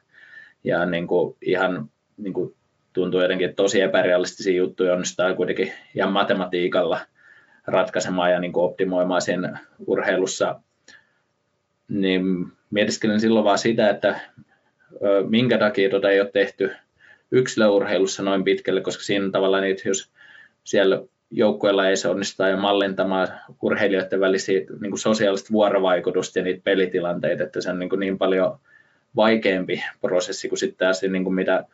[0.64, 2.56] Ja niin kuin ihan niin kuin
[2.94, 7.00] tuntuu jotenkin, tosi epärealistisia juttuja onnistaa kuitenkin ihan matematiikalla
[7.68, 10.62] ratkaisemaan ja niin kuin optimoimaan sen urheilussa.
[11.88, 14.20] Niin mietiskelen silloin vaan sitä, että
[15.30, 16.72] minkä takia tuota ei ole tehty
[17.32, 20.12] yksilöurheilussa noin pitkälle, koska siinä tavallaan niitä, jos
[20.64, 21.02] siellä
[21.32, 23.28] joukkueella ei se onnistaa ja mallentamaan
[23.62, 28.18] urheilijoiden välisiä niin kuin sosiaalista vuorovaikutusta ja niitä pelitilanteita, että se on niin, kuin niin
[28.18, 28.60] paljon
[29.16, 31.66] vaikeampi prosessi kuin sitten taas niin kuin mitä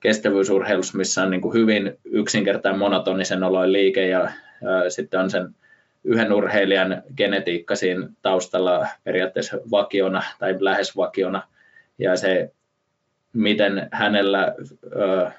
[0.00, 4.30] kestävyysurheilussa, missä on niin kuin hyvin yksinkertainen monotonisen oloin liike ja,
[4.84, 5.54] ja sitten on sen
[6.04, 11.42] yhden urheilijan genetiikka siinä taustalla periaatteessa vakiona tai lähes vakiona.
[11.98, 12.52] Ja se,
[13.32, 14.54] miten hänellä
[14.96, 15.30] ö,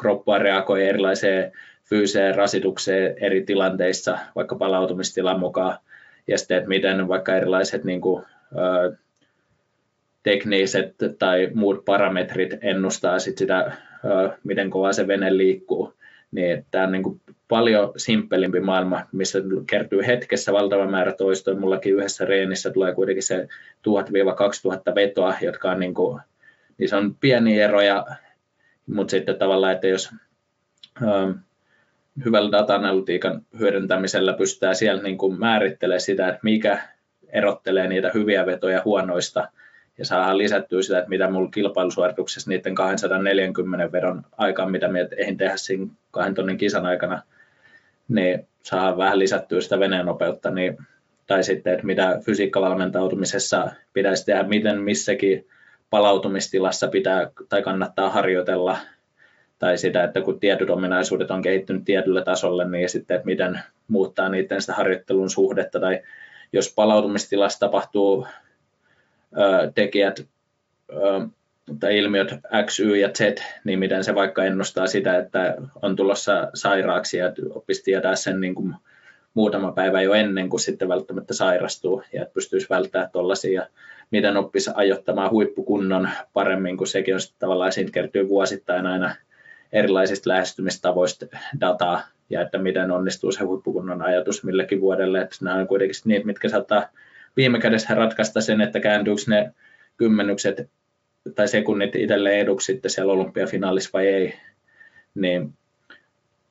[0.00, 1.52] kroppa reagoi erilaiseen
[1.84, 5.78] fyysiseen rasitukseen eri tilanteissa, vaikka palautumistilan mukaan,
[6.26, 8.24] ja sitten, että miten vaikka erilaiset niin kuin,
[8.58, 8.96] ö,
[10.22, 13.72] tekniset tai muut parametrit ennustaa sit sitä,
[14.04, 15.95] ö, miten kovaa se vene liikkuu,
[16.30, 21.56] niin tämä on niin kuin paljon simppelimpi maailma, missä kertyy hetkessä valtava määrä toistoja.
[21.56, 23.48] Mullakin yhdessä reenissä tulee kuitenkin se
[24.90, 26.20] 1000-2000 vetoa, jotka on, niin kuin,
[26.86, 28.06] se on pieni eroja,
[28.86, 30.10] mutta sitten tavallaan, että jos
[32.24, 36.88] hyvällä data-analytiikan hyödyntämisellä pystytään siellä niin kuin määrittelemään sitä, että mikä
[37.28, 39.48] erottelee niitä hyviä vetoja huonoista,
[39.98, 45.36] ja saadaan lisättyä sitä, että mitä mulla kilpailusuorituksessa niiden 240 vedon aikaan, mitä me eihin
[45.36, 47.22] tehdä siinä kahden tonnin kisan aikana,
[48.08, 50.78] niin saa vähän lisättyä sitä veneen nopeutta, niin,
[51.26, 55.46] tai sitten, että mitä fysiikkavalmentautumisessa pitäisi tehdä, miten missäkin
[55.90, 58.78] palautumistilassa pitää tai kannattaa harjoitella
[59.58, 64.28] tai sitä, että kun tietyt ominaisuudet on kehittynyt tietylle tasolle, niin sitten, että miten muuttaa
[64.28, 66.02] niiden sitä harjoittelun suhdetta, tai
[66.52, 68.26] jos palautumistilassa tapahtuu
[69.74, 70.26] tekijät
[71.80, 72.34] tai ilmiöt
[72.66, 73.20] X, Y ja Z,
[73.64, 78.54] niin miten se vaikka ennustaa sitä, että on tulossa sairaaksi ja oppisi tietää sen niin
[78.54, 78.74] kuin
[79.34, 83.66] muutama päivä jo ennen kuin sitten välttämättä sairastuu ja että pystyisi välttämään tuollaisia
[84.10, 89.14] miten oppisi ajoittamaan huippukunnon paremmin, kun sekin on sitten tavallaan siitä kertyy vuosittain aina
[89.72, 91.26] erilaisista lähestymistavoista
[91.60, 92.00] dataa
[92.30, 95.20] ja että miten onnistuu se huippukunnon ajatus millekin vuodelle.
[95.20, 96.88] Että nämä on kuitenkin niitä, mitkä saattaa
[97.36, 99.52] viime kädessä ratkaista sen, että kääntyykö ne
[99.96, 100.70] kymmenykset
[101.34, 104.34] tai sekunnit itselleen eduksi sitten siellä olympiafinaalissa vai ei.
[105.14, 105.52] Niin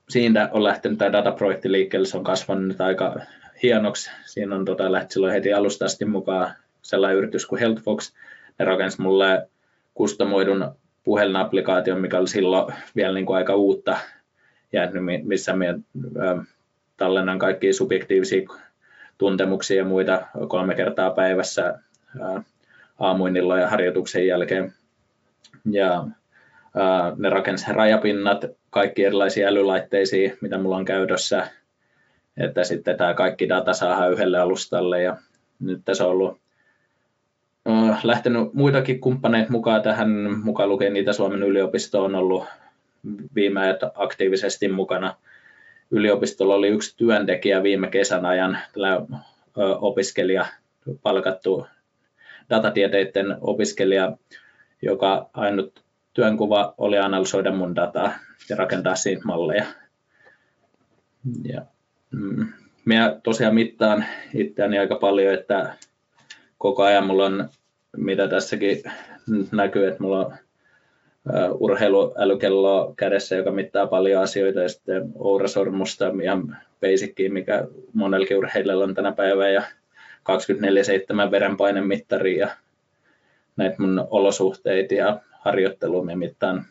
[0.09, 3.15] siitä on lähtenyt tämä dataprojekti liikkeelle, se on kasvanut aika
[3.63, 4.11] hienoksi.
[4.25, 8.13] Siinä on tota, lähti silloin heti alusta asti mukaan sellainen yritys kuin HealthFox.
[8.59, 9.47] Ne rakensi mulle
[9.93, 10.71] kustomoidun
[11.03, 13.97] puhelinapplikaation, mikä oli silloin vielä niin kuin aika uutta,
[14.73, 14.81] ja
[15.23, 15.79] missä me
[16.97, 18.47] tallennan kaikki subjektiivisia
[19.17, 21.79] tuntemuksia ja muita kolme kertaa päivässä
[22.99, 24.73] aamuinilla ja harjoituksen jälkeen.
[25.71, 26.07] Ja
[27.17, 31.47] ne rakensi rajapinnat, kaikki erilaisia älylaitteisiin, mitä mulla on käytössä,
[32.37, 35.17] että sitten tämä kaikki data saadaan yhdelle alustalle ja
[35.59, 36.39] nyt tässä on ollut
[38.03, 40.09] lähtenyt muitakin kumppaneita mukaan tähän,
[40.43, 42.45] mukaan lukien niitä Suomen yliopisto on ollut
[43.35, 43.61] viime
[43.95, 45.15] aktiivisesti mukana.
[45.91, 49.05] Yliopistolla oli yksi työntekijä viime kesän ajan, tällä
[49.81, 50.45] opiskelija,
[51.03, 51.67] palkattu
[52.49, 54.17] datatieteiden opiskelija,
[54.81, 55.83] joka ainut
[56.13, 58.13] työnkuva oli analysoida mun dataa
[58.49, 59.65] ja rakentaa siitä malleja.
[61.43, 61.65] Ja,
[62.11, 62.47] mm,
[62.85, 65.75] minä tosiaan mittaan itseäni aika paljon, että
[66.57, 67.49] koko ajan mulla on,
[67.97, 68.83] mitä tässäkin
[69.51, 70.33] näkyy, että mulla on
[71.59, 78.95] urheiluälykello kädessä, joka mittaa paljon asioita, ja sitten ourasormusta ihan basickiin, mikä monellakin urheilijalla on
[78.95, 79.63] tänä päivänä, ja
[81.27, 82.49] 24-7 verenpainemittari ja
[83.57, 86.65] näitä mun olosuhteita ja harjoittelua mittaan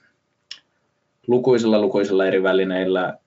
[1.27, 3.19] lukuisilla lukuisilla eri välineillä.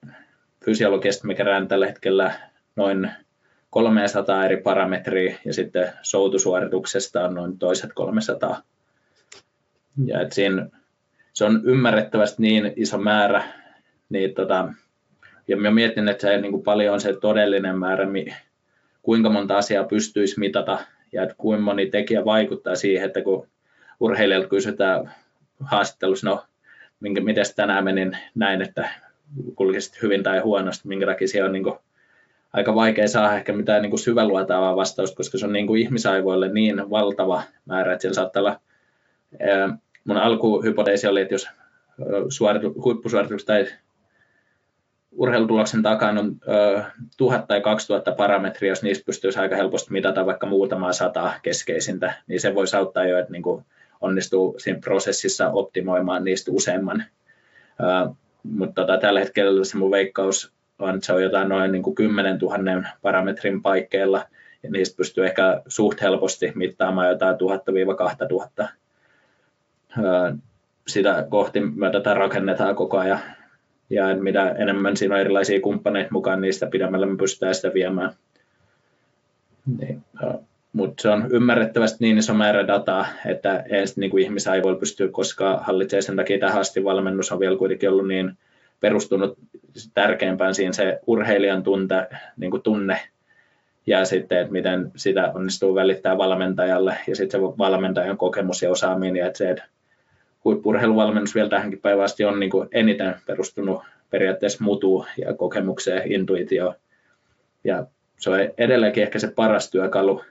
[0.64, 2.34] Fysiologista me kerään tällä hetkellä
[2.76, 3.10] noin
[3.70, 8.62] 300 eri parametria ja sitten soutusuorituksesta on noin toiset 300.
[10.04, 10.66] Ja et siinä,
[11.38, 13.42] se on ymmärrettävästi niin iso määrä,
[14.08, 14.72] niin tota,
[15.48, 18.06] ja mä mietin, että se niin kuin paljon on se todellinen määrä,
[19.02, 20.78] kuinka monta asiaa pystyisi mitata
[21.12, 23.46] ja että kuinka moni tekijä vaikuttaa siihen, että kun
[24.00, 25.12] urheilijalta kysytään
[25.60, 26.44] haastattelussa, no
[27.00, 28.88] minkä, miten tänään menin näin, että
[29.54, 31.78] kulkisit hyvin tai huonosti, minkä takia siellä on niin kuin
[32.52, 36.48] aika vaikea saada ehkä mitään niin kuin syväluotaavaa vastausta, koska se on niin kuin ihmisaivoille
[36.48, 38.60] niin valtava määrä, että siellä saattaa olla,
[40.08, 41.48] mun alkuhypoteesi oli, että jos
[42.28, 43.66] suoritu, huippusuoritus tai
[45.12, 46.36] urheilutuloksen takana on
[47.16, 52.40] tuhat tai 2000 parametria, jos niistä pystyisi aika helposti mitata vaikka muutamaa sataa keskeisintä, niin
[52.40, 53.64] se voisi auttaa jo, että niin kuin
[54.00, 57.04] onnistuu siinä prosessissa optimoimaan niistä useamman.
[58.42, 61.94] mutta tota, tällä hetkellä se mun veikkaus on, että se on jotain noin niin kuin
[61.94, 64.24] 10 000 parametrin paikkeilla,
[64.62, 67.36] ja niistä pystyy ehkä suht helposti mittaamaan jotain
[68.64, 68.68] 1000-2000.
[70.88, 73.20] Sitä kohti me tätä rakennetaan koko ajan,
[73.90, 78.12] ja mitä enemmän siinä on erilaisia kumppaneita mukaan, niistä pidemmälle me pystytään sitä viemään.
[79.78, 80.04] Niin,
[80.72, 85.64] mutta se on ymmärrettävästi niin iso määrä dataa, että ei niin kuin voi pystyä koskaan
[85.64, 86.02] hallitsemaan.
[86.02, 88.38] Sen takia tähän asti valmennus on vielä kuitenkin ollut niin
[88.80, 89.38] perustunut
[89.94, 92.06] tärkeimpään siinä se urheilijan tunte,
[92.36, 93.00] niin kuin tunne
[93.86, 96.98] ja sitten, että miten sitä onnistuu välittää valmentajalle.
[97.06, 99.64] Ja sitten se valmentajan kokemus ja osaaminen että se, että
[100.44, 106.74] huippurheiluvalmennus vielä tähänkin päivään asti on niin kuin eniten perustunut periaatteessa mutuun ja kokemukseen, intuitioon
[107.64, 107.86] ja
[108.18, 110.22] se on edelleenkin ehkä se paras työkalu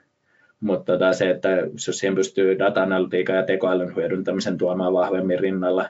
[0.59, 5.89] mutta tota se, että jos siihen pystyy data-analytiikan ja tekoälyn hyödyntämisen tuomaan vahvemmin rinnalla,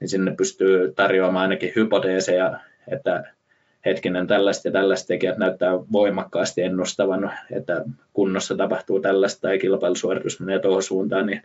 [0.00, 3.24] niin sinne pystyy tarjoamaan ainakin hypoteeseja, että
[3.84, 10.58] hetkinen tällaista ja tällaista tekijät näyttää voimakkaasti ennustavan, että kunnossa tapahtuu tällaista tai kilpailusuoritus menee
[10.58, 11.42] tuohon suuntaan, niin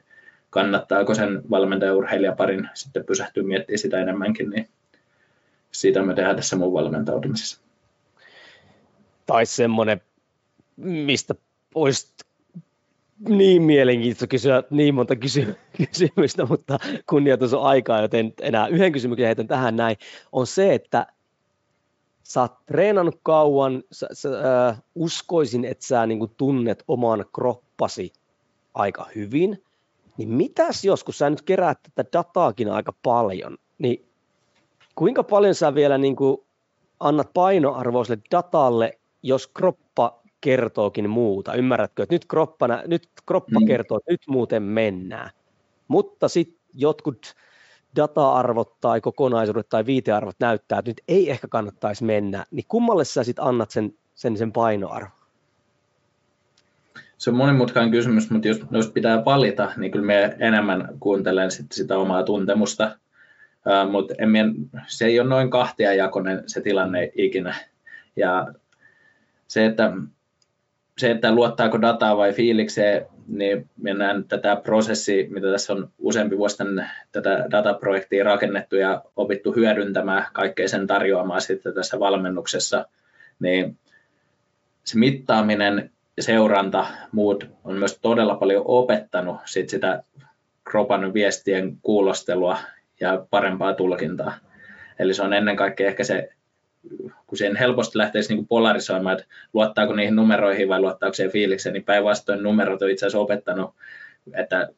[0.54, 4.70] kannattaako sen valmentaja-urheilijaparin sitten pysähtyä miettimään sitä enemmänkin, niin
[5.72, 7.62] siitä me tehdään tässä mun valmentautumisessa.
[9.26, 10.02] Tai semmoinen,
[10.78, 11.36] mistä
[11.76, 12.14] olisi
[13.30, 15.56] niin mielenkiintoista kysyä niin monta kysy-
[15.92, 19.98] kysymystä, mutta kunnioitus on aikaa, joten enää yhden kysymyksen heitän tähän näin,
[20.32, 21.08] on se, että
[22.24, 24.30] sä oot treenannut kauan, sä, sä,
[24.70, 28.14] äh, uskoisin, että sä niin tunnet oman kroppasi
[28.74, 29.64] aika hyvin,
[30.18, 34.06] niin mitäs jos, kun sä nyt keräät tätä dataakin aika paljon, niin
[34.96, 36.38] kuinka paljon sä vielä niin kuin
[37.00, 41.54] annat painoarvoa sille datalle, jos kroppa kertookin muuta.
[41.54, 43.66] Ymmärrätkö, että nyt kroppa, nyt kroppa mm.
[43.66, 45.30] kertoo, että nyt muuten mennään.
[45.88, 47.34] Mutta sitten jotkut
[47.96, 53.24] data-arvot tai kokonaisuudet tai viitearvot näyttää, että nyt ei ehkä kannattaisi mennä, niin kummalle sä
[53.24, 55.23] sitten annat sen, sen, sen painoarvo?
[57.18, 61.72] Se on monimutkainen kysymys, mutta jos, jos pitää valita, niin kyllä me enemmän kuuntelen sit
[61.72, 62.98] sitä omaa tuntemusta.
[63.66, 64.14] Uh, mutta
[64.88, 67.56] se ei ole noin kahtiajakoinen se tilanne ikinä.
[68.16, 68.48] Ja
[69.48, 69.94] se, että
[70.98, 76.38] se, että luottaako dataa vai fiilikseen, niin mennään että tämä prosessi, mitä tässä on useampi
[76.38, 76.58] vuosi
[77.12, 82.86] tätä dataprojektia rakennettu ja opittu hyödyntämään kaikkea sen tarjoamaan sitten tässä valmennuksessa,
[83.40, 83.78] niin
[84.84, 90.04] se mittaaminen seuranta, muut on myös todella paljon opettanut sit sitä
[90.64, 92.58] kropan viestien kuulostelua
[93.00, 94.34] ja parempaa tulkintaa.
[95.00, 96.30] Eli se on ennen kaikkea ehkä se
[97.28, 101.84] kun siihen helposti lähteisi niin polarisoimaan, että luottaako niihin numeroihin vai luottaako siihen fiilikseen, niin
[101.84, 103.76] päinvastoin numerot on itse asiassa opettanut,
[104.34, 104.70] että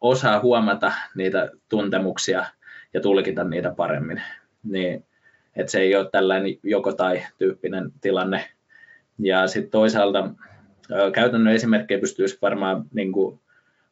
[0.00, 2.44] osaa huomata niitä tuntemuksia
[2.94, 4.22] ja tulkita niitä paremmin.
[4.62, 5.04] Niin,
[5.56, 8.44] että se ei ole tällainen joko tai tyyppinen tilanne.
[9.18, 10.30] Ja sitten toisaalta
[11.14, 13.40] käytännön esimerkkejä pystyisi varmaan niin kuin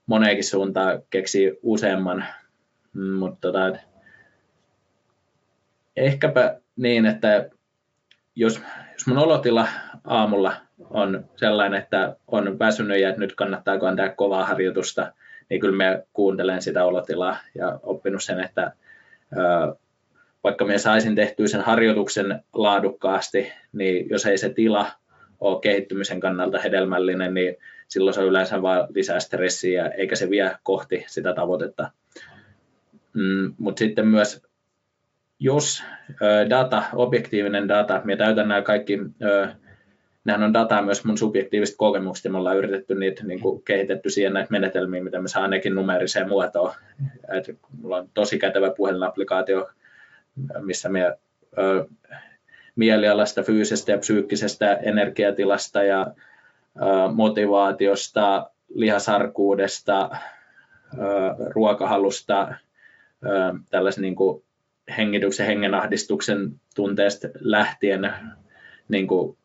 [0.06, 2.24] moneenkin suuntaan keksiä useamman,
[2.92, 3.78] mm, mutta tota,
[5.96, 7.50] ehkäpä niin, että
[8.36, 8.62] jos,
[8.92, 9.68] jos mun olotila
[10.04, 10.56] aamulla
[10.90, 15.12] on sellainen, että on väsynyt ja että nyt kannattaako antaa kovaa harjoitusta,
[15.50, 18.72] niin kyllä mä kuuntelen sitä olotilaa ja oppinut sen, että
[20.44, 24.90] vaikka me saisin tehtyä sen harjoituksen laadukkaasti, niin jos ei se tila
[25.40, 27.56] ole kehittymisen kannalta hedelmällinen, niin
[27.88, 31.90] silloin se yleensä vain lisää stressiä, eikä se vie kohti sitä tavoitetta.
[33.14, 34.42] Mm, Mutta sitten myös,
[35.38, 35.82] jos
[36.50, 38.98] data, objektiivinen data, me täytän nämä kaikki,
[40.24, 44.10] nämä on dataa myös mun subjektiiviset kokemukset, ja me ollaan yritetty niitä niin kuin kehitetty
[44.10, 46.74] siihen näitä menetelmiä, mitä me saan nekin numeriseen muotoon.
[47.32, 49.70] Et mulla on tosi kätevä puhelinapplikaatio,
[50.60, 51.18] missä me
[52.80, 56.06] mielialasta, fyysisestä ja psyykkisestä energiatilasta ja
[57.14, 60.10] motivaatiosta, lihasarkuudesta,
[61.54, 62.54] ruokahalusta,
[63.70, 64.42] tällaisen niin kuin
[64.96, 68.12] hengityksen, hengenahdistuksen tunteesta lähtien
[68.88, 69.36] niin kuin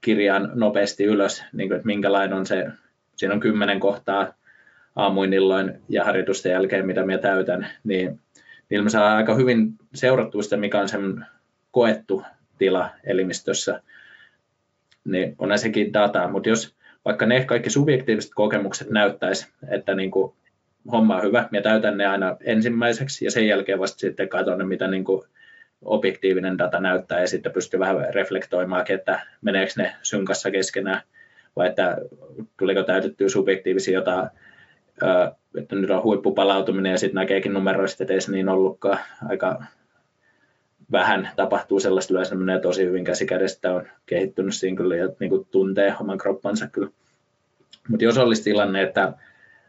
[0.00, 2.66] kirjaan nopeasti ylös, niin kuin, että minkälainen on se,
[3.16, 4.34] siinä on kymmenen kohtaa
[4.96, 8.20] aamuin, illoin ja harjoitusten jälkeen, mitä minä täytän, niin
[8.70, 11.26] niillä me saa aika hyvin seurattua sitä, mikä on sen
[11.70, 12.22] koettu
[12.58, 13.82] tila elimistössä,
[15.04, 20.32] niin on sekin dataa, mutta jos vaikka ne kaikki subjektiiviset kokemukset näyttäisi, että niin kuin
[20.92, 24.86] homma on hyvä, ja täytän ne aina ensimmäiseksi, ja sen jälkeen vasta sitten katson, mitä
[24.88, 25.22] niin kuin
[25.82, 31.00] objektiivinen data näyttää, ja sitten pystyy vähän reflektoimaan, että meneekö ne synkassa keskenään,
[31.56, 31.96] vai että
[32.58, 34.30] tuliko täytettyä subjektiivisia jotain,
[35.58, 38.98] että nyt on huippupalautuminen, ja sitten näkeekin numeroista, että ei se niin ollutkaan.
[39.28, 39.64] Aika
[40.92, 45.46] vähän tapahtuu sellaista yleensä menee tosi hyvin käsikädestä, on kehittynyt siinä kyllä ja niin kuin
[45.50, 46.90] tuntee oman kroppansa kyllä.
[47.88, 49.12] Mutta jos olisi tilanne, että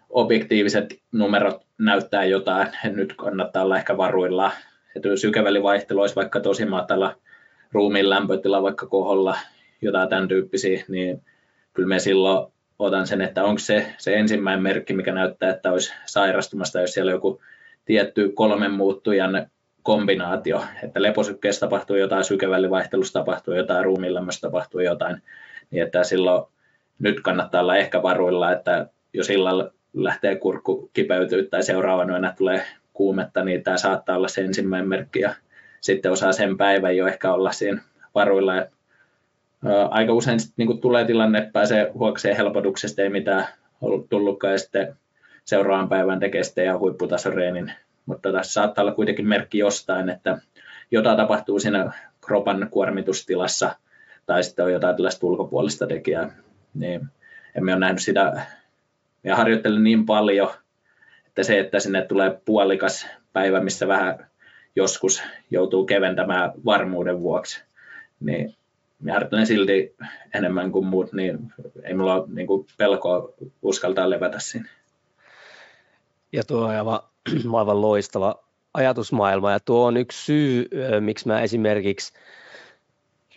[0.09, 4.51] objektiiviset numerot näyttää jotain, nyt kannattaa olla ehkä varuilla,
[4.95, 7.15] että sykevälivaihtelu olisi vaikka tosi matala,
[7.71, 9.37] ruumiin lämpötila vaikka koholla,
[9.81, 11.21] jotain tämän tyyppisiä, niin
[11.73, 15.93] kyllä me silloin otan sen, että onko se, se ensimmäinen merkki, mikä näyttää, että olisi
[16.05, 17.41] sairastumasta, jos siellä joku
[17.85, 19.47] tietty kolmen muuttujan
[19.87, 25.21] kombinaatio, että leposykkeessä tapahtuu jotain, sykevälivaihtelussa tapahtuu jotain, ruumiinlämmössä tapahtuu jotain,
[25.71, 26.45] niin että silloin
[26.99, 32.63] nyt kannattaa olla ehkä varuilla, että jos illalla lähtee kurkku kipeytyä tai seuraavana yönä tulee
[32.93, 35.35] kuumetta, niin tämä saattaa olla se ensimmäinen merkki ja
[35.81, 37.81] sitten osaa sen päivän jo ehkä olla siinä
[38.15, 38.55] varuilla.
[38.55, 38.67] Ja,
[39.91, 43.45] aika usein sitten niin tulee tilanne, että pääsee huokseen helpotuksesta, ei mitään
[43.81, 44.95] ollut tullutkaan ja sitten
[45.45, 47.71] seuraavan päivän tekee sitten ihan huipputasareenin
[48.07, 50.37] mutta tässä saattaa olla kuitenkin merkki jostain, että
[50.91, 51.91] jotain tapahtuu siinä
[52.25, 53.75] kropan kuormitustilassa
[54.25, 56.31] tai sitten on jotain tällaista ulkopuolista tekijää,
[56.73, 57.07] niin
[57.55, 58.41] emme ole nähnyt sitä
[59.23, 60.49] ja harjoittelen niin paljon,
[61.27, 64.27] että se, että sinne tulee puolikas päivä, missä vähän
[64.75, 67.63] joskus joutuu keventämään varmuuden vuoksi,
[68.19, 68.55] niin
[68.99, 69.95] minä harjoittelen silti
[70.33, 71.53] enemmän kuin muut, niin
[71.83, 72.47] ei mulla ole niin
[72.77, 74.69] pelkoa uskaltaa levätä siinä.
[76.31, 76.99] Ja tuo on aivan
[77.59, 78.35] aivan loistava
[78.73, 79.51] ajatusmaailma.
[79.51, 82.13] Ja tuo on yksi syy, miksi mä esimerkiksi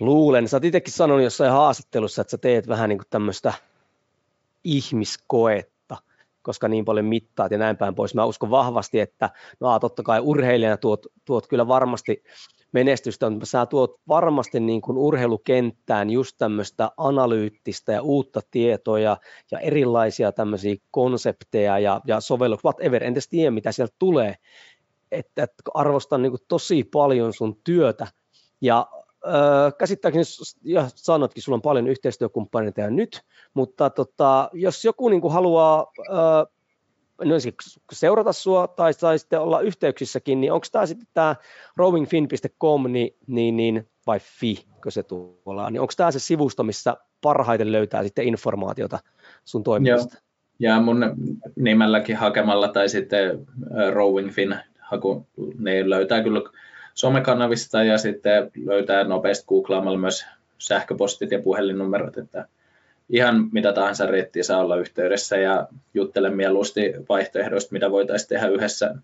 [0.00, 3.52] luulen, sä oot itsekin sanonut jossain haastattelussa, että sä teet vähän niin kuin tämmöistä
[4.64, 5.69] ihmiskoetta,
[6.42, 8.14] koska niin paljon mittaat ja näin päin pois.
[8.14, 9.30] Mä uskon vahvasti, että
[9.60, 12.22] no totta kai urheilijana tuot, tuot kyllä varmasti
[12.72, 19.16] menestystä, mutta sä tuot varmasti niin kuin urheilukenttään just tämmöistä analyyttistä ja uutta tietoa ja,
[19.50, 24.34] ja erilaisia tämmöisiä konsepteja ja, ja sovelluksia, whatever, en tiedä mitä sieltä tulee,
[25.12, 28.06] että, että arvostan niin kuin tosi paljon sun työtä
[28.60, 28.86] ja
[29.26, 30.24] äh, käsittääkseni,
[30.64, 33.22] ja sanotkin, sulla on paljon yhteistyökumppaneita ja nyt,
[33.54, 36.46] mutta tota, jos joku niin kuin haluaa äh,
[37.24, 37.34] no,
[37.92, 41.36] seurata sua tai, tai sitten olla yhteyksissäkin, niin onko tämä sitten tämä
[41.76, 46.96] rowingfin.com niin, niin, niin, vai fi, kun se tuolla niin onko tämä se sivusto, missä
[47.20, 48.98] parhaiten löytää sitten informaatiota
[49.44, 50.14] sun toiminnasta?
[50.14, 50.20] Joo.
[50.58, 51.16] Ja mun
[51.56, 53.46] nimelläkin hakemalla tai sitten
[53.92, 55.26] rowingfin haku,
[55.58, 56.40] niin löytää kyllä
[57.00, 60.26] somekanavista ja sitten löytää nopeasti googlaamalla myös
[60.58, 62.46] sähköpostit ja puhelinnumerot, että
[63.08, 68.94] ihan mitä tahansa reittiä saa olla yhteydessä ja juttelen mieluusti vaihtoehdoista, mitä voitaisiin tehdä yhdessä.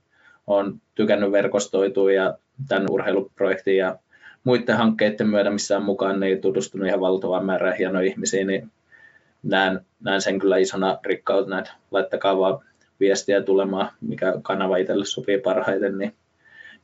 [0.46, 3.98] Olen tykännyt verkostoitua ja tämän urheiluprojektin ja
[4.44, 8.70] muiden hankkeiden myötä, missä on mukaan, niin tutustunut ihan valtavaan määrään hienoja ihmisiä, niin
[9.42, 12.58] näen, näen sen kyllä isona rikkautena, että laittakaa vaan
[13.00, 16.14] viestiä tulemaan, mikä kanava itselle sopii parhaiten, niin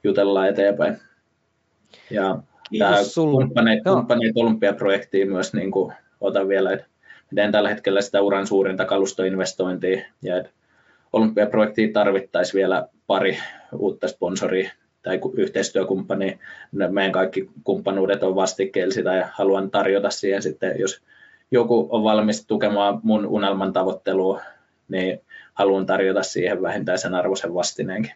[0.05, 0.97] jutellaan eteenpäin.
[2.11, 2.39] Ja
[2.79, 6.87] tämä kumppaneet, kumppaneet olympiaprojektiin myös niin kuin, otan vielä, että
[7.31, 10.51] miten tällä hetkellä sitä uran suurinta kalustoinvestointia ja että
[11.13, 13.39] olympiaprojektiin tarvittaisiin vielä pari
[13.79, 14.71] uutta sponsoria
[15.03, 16.39] tai yhteistyökumppania.
[16.73, 21.03] Meidän kaikki kumppanuudet on vastikkeellisia ja haluan tarjota siihen sitten, jos
[21.51, 24.41] joku on valmis tukemaan mun unelman tavoittelua,
[24.89, 25.21] niin
[25.55, 28.13] haluan tarjota siihen vähintään sen arvoisen vastineenkin.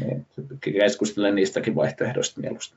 [0.00, 0.26] Niin,
[0.60, 2.76] keskustelen niistäkin vaihtoehdoista mieluusti.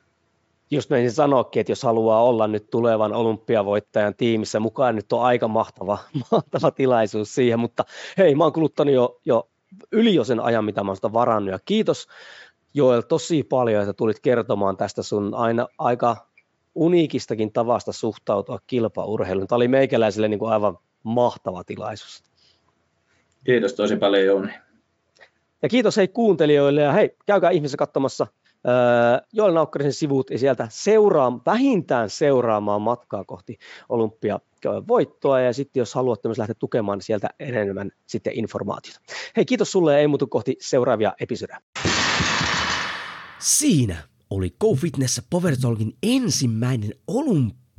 [0.72, 5.47] Just menin sanoakin, että jos haluaa olla nyt tulevan olympiavoittajan tiimissä mukaan, nyt on aika
[5.47, 5.97] mahtava,
[6.31, 7.85] mahtava tilaisuus siihen, mutta
[8.18, 9.49] hei, mä oon kuluttanut jo, jo
[9.91, 12.07] yli jo sen ajan, mitä mä oon sitä varannut, ja kiitos
[12.73, 16.27] Joel tosi paljon, että tulit kertomaan tästä sun aina aika
[16.76, 19.47] uniikistakin tavasta suhtautua kilpaurheiluun.
[19.47, 22.23] Tämä oli meikäläiselle niin kuin aivan mahtava tilaisuus.
[23.43, 24.53] Kiitos tosi paljon Jouni.
[25.64, 28.27] Ja kiitos hei kuuntelijoille ja hei, käykää ihmisessä katsomassa
[28.68, 33.57] äh, Joel Naukkarisen sivut ja sieltä seuraa, vähintään seuraamaan matkaa kohti
[33.90, 38.99] olympiavoittoa ja sitten jos haluatte myös lähteä tukemaan, niin sieltä enemmän sitten informaatiota.
[39.35, 41.60] Hei kiitos sulle ja ei muutu kohti seuraavia episodeja.
[43.40, 43.98] Siinä
[44.30, 46.91] oli Go Fitness Power Talkin ensimmäinen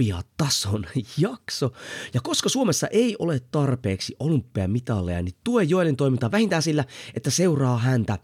[0.00, 0.86] olympiatason
[1.18, 1.72] jakso.
[2.14, 6.84] Ja koska Suomessa ei ole tarpeeksi olympiamitalleja, niin tue Joelin toimintaa vähintään sillä,
[7.14, 8.18] että seuraa häntä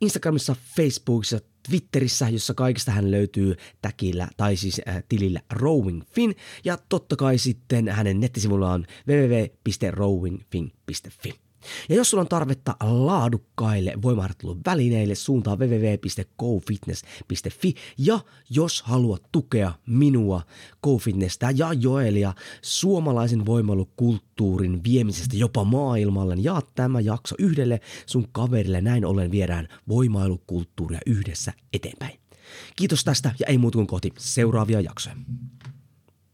[0.00, 6.78] Instagramissa, Facebookissa, Twitterissä, jossa kaikista hän löytyy täkillä tai siis äh, tilillä Rowing Fin ja
[6.88, 11.45] totta kai sitten hänen nettisivullaan www.rowingfin.fi.
[11.88, 17.74] Ja jos sulla on tarvetta laadukkaille voimaharjoittelun välineille, suuntaa www.gofitness.fi.
[17.98, 18.20] Ja
[18.50, 20.42] jos haluat tukea minua,
[20.82, 28.80] GoFitnessä ja Joelia suomalaisen voimailukulttuurin viemisestä jopa maailmalle, niin jaa tämä jakso yhdelle sun kaverille.
[28.80, 32.18] Näin ollen viedään voimailukulttuuria yhdessä eteenpäin.
[32.76, 35.16] Kiitos tästä ja ei muuta kuin kohti seuraavia jaksoja.